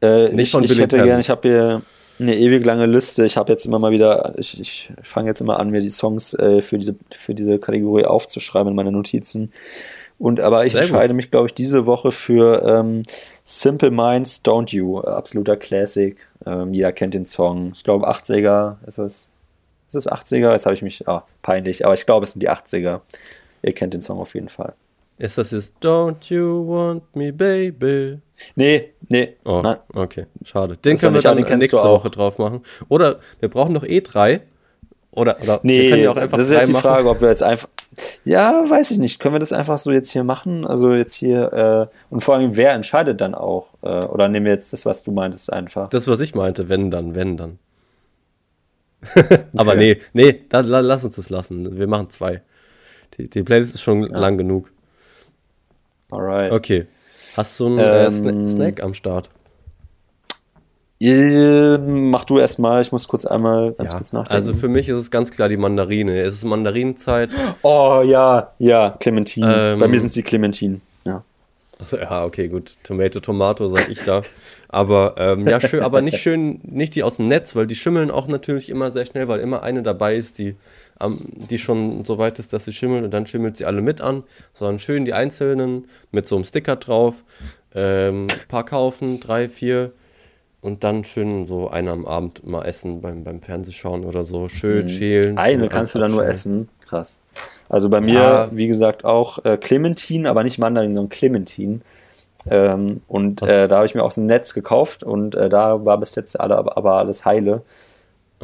Äh, 0.00 0.28
Nicht 0.30 0.46
ich, 0.46 0.50
von 0.50 0.64
ich 0.64 0.70
Billy 0.70 0.82
hätte 0.82 1.02
gerne, 1.02 1.20
ich 1.20 1.30
habe 1.30 1.48
hier 1.48 1.82
eine 2.18 2.36
ewig 2.36 2.64
lange 2.64 2.86
Liste. 2.86 3.24
Ich 3.24 3.36
habe 3.36 3.52
jetzt 3.52 3.66
immer 3.66 3.78
mal 3.78 3.90
wieder, 3.90 4.34
ich, 4.36 4.60
ich 4.60 4.92
fange 5.02 5.28
jetzt 5.28 5.40
immer 5.40 5.58
an, 5.58 5.70
mir 5.70 5.80
die 5.80 5.90
Songs 5.90 6.34
äh, 6.34 6.60
für, 6.62 6.78
diese, 6.78 6.94
für 7.10 7.34
diese 7.34 7.58
Kategorie 7.58 8.04
aufzuschreiben 8.04 8.68
in 8.70 8.76
meine 8.76 8.92
Notizen. 8.92 9.52
Und 10.18 10.40
aber 10.40 10.64
ich 10.64 10.72
Sehr 10.72 10.82
gut. 10.82 10.90
entscheide 10.90 11.14
mich, 11.14 11.30
glaube 11.30 11.46
ich, 11.46 11.54
diese 11.54 11.86
Woche 11.86 12.12
für 12.12 12.62
ähm, 12.62 13.02
Simple 13.44 13.90
Minds 13.90 14.42
Don't 14.44 14.70
You. 14.70 15.00
Absoluter 15.00 15.56
Classic. 15.56 16.16
Ähm, 16.46 16.72
jeder 16.72 16.92
kennt 16.92 17.14
den 17.14 17.26
Song. 17.26 17.72
Ich 17.74 17.82
glaube 17.82 18.08
80er. 18.08 18.76
Ist 18.86 18.98
es, 18.98 19.30
ist 19.88 19.94
es 19.94 20.08
80er? 20.08 20.52
Jetzt 20.52 20.66
habe 20.66 20.74
ich 20.74 20.82
mich, 20.82 21.08
ah, 21.08 21.24
peinlich, 21.42 21.84
aber 21.84 21.94
ich 21.94 22.06
glaube, 22.06 22.24
es 22.24 22.32
sind 22.32 22.40
die 22.40 22.50
80er. 22.50 23.00
Ihr 23.62 23.72
kennt 23.72 23.94
den 23.94 24.02
Song 24.02 24.20
auf 24.20 24.34
jeden 24.34 24.48
Fall. 24.48 24.74
Ist 25.16 25.38
das 25.38 25.52
jetzt 25.52 25.74
Don't 25.80 26.16
You 26.28 26.66
Want 26.68 27.14
Me 27.14 27.32
Baby? 27.32 28.18
Nee, 28.56 28.90
nee, 29.08 29.36
Oh, 29.44 29.60
nein. 29.62 29.76
okay, 29.94 30.26
schade. 30.44 30.76
Den 30.76 30.94
Das 30.94 31.00
können 31.02 31.14
wir 31.14 31.22
dann 31.22 31.36
den 31.36 31.58
nächste. 31.58 31.76
Woche 31.76 32.10
drauf 32.10 32.38
machen. 32.38 32.62
Oder 32.88 33.20
wir 33.38 33.48
brauchen 33.48 33.72
noch 33.74 33.84
E3. 33.84 34.40
Oder, 35.12 35.36
oder 35.40 35.46
wir 35.46 35.60
Nee, 35.62 35.90
können 35.90 36.02
ja 36.02 36.10
auch 36.10 36.16
einfach 36.16 36.36
das 36.36 36.48
ist 36.48 36.52
jetzt 36.54 36.66
die 36.68 36.72
machen. 36.72 36.82
Frage, 36.82 37.08
ob 37.08 37.20
wir 37.20 37.28
jetzt 37.28 37.44
einfach. 37.44 37.68
Ja, 38.24 38.68
weiß 38.68 38.90
ich 38.90 38.98
nicht. 38.98 39.20
Können 39.20 39.36
wir 39.36 39.38
das 39.38 39.52
einfach 39.52 39.78
so 39.78 39.92
jetzt 39.92 40.10
hier 40.10 40.24
machen? 40.24 40.66
Also 40.66 40.92
jetzt 40.92 41.14
hier, 41.14 41.52
äh, 41.92 41.94
und 42.12 42.22
vor 42.22 42.34
allem, 42.34 42.56
wer 42.56 42.72
entscheidet 42.72 43.20
dann 43.20 43.36
auch? 43.36 43.68
Äh, 43.82 43.86
oder 44.06 44.28
nehmen 44.28 44.46
wir 44.46 44.52
jetzt 44.52 44.72
das, 44.72 44.84
was 44.84 45.04
du 45.04 45.12
meintest, 45.12 45.52
einfach? 45.52 45.86
Das, 45.90 46.08
was 46.08 46.18
ich 46.18 46.34
meinte, 46.34 46.68
wenn 46.68 46.90
dann, 46.90 47.14
wenn 47.14 47.36
dann. 47.36 47.60
Aber 49.56 49.76
nee, 49.76 50.00
nee, 50.12 50.40
da, 50.48 50.60
la, 50.60 50.80
lass 50.80 51.04
uns 51.04 51.14
das 51.16 51.30
lassen. 51.30 51.78
Wir 51.78 51.86
machen 51.86 52.10
zwei. 52.10 52.42
Die, 53.16 53.30
die 53.30 53.42
Playlist 53.44 53.74
ist 53.76 53.82
schon 53.82 54.02
lang 54.02 54.36
genug. 54.38 54.72
Alright. 56.14 56.52
Okay. 56.52 56.86
Hast 57.36 57.58
du 57.60 57.66
einen 57.66 57.78
äh, 57.78 58.04
Ähm, 58.06 58.10
Sna 58.10 58.48
Snack 58.48 58.82
am 58.82 58.94
Start? 58.94 59.28
Äh, 61.00 61.76
mach 61.78 62.24
du 62.24 62.38
erstmal, 62.38 62.80
ich 62.80 62.92
muss 62.92 63.08
kurz 63.08 63.26
einmal 63.26 63.72
ganz 63.72 63.92
Ja, 63.92 63.98
kurz 63.98 64.12
nachdenken. 64.12 64.34
also 64.36 64.54
für 64.54 64.68
mich 64.68 64.88
ist 64.88 64.96
es 64.96 65.10
ganz 65.10 65.30
klar 65.30 65.48
die 65.48 65.56
Mandarine. 65.56 66.18
Es 66.20 66.36
ist 66.36 66.44
Mandarinenzeit. 66.44 67.30
oh 67.62 68.02
ja, 68.04 68.52
ja, 68.58 68.96
Clementine. 69.00 69.54
Ähm, 69.72 69.78
Bei 69.80 69.88
mir 69.88 69.98
sind 70.00 70.06
es 70.06 70.12
die 70.14 70.22
Clementinen. 70.22 70.80
Ja. 71.04 71.22
Also, 71.78 71.98
ja, 71.98 72.24
okay, 72.24 72.48
gut. 72.48 72.76
Tomato, 72.84 73.20
Tomato, 73.20 73.68
sag 73.68 73.90
ich 73.90 74.02
da. 74.04 74.22
Aber 74.68 75.16
ähm, 75.18 75.46
ja, 75.46 75.60
schön, 75.60 75.82
aber 75.82 76.00
nicht 76.00 76.18
schön, 76.18 76.60
nicht 76.62 76.94
die 76.94 77.02
aus 77.02 77.16
dem 77.16 77.28
Netz, 77.28 77.54
weil 77.54 77.66
die 77.66 77.74
schimmeln 77.74 78.10
auch 78.10 78.26
natürlich 78.28 78.70
immer 78.70 78.90
sehr 78.90 79.04
schnell, 79.04 79.28
weil 79.28 79.40
immer 79.40 79.62
eine 79.62 79.82
dabei 79.82 80.14
ist, 80.14 80.38
die, 80.38 80.54
die 81.00 81.58
schon 81.58 82.04
so 82.04 82.18
weit 82.18 82.38
ist, 82.38 82.52
dass 82.52 82.64
sie 82.64 82.72
schimmelt 82.72 83.04
und 83.04 83.10
dann 83.12 83.26
schimmelt 83.26 83.56
sie 83.56 83.64
alle 83.64 83.82
mit 83.82 84.00
an, 84.00 84.24
sondern 84.52 84.78
schön 84.78 85.04
die 85.04 85.12
einzelnen 85.12 85.86
mit 86.12 86.26
so 86.28 86.36
einem 86.36 86.44
Sticker 86.44 86.76
drauf. 86.76 87.16
Ähm, 87.74 88.28
paar 88.48 88.64
kaufen, 88.64 89.18
drei, 89.20 89.48
vier 89.48 89.92
und 90.60 90.84
dann 90.84 91.04
schön 91.04 91.46
so 91.46 91.68
einer 91.68 91.90
am 91.92 92.06
Abend 92.06 92.46
mal 92.46 92.64
essen 92.64 93.00
beim, 93.00 93.24
beim 93.24 93.42
Fernsehschauen 93.42 94.04
oder 94.04 94.24
so. 94.24 94.48
Schön 94.48 94.88
schälen. 94.88 95.32
Mhm. 95.32 95.38
Eine 95.38 95.68
kannst 95.68 95.94
du 95.94 95.98
dann 95.98 96.12
nur 96.12 96.24
essen. 96.24 96.68
Krass. 96.86 97.18
Also 97.68 97.90
bei 97.90 98.00
mir, 98.00 98.14
Ja. 98.14 98.48
wie 98.52 98.68
gesagt, 98.68 99.04
auch 99.04 99.44
äh, 99.44 99.56
Clementine, 99.56 100.30
aber 100.30 100.44
nicht 100.44 100.58
Mandarin, 100.58 100.94
sondern 100.94 101.08
Clementine. 101.10 101.80
Ähm, 102.48 103.00
und 103.08 103.42
äh, 103.42 103.66
da 103.68 103.76
habe 103.76 103.86
ich 103.86 103.94
mir 103.94 104.02
auch 104.04 104.12
so 104.12 104.20
ein 104.20 104.26
Netz 104.26 104.54
gekauft 104.54 105.02
und 105.02 105.34
äh, 105.34 105.48
da 105.48 105.84
war 105.84 105.98
bis 105.98 106.14
jetzt 106.14 106.38
alle, 106.38 106.56
aber, 106.56 106.76
aber 106.76 106.94
alles 106.94 107.24
heile. 107.24 107.62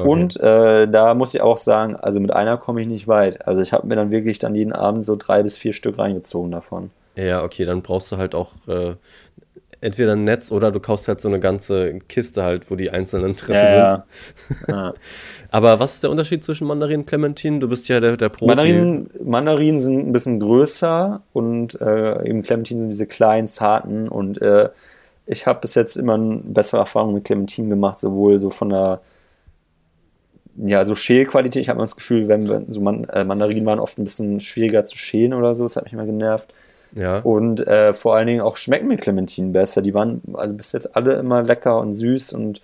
Okay. 0.01 0.09
Und 0.09 0.41
äh, 0.41 0.89
da 0.89 1.15
muss 1.15 1.35
ich 1.35 1.41
auch 1.41 1.59
sagen, 1.59 1.97
also 1.97 2.21
mit 2.21 2.33
einer 2.33 2.57
komme 2.57 2.81
ich 2.81 2.87
nicht 2.87 3.09
weit. 3.09 3.47
Also 3.47 3.63
ich 3.63 3.73
habe 3.73 3.87
mir 3.87 3.97
dann 3.97 4.11
wirklich 4.11 4.39
dann 4.39 4.55
jeden 4.55 4.73
Abend 4.73 5.05
so 5.05 5.17
drei 5.17 5.43
bis 5.43 5.57
vier 5.57 5.73
Stück 5.73 5.99
reingezogen 5.99 6.51
davon. 6.51 6.91
Ja, 7.17 7.43
okay, 7.43 7.65
dann 7.65 7.83
brauchst 7.83 8.11
du 8.13 8.17
halt 8.17 8.35
auch 8.35 8.53
äh, 8.69 8.95
entweder 9.81 10.13
ein 10.13 10.25
Netz 10.25 10.53
oder 10.53 10.71
du 10.71 10.81
kaufst 10.81 11.09
halt 11.09 11.21
so 11.21 11.29
eine 11.29 11.41
ganze 11.41 11.99
Kiste 12.09 12.43
halt, 12.43 12.71
wo 12.71 12.77
die 12.77 12.91
einzelnen 12.91 13.37
drin 13.37 13.55
Ja, 13.55 14.05
sind. 14.49 14.59
ja. 14.69 14.95
Aber 15.51 15.81
was 15.81 15.95
ist 15.95 16.03
der 16.05 16.11
Unterschied 16.11 16.45
zwischen 16.45 16.67
Mandarin 16.67 17.01
und 17.01 17.07
Clementine? 17.07 17.59
Du 17.59 17.69
bist 17.69 17.89
ja 17.89 17.99
der, 17.99 18.17
der 18.17 18.29
Profi. 18.29 18.47
Mandarinen, 18.47 19.11
Mandarinen 19.25 19.81
sind 19.81 20.09
ein 20.09 20.13
bisschen 20.13 20.39
größer 20.39 21.23
und 21.33 21.81
äh, 21.81 22.29
eben 22.29 22.43
Clementinen 22.43 22.83
sind 22.83 22.91
diese 22.91 23.07
kleinen, 23.07 23.49
zarten 23.49 24.09
und 24.09 24.41
äh, 24.41 24.69
ich 25.27 25.47
habe 25.47 25.61
bis 25.61 25.75
jetzt 25.77 25.97
immer 25.97 26.15
eine 26.15 26.41
bessere 26.43 26.81
Erfahrung 26.81 27.15
mit 27.15 27.25
Clementinen 27.25 27.71
gemacht, 27.71 27.99
sowohl 27.99 28.41
so 28.41 28.51
von 28.51 28.71
der 28.71 29.01
ja, 30.57 30.85
so 30.85 30.95
Schälqualität. 30.95 31.63
Ich 31.63 31.69
habe 31.69 31.77
immer 31.77 31.85
das 31.85 31.97
Gefühl, 31.97 32.29
wenn 32.29 32.49
wir, 32.49 32.63
so 32.69 32.81
Man 32.81 33.05
äh, 33.05 33.25
Mandarinen 33.25 33.67
waren 33.67 33.81
oft 33.81 33.99
ein 33.99 34.05
bisschen 34.05 34.41
schwieriger 34.41 34.85
zu 34.85 34.97
schälen 34.97 35.35
oder 35.35 35.55
so, 35.55 35.65
das 35.65 35.77
hat 35.77 35.85
mich 35.85 35.93
immer 35.93 36.07
genervt. 36.07 36.53
Ja. 36.95 37.19
Und 37.21 37.67
äh, 37.67 37.95
vor 37.95 38.17
allen 38.17 38.27
Dingen 38.27 38.41
auch 38.41 38.57
schmecken 38.57 38.89
mir 38.89 38.97
Clementinen 38.97 39.53
besser. 39.53 39.81
Die 39.81 39.95
waren 39.95 40.23
also 40.33 40.55
bis 40.57 40.73
jetzt 40.73 40.97
alle 40.97 41.15
immer 41.15 41.43
lecker 41.43 41.79
und 41.79 41.95
süß 41.95 42.33
und 42.33 42.61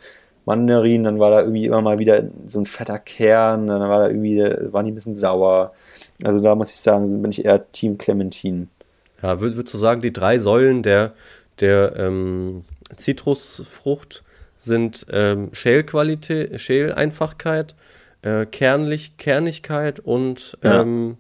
Mandarinen, 0.47 1.05
dann 1.05 1.19
war 1.19 1.31
da 1.31 1.41
irgendwie 1.41 1.67
immer 1.67 1.81
mal 1.81 1.99
wieder 1.99 2.23
so 2.47 2.61
ein 2.61 2.67
fetter 2.67 3.01
Kern, 3.01 3.67
dann 3.67 3.81
war 3.81 4.01
da 4.01 4.09
irgendwie, 4.09 4.39
waren 4.73 4.85
die 4.87 4.93
ein 4.93 4.95
bisschen 4.95 5.17
sauer. 5.17 5.73
Also 6.23 6.39
da 6.39 6.55
muss 6.55 6.71
ich 6.71 6.81
sagen, 6.81 7.21
bin 7.21 7.33
ich 7.33 7.45
eher 7.45 7.71
Team 7.73 7.99
Clementine. 7.99 8.69
Ja, 9.23 9.41
würd, 9.41 9.57
würdest 9.57 9.75
du 9.75 9.79
sagen, 9.79 10.03
die 10.03 10.13
drei 10.13 10.39
Säulen 10.39 10.85
der, 10.85 11.15
der 11.61 11.97
ähm, 11.97 12.65
Zitrusfrucht 12.97 14.23
sind 14.57 15.07
ähm, 15.11 15.49
Schälqualität, 15.53 16.61
Schäleinfachkeit, 16.61 17.75
äh, 18.23 18.47
Kernlich, 18.47 19.17
Kernigkeit 19.17 20.01
und 20.01 20.57
Ja. 20.63 20.83
ähm, 20.83 21.19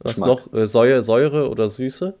was 0.00 0.12
Geschmack. 0.14 0.28
noch? 0.28 0.52
Äh, 0.54 0.66
Säure, 0.66 1.02
Säure 1.02 1.50
oder 1.50 1.68
Süße? 1.68 2.14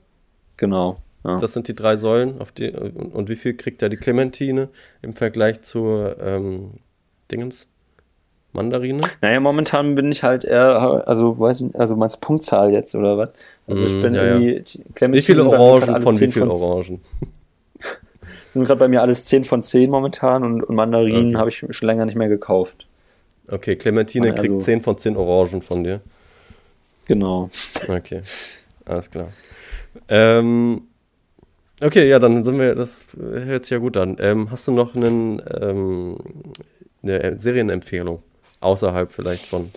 Genau. 0.56 0.98
Ja. 1.24 1.38
Das 1.40 1.52
sind 1.52 1.68
die 1.68 1.74
drei 1.74 1.96
Säulen. 1.96 2.40
Auf 2.40 2.52
die, 2.52 2.70
und, 2.70 3.14
und 3.14 3.28
wie 3.28 3.36
viel 3.36 3.54
kriegt 3.54 3.82
da 3.82 3.88
die 3.88 3.96
Clementine 3.96 4.68
im 5.02 5.14
Vergleich 5.14 5.62
zur 5.62 6.16
ähm, 6.20 6.72
Dingens? 7.30 7.66
Mandarine? 8.52 9.02
Naja, 9.20 9.40
momentan 9.40 9.94
bin 9.94 10.10
ich 10.10 10.22
halt 10.22 10.42
eher, 10.44 11.06
also 11.06 11.38
weiß 11.38 11.60
nicht, 11.60 11.76
also 11.76 11.96
meinst 11.96 12.20
Punktzahl 12.22 12.72
jetzt 12.72 12.94
oder 12.94 13.18
was? 13.18 13.28
Also 13.66 13.86
ich 13.86 13.92
Mm, 13.92 14.00
bin 14.00 14.14
ja, 14.14 14.24
ja. 14.24 14.38
irgendwie, 14.38 14.64
Clementine 14.94 15.12
Wie 15.12 15.20
viele 15.22 15.44
mir 15.44 15.58
Orangen 15.60 16.02
von 16.02 16.14
wie 16.14 16.18
10 16.18 16.32
viel 16.32 16.42
von- 16.42 16.50
Orangen? 16.50 17.00
Sind 18.50 18.64
gerade 18.64 18.78
bei 18.78 18.88
mir 18.88 19.02
alles 19.02 19.24
10 19.26 19.44
von 19.44 19.62
10 19.62 19.90
momentan 19.90 20.42
und, 20.44 20.62
und 20.62 20.74
Mandarinen 20.74 21.28
Okay. 21.28 21.36
habe 21.36 21.50
ich 21.50 21.58
schon 21.70 21.86
länger 21.86 22.06
nicht 22.06 22.16
mehr 22.16 22.28
gekauft. 22.28 22.86
Okay, 23.50 23.76
Clementine 23.76 24.30
Also- 24.32 24.42
kriegt 24.42 24.62
10 24.62 24.80
von 24.82 24.96
10 24.98 25.16
Orangen 25.16 25.62
von 25.62 25.84
dir. 25.84 26.00
Genau. 27.06 27.50
Okay, 27.88 28.20
alles 28.84 29.10
klar. 29.10 29.28
Ähm, 30.08 30.82
okay, 31.82 32.08
ja, 32.08 32.18
dann 32.18 32.44
sind 32.44 32.58
wir, 32.58 32.74
das 32.74 33.06
hört 33.18 33.64
sich 33.64 33.70
ja 33.70 33.78
gut 33.78 33.96
an. 33.96 34.16
Ähm, 34.20 34.50
hast 34.50 34.68
du 34.68 34.72
noch 34.72 34.94
einen, 34.94 35.40
ähm, 35.60 36.18
eine 37.02 37.38
Serienempfehlung? 37.38 38.22
Außerhalb 38.60 39.12
vielleicht 39.12 39.46
von 39.46 39.70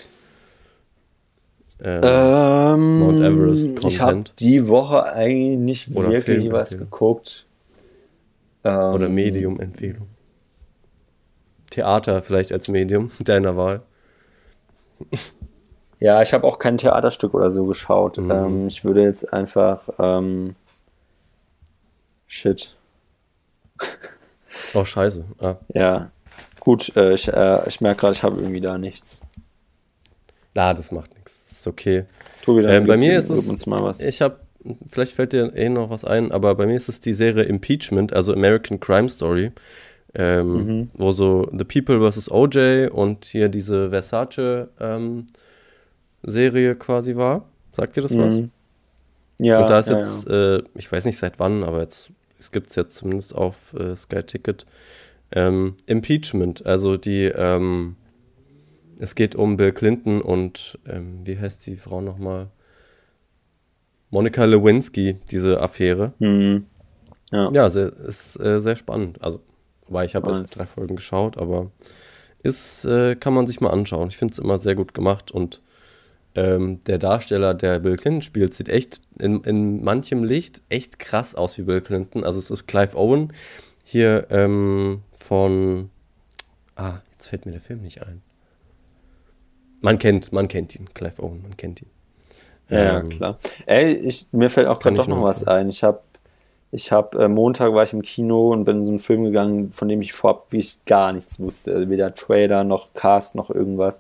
ähm, 1.84 2.01
ähm, 2.03 2.99
Mount 2.99 3.24
Everest 3.24 3.65
Content? 3.76 3.86
Ich 3.93 4.01
habe 4.01 4.24
die 4.39 4.67
Woche 4.67 5.03
eigentlich 5.13 5.57
nicht 5.88 5.95
Oder 5.95 6.11
wirklich 6.11 6.51
was 6.51 6.78
geguckt. 6.78 7.45
Oder 8.64 9.05
ähm, 9.07 9.16
Medium-Empfehlung. 9.16 10.07
Theater 11.70 12.22
vielleicht 12.22 12.51
als 12.51 12.68
Medium 12.68 13.12
deiner 13.20 13.57
Wahl. 13.57 13.82
Ja, 16.01 16.20
ich 16.24 16.34
habe 16.34 16.47
auch 16.47 16.57
kein 16.57 16.80
Theaterstück 16.80 17.36
oder 17.36 17.51
so 17.51 17.68
geschaut. 17.68 18.18
Mhm. 18.18 18.32
Ähm, 18.32 18.68
ich 18.68 18.84
würde 18.84 19.03
jetzt 19.03 19.32
einfach. 19.32 19.88
Ähm, 19.99 20.55
shit. 22.26 22.76
Oh, 24.74 24.84
scheiße. 24.84 25.24
Ah. 25.39 25.57
Ja. 25.76 26.09
Gut, 26.59 26.95
äh, 26.95 27.14
ich, 27.14 27.28
äh, 27.28 27.68
ich 27.68 27.82
merke 27.82 28.01
gerade, 28.01 28.14
ich 28.14 28.24
habe 28.24 28.39
irgendwie 28.39 28.62
da 28.62 28.80
nichts. 28.80 29.22
Na, 30.55 30.74
das 30.74 30.91
macht 30.91 31.14
nichts. 31.14 31.45
Das 31.47 31.59
ist 31.59 31.68
okay. 31.68 32.05
Tobi, 32.41 32.64
ähm, 32.64 32.88
bei 32.88 32.97
mir 32.97 33.18
ist 33.20 33.30
es. 33.30 33.47
Ich 33.99 34.22
habe. 34.24 34.39
Vielleicht 34.88 35.14
fällt 35.14 35.34
dir 35.34 35.55
eh 35.55 35.70
noch 35.70 35.89
was 35.89 36.05
ein, 36.05 36.32
aber 36.32 36.55
bei 36.55 36.66
mir 36.66 36.76
ist 36.76 36.89
es 36.89 37.01
die 37.01 37.14
Serie 37.14 37.43
Impeachment, 37.43 38.14
also 38.14 38.34
American 38.34 38.80
Crime 38.80 39.09
Story. 39.09 39.51
Ähm, 40.14 40.66
mhm. 40.66 40.88
Wo 40.93 41.12
so 41.14 41.49
The 41.57 41.64
People 41.64 42.12
vs. 42.12 42.30
OJ 42.30 42.88
und 42.91 43.26
hier 43.26 43.47
diese 43.47 43.89
Versace 43.91 44.68
ähm, 44.80 45.26
Serie 46.22 46.76
quasi 46.76 47.16
war. 47.16 47.45
Sagt 47.74 47.95
ihr 47.97 48.03
das 48.03 48.18
was? 48.18 48.34
Mhm. 48.34 48.51
Ja. 49.39 49.62
Und 49.62 49.70
da 49.70 49.80
ist 49.80 49.89
ja, 49.89 49.97
jetzt, 49.97 50.28
ja. 50.28 50.57
Äh, 50.57 50.64
ich 50.76 50.91
weiß 50.91 51.05
nicht 51.05 51.18
seit 51.18 51.39
wann, 51.39 51.64
aber 51.64 51.82
jetzt 51.82 52.12
es 52.41 52.51
gibt 52.51 52.72
es 52.72 52.76
jetzt 52.76 52.95
zumindest 52.95 53.36
auf 53.36 53.74
äh, 53.74 53.95
Sky 53.95 54.24
Ticket. 54.24 54.66
Ähm, 55.32 55.76
Impeachment, 55.86 56.66
also 56.66 56.97
die, 56.97 57.26
ähm, 57.26 57.95
es 58.99 59.16
geht 59.16 59.36
um 59.36 59.55
Bill 59.55 59.72
Clinton 59.72 60.22
und 60.22 60.78
ähm, 60.86 61.22
wie 61.24 61.39
heißt 61.39 61.66
die 61.68 61.78
Frau 61.78 62.01
nochmal? 62.01 62.47
Monika 64.12 64.45
Lewinsky, 64.45 65.18
diese 65.32 65.59
Affäre. 65.59 66.14
Mhm. 66.20 66.66
Ja, 67.32 67.49
ja 67.51 67.70
sehr, 67.70 67.88
ist 67.88 68.39
äh, 68.39 68.59
sehr 68.59 68.76
spannend. 68.76 69.22
Also, 69.22 69.41
weil 69.88 70.05
ich 70.05 70.16
habe 70.16 70.30
erst 70.30 70.59
drei 70.59 70.66
Folgen 70.66 70.97
geschaut, 70.97 71.38
aber 71.38 71.72
ist, 72.43 72.86
äh, 72.86 73.16
kann 73.16 73.34
man 73.34 73.47
sich 73.47 73.62
mal 73.62 73.70
anschauen. 73.70 74.09
Ich 74.09 74.18
finde 74.18 74.34
es 74.34 74.39
immer 74.39 74.57
sehr 74.57 74.76
gut 74.76 74.93
gemacht 74.93 75.32
und 75.32 75.62
ähm, 76.34 76.80
der 76.86 76.97
Darsteller, 76.97 77.53
der 77.53 77.80
Bill 77.80 77.97
Clinton 77.97 78.22
spielt, 78.22 78.53
sieht 78.53 78.70
echt 78.70 79.01
in, 79.20 79.43
in 79.43 79.84
manchem 79.84 80.24
Licht 80.24 80.62
echt 80.70 80.97
krass 80.99 81.36
aus 81.36 81.57
wie 81.57 81.64
Bill 81.64 81.82
Clinton. 81.82 82.24
Also 82.24 82.39
es 82.39 82.49
ist 82.49 82.68
Clive 82.68 82.97
Owen 82.97 83.34
hier 83.84 84.28
ähm, 84.30 85.01
von. 85.12 85.89
Ah, 86.76 86.99
jetzt 87.12 87.28
fällt 87.28 87.45
mir 87.45 87.51
der 87.51 87.62
Film 87.62 87.82
nicht 87.82 88.01
ein. 88.01 88.22
Man 89.82 89.97
kennt, 89.97 90.32
man 90.32 90.47
kennt 90.47 90.76
ihn, 90.76 90.93
Clive 90.93 91.22
Owen, 91.22 91.41
man 91.41 91.57
kennt 91.57 91.82
ihn. 91.82 91.89
Ja, 92.72 92.99
ähm, 92.99 93.09
klar. 93.09 93.38
Ey, 93.65 93.93
ich, 93.93 94.28
mir 94.32 94.49
fällt 94.49 94.67
auch 94.67 94.80
gerade 94.80 94.95
doch 94.95 95.07
noch 95.07 95.22
was 95.22 95.45
ein. 95.47 95.69
Ich 95.69 95.84
habe 95.84 95.99
ich 96.72 96.91
hab, 96.91 97.15
äh, 97.15 97.28
Montag 97.28 97.74
war 97.74 97.84
ich 97.84 97.91
im 97.91 98.01
Kino 98.01 98.49
und 98.51 98.63
bin 98.63 98.78
in 98.78 98.86
so 98.86 98.91
einen 98.91 98.99
Film 98.99 99.26
gegangen, 99.26 99.69
von 99.74 99.89
dem 99.89 100.01
ich 100.01 100.13
vorab 100.13 100.45
wie 100.51 100.59
ich 100.59 100.84
gar 100.86 101.11
nichts 101.11 101.39
wusste. 101.39 101.89
Weder 101.89 102.13
Trailer 102.13 102.63
noch 102.63 102.93
Cast 102.93 103.36
noch 103.36 103.49
irgendwas. 103.49 103.99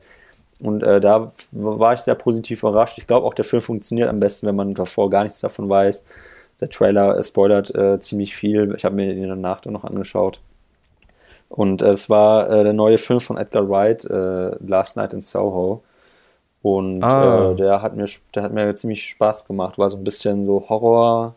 Und 0.61 0.81
äh, 0.83 1.01
da 1.01 1.33
war 1.51 1.93
ich 1.93 1.99
sehr 1.99 2.15
positiv 2.15 2.63
überrascht. 2.63 2.97
Ich 2.97 3.07
glaube 3.07 3.25
auch, 3.25 3.33
der 3.33 3.45
Film 3.45 3.61
funktioniert 3.61 4.09
am 4.09 4.19
besten, 4.19 4.47
wenn 4.47 4.55
man 4.55 4.73
davor 4.73 5.09
gar 5.09 5.23
nichts 5.23 5.41
davon 5.41 5.67
weiß. 5.67 6.05
Der 6.61 6.69
Trailer 6.69 7.17
äh, 7.17 7.23
spoilert 7.23 7.75
äh, 7.75 7.99
ziemlich 7.99 8.35
viel. 8.35 8.73
Ich 8.77 8.85
habe 8.85 8.95
mir 8.95 9.13
den 9.13 9.27
danach 9.27 9.59
dann 9.59 9.73
noch 9.73 9.83
angeschaut. 9.83 10.39
Und 11.49 11.81
äh, 11.81 11.89
es 11.89 12.09
war 12.09 12.49
äh, 12.49 12.63
der 12.63 12.73
neue 12.73 12.97
Film 12.97 13.19
von 13.19 13.37
Edgar 13.37 13.69
Wright, 13.69 14.05
äh, 14.05 14.55
Last 14.65 14.95
Night 14.95 15.13
in 15.13 15.21
Soho. 15.21 15.83
Und 16.61 17.03
ah. 17.03 17.53
der, 17.53 17.81
hat 17.81 17.95
mir, 17.95 18.05
der 18.35 18.43
hat 18.43 18.53
mir 18.53 18.75
ziemlich 18.75 19.03
Spaß 19.03 19.47
gemacht. 19.47 19.77
War 19.77 19.89
so 19.89 19.97
ein 19.97 20.03
bisschen 20.03 20.45
so 20.45 20.63
Horror. 20.69 21.35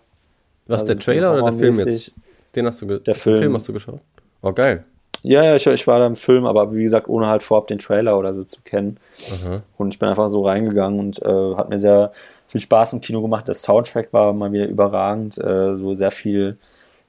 Was, 0.66 0.82
also 0.82 0.92
der 0.92 0.98
Trailer 1.00 1.32
oder 1.32 1.50
der 1.50 1.52
Film 1.52 1.78
jetzt? 1.78 2.12
Den 2.54 2.66
hast 2.66 2.82
du 2.82 2.86
der 2.98 3.14
Film. 3.14 3.34
Den 3.34 3.42
Film 3.42 3.54
hast 3.54 3.68
du 3.68 3.72
geschaut? 3.72 4.00
Oh, 4.42 4.52
geil. 4.52 4.84
Ja, 5.22 5.42
ja, 5.42 5.56
ich, 5.56 5.66
ich 5.66 5.86
war 5.86 5.98
da 5.98 6.06
im 6.06 6.16
Film, 6.16 6.44
aber 6.44 6.74
wie 6.74 6.82
gesagt, 6.82 7.08
ohne 7.08 7.28
halt 7.28 7.42
vorab 7.42 7.66
den 7.68 7.78
Trailer 7.78 8.18
oder 8.18 8.34
so 8.34 8.44
zu 8.44 8.60
kennen. 8.62 8.98
Aha. 9.32 9.62
Und 9.78 9.94
ich 9.94 9.98
bin 9.98 10.10
einfach 10.10 10.28
so 10.28 10.46
reingegangen 10.46 11.00
und 11.00 11.22
äh, 11.22 11.54
hat 11.54 11.70
mir 11.70 11.78
sehr 11.78 12.12
viel 12.48 12.60
Spaß 12.60 12.92
im 12.92 13.00
Kino 13.00 13.22
gemacht. 13.22 13.48
Der 13.48 13.54
Soundtrack 13.54 14.12
war 14.12 14.34
mal 14.34 14.52
wieder 14.52 14.66
überragend, 14.66 15.38
äh, 15.38 15.76
so 15.76 15.94
sehr 15.94 16.10
viel 16.10 16.58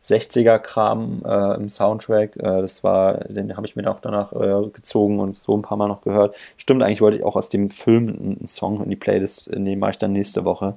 60er-Kram 0.05 1.23
äh, 1.25 1.55
im 1.55 1.69
Soundtrack. 1.69 2.37
Äh, 2.37 2.61
das 2.61 2.83
war, 2.83 3.15
den 3.25 3.55
habe 3.57 3.65
ich 3.65 3.75
mir 3.75 3.89
auch 3.89 3.99
danach 3.99 4.33
äh, 4.33 4.69
gezogen 4.69 5.19
und 5.19 5.35
so 5.35 5.57
ein 5.57 5.61
paar 5.61 5.77
Mal 5.77 5.87
noch 5.87 6.01
gehört. 6.01 6.35
Stimmt, 6.57 6.83
eigentlich 6.83 7.01
wollte 7.01 7.17
ich 7.17 7.23
auch 7.23 7.35
aus 7.35 7.49
dem 7.49 7.69
Film 7.69 8.09
einen 8.09 8.47
Song 8.47 8.83
in 8.83 8.89
die 8.89 8.95
Playlist 8.95 9.51
nehmen, 9.55 9.79
mache 9.79 9.91
ich 9.91 9.97
dann 9.97 10.11
nächste 10.11 10.45
Woche. 10.45 10.75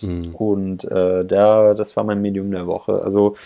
Mhm. 0.00 0.34
Und 0.34 0.84
äh, 0.84 1.24
der, 1.24 1.74
das 1.74 1.96
war 1.96 2.04
mein 2.04 2.22
Medium 2.22 2.50
der 2.50 2.66
Woche. 2.66 3.02
Also 3.02 3.36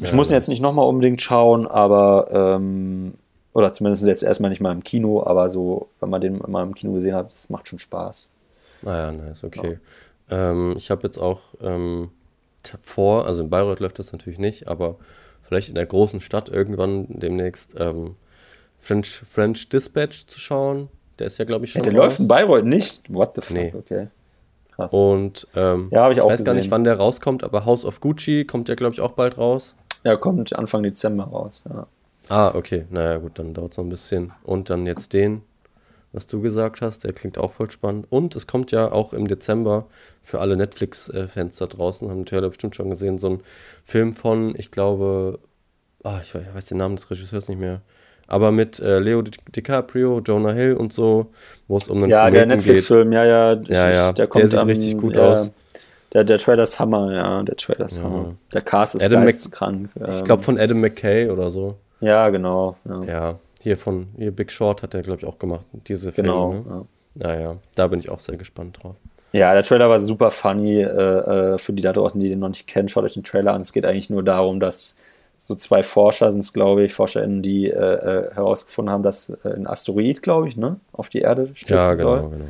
ich 0.00 0.08
ja, 0.08 0.14
muss 0.14 0.30
ihn 0.30 0.34
jetzt 0.34 0.48
nicht 0.48 0.62
nochmal 0.62 0.86
unbedingt 0.86 1.20
schauen, 1.20 1.66
aber 1.66 2.28
ähm, 2.32 3.14
oder 3.52 3.72
zumindest 3.72 4.06
jetzt 4.06 4.22
erstmal 4.22 4.50
nicht 4.50 4.60
mal 4.60 4.72
im 4.72 4.82
Kino, 4.82 5.22
aber 5.24 5.48
so, 5.48 5.88
wenn 6.00 6.08
man 6.08 6.20
den 6.20 6.40
mal 6.46 6.62
im 6.62 6.74
Kino 6.74 6.92
gesehen 6.92 7.14
hat, 7.14 7.32
das 7.32 7.50
macht 7.50 7.68
schon 7.68 7.78
Spaß. 7.78 8.30
Naja, 8.82 9.08
ah 9.08 9.12
nice, 9.12 9.44
okay. 9.44 9.78
Ja. 10.30 10.50
Ähm, 10.50 10.74
ich 10.76 10.90
habe 10.90 11.02
jetzt 11.04 11.18
auch 11.18 11.40
ähm, 11.62 12.10
vor, 12.82 13.26
also 13.26 13.42
in 13.42 13.50
Bayreuth 13.50 13.80
läuft 13.80 13.98
das 13.98 14.12
natürlich 14.12 14.38
nicht, 14.38 14.68
aber 14.68 14.96
vielleicht 15.42 15.68
in 15.68 15.74
der 15.74 15.86
großen 15.86 16.20
Stadt 16.20 16.48
irgendwann 16.48 17.06
demnächst 17.08 17.74
ähm, 17.78 18.14
French, 18.78 19.22
French 19.24 19.68
Dispatch 19.68 20.26
zu 20.26 20.40
schauen. 20.40 20.88
Der 21.18 21.26
ist 21.26 21.38
ja, 21.38 21.44
glaube 21.44 21.64
ich, 21.64 21.72
schon. 21.72 21.82
Ja, 21.82 21.90
der 21.90 22.00
läuft 22.00 22.20
in 22.20 22.28
Bayreuth 22.28 22.64
nicht? 22.64 23.12
What 23.12 23.36
the 23.36 23.42
fuck? 23.42 23.56
Nee. 23.56 23.72
Okay. 23.76 24.08
Krass. 24.72 24.92
Und 24.92 25.46
ähm, 25.54 25.88
ja, 25.90 26.10
ich, 26.10 26.16
ich 26.16 26.24
weiß 26.24 26.30
gesehen. 26.30 26.44
gar 26.46 26.54
nicht, 26.54 26.70
wann 26.70 26.84
der 26.84 26.96
rauskommt, 26.96 27.44
aber 27.44 27.66
House 27.66 27.84
of 27.84 28.00
Gucci 28.00 28.44
kommt 28.44 28.68
ja, 28.68 28.74
glaube 28.74 28.94
ich, 28.94 29.00
auch 29.00 29.12
bald 29.12 29.38
raus. 29.38 29.74
Ja, 30.04 30.16
kommt 30.16 30.56
Anfang 30.56 30.82
Dezember 30.82 31.24
raus, 31.24 31.64
ja. 31.68 31.86
Ah, 32.28 32.54
okay. 32.54 32.86
Naja, 32.90 33.18
gut, 33.18 33.38
dann 33.38 33.54
dauert 33.54 33.72
es 33.72 33.78
noch 33.78 33.84
ein 33.84 33.90
bisschen. 33.90 34.32
Und 34.42 34.70
dann 34.70 34.86
jetzt 34.86 35.12
den, 35.12 35.42
was 36.12 36.26
du 36.26 36.40
gesagt 36.40 36.80
hast, 36.82 37.04
der 37.04 37.12
klingt 37.12 37.38
auch 37.38 37.52
voll 37.52 37.70
spannend. 37.70 38.06
Und 38.10 38.36
es 38.36 38.46
kommt 38.46 38.70
ja 38.70 38.90
auch 38.90 39.12
im 39.12 39.28
Dezember 39.28 39.86
für 40.22 40.40
alle 40.40 40.56
Netflix-Fans 40.56 41.56
da 41.56 41.66
draußen, 41.66 42.08
haben 42.08 42.24
die 42.24 42.30
Trailer 42.30 42.48
bestimmt 42.48 42.76
schon 42.76 42.90
gesehen, 42.90 43.18
so 43.18 43.30
ein 43.30 43.40
Film 43.84 44.12
von, 44.12 44.54
ich 44.56 44.70
glaube, 44.70 45.38
ah, 46.04 46.20
ich 46.22 46.34
weiß 46.34 46.66
den 46.66 46.78
Namen 46.78 46.96
des 46.96 47.10
Regisseurs 47.10 47.48
nicht 47.48 47.60
mehr, 47.60 47.80
aber 48.26 48.52
mit 48.52 48.78
äh, 48.78 48.98
Leo 48.98 49.22
DiCaprio, 49.22 50.20
Jonah 50.20 50.52
Hill 50.52 50.74
und 50.74 50.92
so, 50.92 51.32
wo 51.66 51.76
es 51.76 51.88
um 51.88 52.02
einen 52.02 52.10
Ja, 52.10 52.24
Kometen 52.24 52.48
der 52.48 52.56
Netflix-Film, 52.56 53.12
ja, 53.12 53.24
ja, 53.24 53.52
ja, 53.68 53.90
ja, 53.90 54.12
der, 54.12 54.26
kommt 54.26 54.42
der 54.42 54.48
sieht 54.50 54.58
am, 54.58 54.68
richtig 54.68 54.98
gut 54.98 55.16
der, 55.16 55.24
aus. 55.24 55.50
Der, 56.12 56.24
der 56.24 56.38
Trailer 56.38 56.64
ist 56.64 56.78
Hammer, 56.78 57.12
ja, 57.12 57.42
der 57.42 57.56
Trailer 57.56 57.86
ist 57.86 57.96
ja. 57.96 58.02
Hammer. 58.02 58.34
Der 58.52 58.60
Cast 58.60 58.96
ist 58.96 59.04
Adam 59.04 59.24
geisteskrank. 59.24 59.88
ich 59.94 60.18
ähm. 60.18 60.24
glaube 60.24 60.42
von 60.42 60.58
Adam 60.58 60.78
McKay 60.80 61.30
oder 61.30 61.50
so. 61.50 61.76
Ja, 62.00 62.28
genau. 62.28 62.76
Ja, 62.84 63.02
ja 63.04 63.38
hier 63.62 63.76
von 63.76 64.08
hier 64.16 64.32
Big 64.32 64.50
Short 64.50 64.82
hat 64.82 64.94
er, 64.94 65.02
glaube 65.02 65.20
ich, 65.20 65.26
auch 65.26 65.38
gemacht, 65.38 65.66
diese 65.86 66.12
Filme. 66.12 66.28
Genau. 66.28 66.52
Ne? 66.52 66.64
Ja. 66.68 66.84
Naja, 67.14 67.56
da 67.74 67.86
bin 67.88 68.00
ich 68.00 68.08
auch 68.10 68.20
sehr 68.20 68.36
gespannt 68.36 68.82
drauf. 68.82 68.96
Ja, 69.32 69.52
der 69.54 69.62
Trailer 69.62 69.88
war 69.88 69.98
super 69.98 70.30
funny. 70.30 70.82
Äh, 70.82 71.54
äh, 71.54 71.58
für 71.58 71.72
die 71.72 71.82
da 71.82 71.92
draußen, 71.92 72.20
die 72.20 72.28
den 72.28 72.38
noch 72.38 72.48
nicht 72.48 72.66
kennen, 72.66 72.88
schaut 72.88 73.04
euch 73.04 73.14
den 73.14 73.24
Trailer 73.24 73.54
an. 73.54 73.62
Es 73.62 73.72
geht 73.72 73.84
eigentlich 73.84 74.10
nur 74.10 74.22
darum, 74.22 74.60
dass 74.60 74.96
so 75.38 75.54
zwei 75.54 75.82
Forscher 75.82 76.30
sind 76.30 76.40
es, 76.40 76.52
glaube 76.52 76.84
ich, 76.84 76.94
ForscherInnen, 76.94 77.42
die 77.42 77.68
äh, 77.68 77.74
äh, 77.74 78.34
herausgefunden 78.34 78.92
haben, 78.92 79.02
dass 79.02 79.30
äh, 79.30 79.54
ein 79.54 79.66
Asteroid, 79.66 80.22
glaube 80.22 80.48
ich, 80.48 80.56
ne, 80.56 80.76
auf 80.92 81.08
die 81.08 81.20
Erde 81.20 81.48
stürzen 81.54 81.76
ja, 81.76 81.94
genau, 81.94 82.10
soll. 82.16 82.30
Genau. 82.30 82.44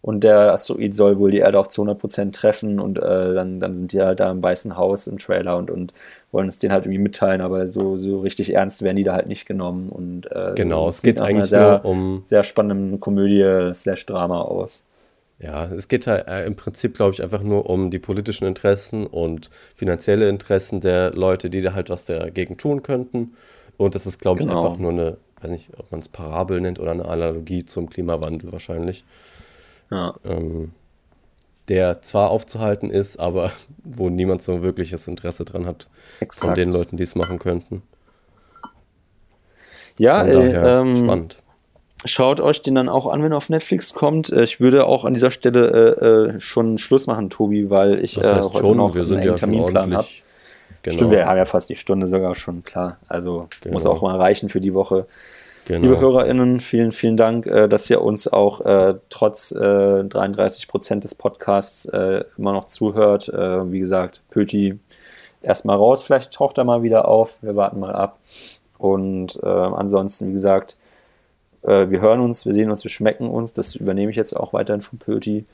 Und 0.00 0.22
der 0.22 0.52
Asteroid 0.52 0.94
soll 0.94 1.18
wohl 1.18 1.30
die 1.30 1.38
Erde 1.38 1.58
auch 1.58 1.66
zu 1.66 1.82
100% 1.82 2.32
treffen 2.32 2.78
und 2.78 2.98
äh, 2.98 3.34
dann, 3.34 3.58
dann 3.58 3.74
sind 3.74 3.92
die 3.92 4.00
halt 4.00 4.20
da 4.20 4.30
im 4.30 4.42
Weißen 4.42 4.76
Haus 4.76 5.08
im 5.08 5.18
Trailer 5.18 5.56
und, 5.56 5.70
und 5.70 5.92
wollen 6.30 6.48
es 6.48 6.58
denen 6.58 6.72
halt 6.72 6.84
irgendwie 6.84 7.00
mitteilen, 7.02 7.40
aber 7.40 7.66
so, 7.66 7.96
so 7.96 8.20
richtig 8.20 8.54
ernst 8.54 8.82
werden 8.82 8.96
die 8.96 9.04
da 9.04 9.14
halt 9.14 9.26
nicht 9.26 9.46
genommen. 9.46 9.88
Und, 9.88 10.30
äh, 10.30 10.52
genau, 10.54 10.88
es 10.88 11.02
geht 11.02 11.20
eigentlich 11.20 11.46
sehr, 11.46 11.80
nur 11.82 11.84
um. 11.84 12.24
Sehr 12.28 12.44
spannende 12.44 12.98
Komödie 12.98 13.72
slash 13.74 14.06
Drama 14.06 14.42
aus. 14.42 14.84
Ja, 15.40 15.66
es 15.66 15.88
geht 15.88 16.06
halt 16.06 16.26
äh, 16.26 16.46
im 16.46 16.56
Prinzip, 16.56 16.94
glaube 16.94 17.12
ich, 17.12 17.22
einfach 17.22 17.42
nur 17.42 17.70
um 17.70 17.90
die 17.90 18.00
politischen 18.00 18.46
Interessen 18.46 19.06
und 19.06 19.50
finanzielle 19.74 20.28
Interessen 20.28 20.80
der 20.80 21.12
Leute, 21.12 21.48
die 21.48 21.62
da 21.62 21.74
halt 21.74 21.90
was 21.90 22.04
dagegen 22.04 22.56
tun 22.56 22.82
könnten. 22.82 23.34
Und 23.76 23.94
das 23.94 24.06
ist, 24.06 24.18
glaube 24.18 24.40
ich, 24.40 24.48
genau. 24.48 24.64
einfach 24.64 24.78
nur 24.78 24.90
eine, 24.90 25.16
weiß 25.40 25.50
nicht, 25.50 25.70
ob 25.78 25.90
man 25.92 26.00
es 26.00 26.08
Parabel 26.08 26.60
nennt 26.60 26.80
oder 26.80 26.90
eine 26.90 27.04
Analogie 27.04 27.64
zum 27.64 27.88
Klimawandel 27.88 28.52
wahrscheinlich. 28.52 29.04
Ja. 29.90 30.14
Ähm, 30.24 30.72
der 31.68 32.02
zwar 32.02 32.30
aufzuhalten 32.30 32.90
ist, 32.90 33.18
aber 33.18 33.52
wo 33.84 34.08
niemand 34.08 34.42
so 34.42 34.62
wirkliches 34.62 35.06
Interesse 35.08 35.44
dran 35.44 35.66
hat 35.66 35.88
Exakt. 36.20 36.46
von 36.46 36.54
den 36.54 36.72
Leuten, 36.72 36.96
die 36.96 37.02
es 37.02 37.14
machen 37.14 37.38
könnten. 37.38 37.82
Ja, 39.98 40.24
äh, 40.24 40.80
ähm, 40.80 40.96
spannend. 40.96 41.38
Schaut 42.04 42.38
euch 42.38 42.62
den 42.62 42.76
dann 42.76 42.88
auch 42.88 43.08
an, 43.08 43.24
wenn 43.24 43.32
er 43.32 43.38
auf 43.38 43.50
Netflix 43.50 43.92
kommt. 43.92 44.30
Äh, 44.30 44.44
ich 44.44 44.60
würde 44.60 44.86
auch 44.86 45.04
an 45.04 45.14
dieser 45.14 45.32
Stelle 45.32 45.96
äh, 46.00 46.36
äh 46.36 46.40
schon 46.40 46.78
Schluss 46.78 47.08
machen, 47.08 47.28
Tobi, 47.28 47.70
weil 47.70 48.02
ich 48.04 48.16
äh, 48.16 48.40
heute 48.40 48.58
schon, 48.58 48.76
noch 48.76 48.94
einen 48.94 49.22
ja 49.22 49.34
Terminplan 49.34 49.96
habe. 49.96 50.06
Genau. 50.82 50.94
Stimmt, 50.94 51.10
wir 51.10 51.26
haben 51.26 51.36
ja 51.36 51.44
fast 51.44 51.68
die 51.68 51.74
Stunde 51.74 52.06
sogar 52.06 52.36
schon, 52.36 52.62
klar. 52.62 52.98
Also 53.08 53.48
genau. 53.60 53.74
muss 53.74 53.86
auch 53.86 54.00
mal 54.00 54.16
reichen 54.16 54.48
für 54.48 54.60
die 54.60 54.74
Woche. 54.74 55.06
Genau. 55.68 55.82
Liebe 55.82 56.00
HörerInnen, 56.00 56.60
vielen, 56.60 56.92
vielen 56.92 57.18
Dank, 57.18 57.44
äh, 57.44 57.68
dass 57.68 57.90
ihr 57.90 58.00
uns 58.00 58.26
auch 58.26 58.62
äh, 58.62 58.94
trotz 59.10 59.52
äh, 59.52 60.02
33 60.02 60.66
Prozent 60.66 61.04
des 61.04 61.14
Podcasts 61.14 61.84
äh, 61.84 62.24
immer 62.38 62.54
noch 62.54 62.68
zuhört. 62.68 63.28
Äh, 63.28 63.70
wie 63.70 63.78
gesagt, 63.78 64.22
Pöti 64.30 64.78
erstmal 65.42 65.76
raus, 65.76 66.02
vielleicht 66.02 66.32
taucht 66.32 66.56
er 66.56 66.64
mal 66.64 66.82
wieder 66.82 67.06
auf. 67.06 67.36
Wir 67.42 67.54
warten 67.54 67.80
mal 67.80 67.94
ab. 67.94 68.18
Und 68.78 69.38
äh, 69.42 69.46
ansonsten, 69.46 70.28
wie 70.28 70.32
gesagt, 70.32 70.76
wir 71.60 72.00
hören 72.00 72.20
uns, 72.20 72.46
wir 72.46 72.54
sehen 72.54 72.70
uns, 72.70 72.84
wir 72.84 72.90
schmecken 72.90 73.28
uns. 73.28 73.52
Das 73.52 73.74
übernehme 73.74 74.10
ich 74.10 74.16
jetzt 74.16 74.34
auch 74.34 74.52
weiterhin 74.52 74.80
von 74.80 74.98
Pöti. 75.00 75.44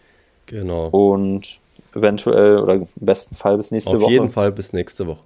Genau. 0.45 0.89
Und 0.89 1.59
eventuell 1.95 2.59
oder 2.59 2.75
im 2.75 2.87
besten 2.97 3.35
Fall 3.35 3.57
bis 3.57 3.71
nächste 3.71 3.93
Auf 3.93 3.97
Woche. 3.97 4.05
Auf 4.05 4.11
jeden 4.11 4.31
Fall 4.31 4.53
bis 4.53 4.75
nächste 4.75 5.07
Woche. 5.07 5.25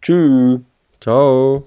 Tschüss. 0.00 0.60
Ciao. 0.98 1.64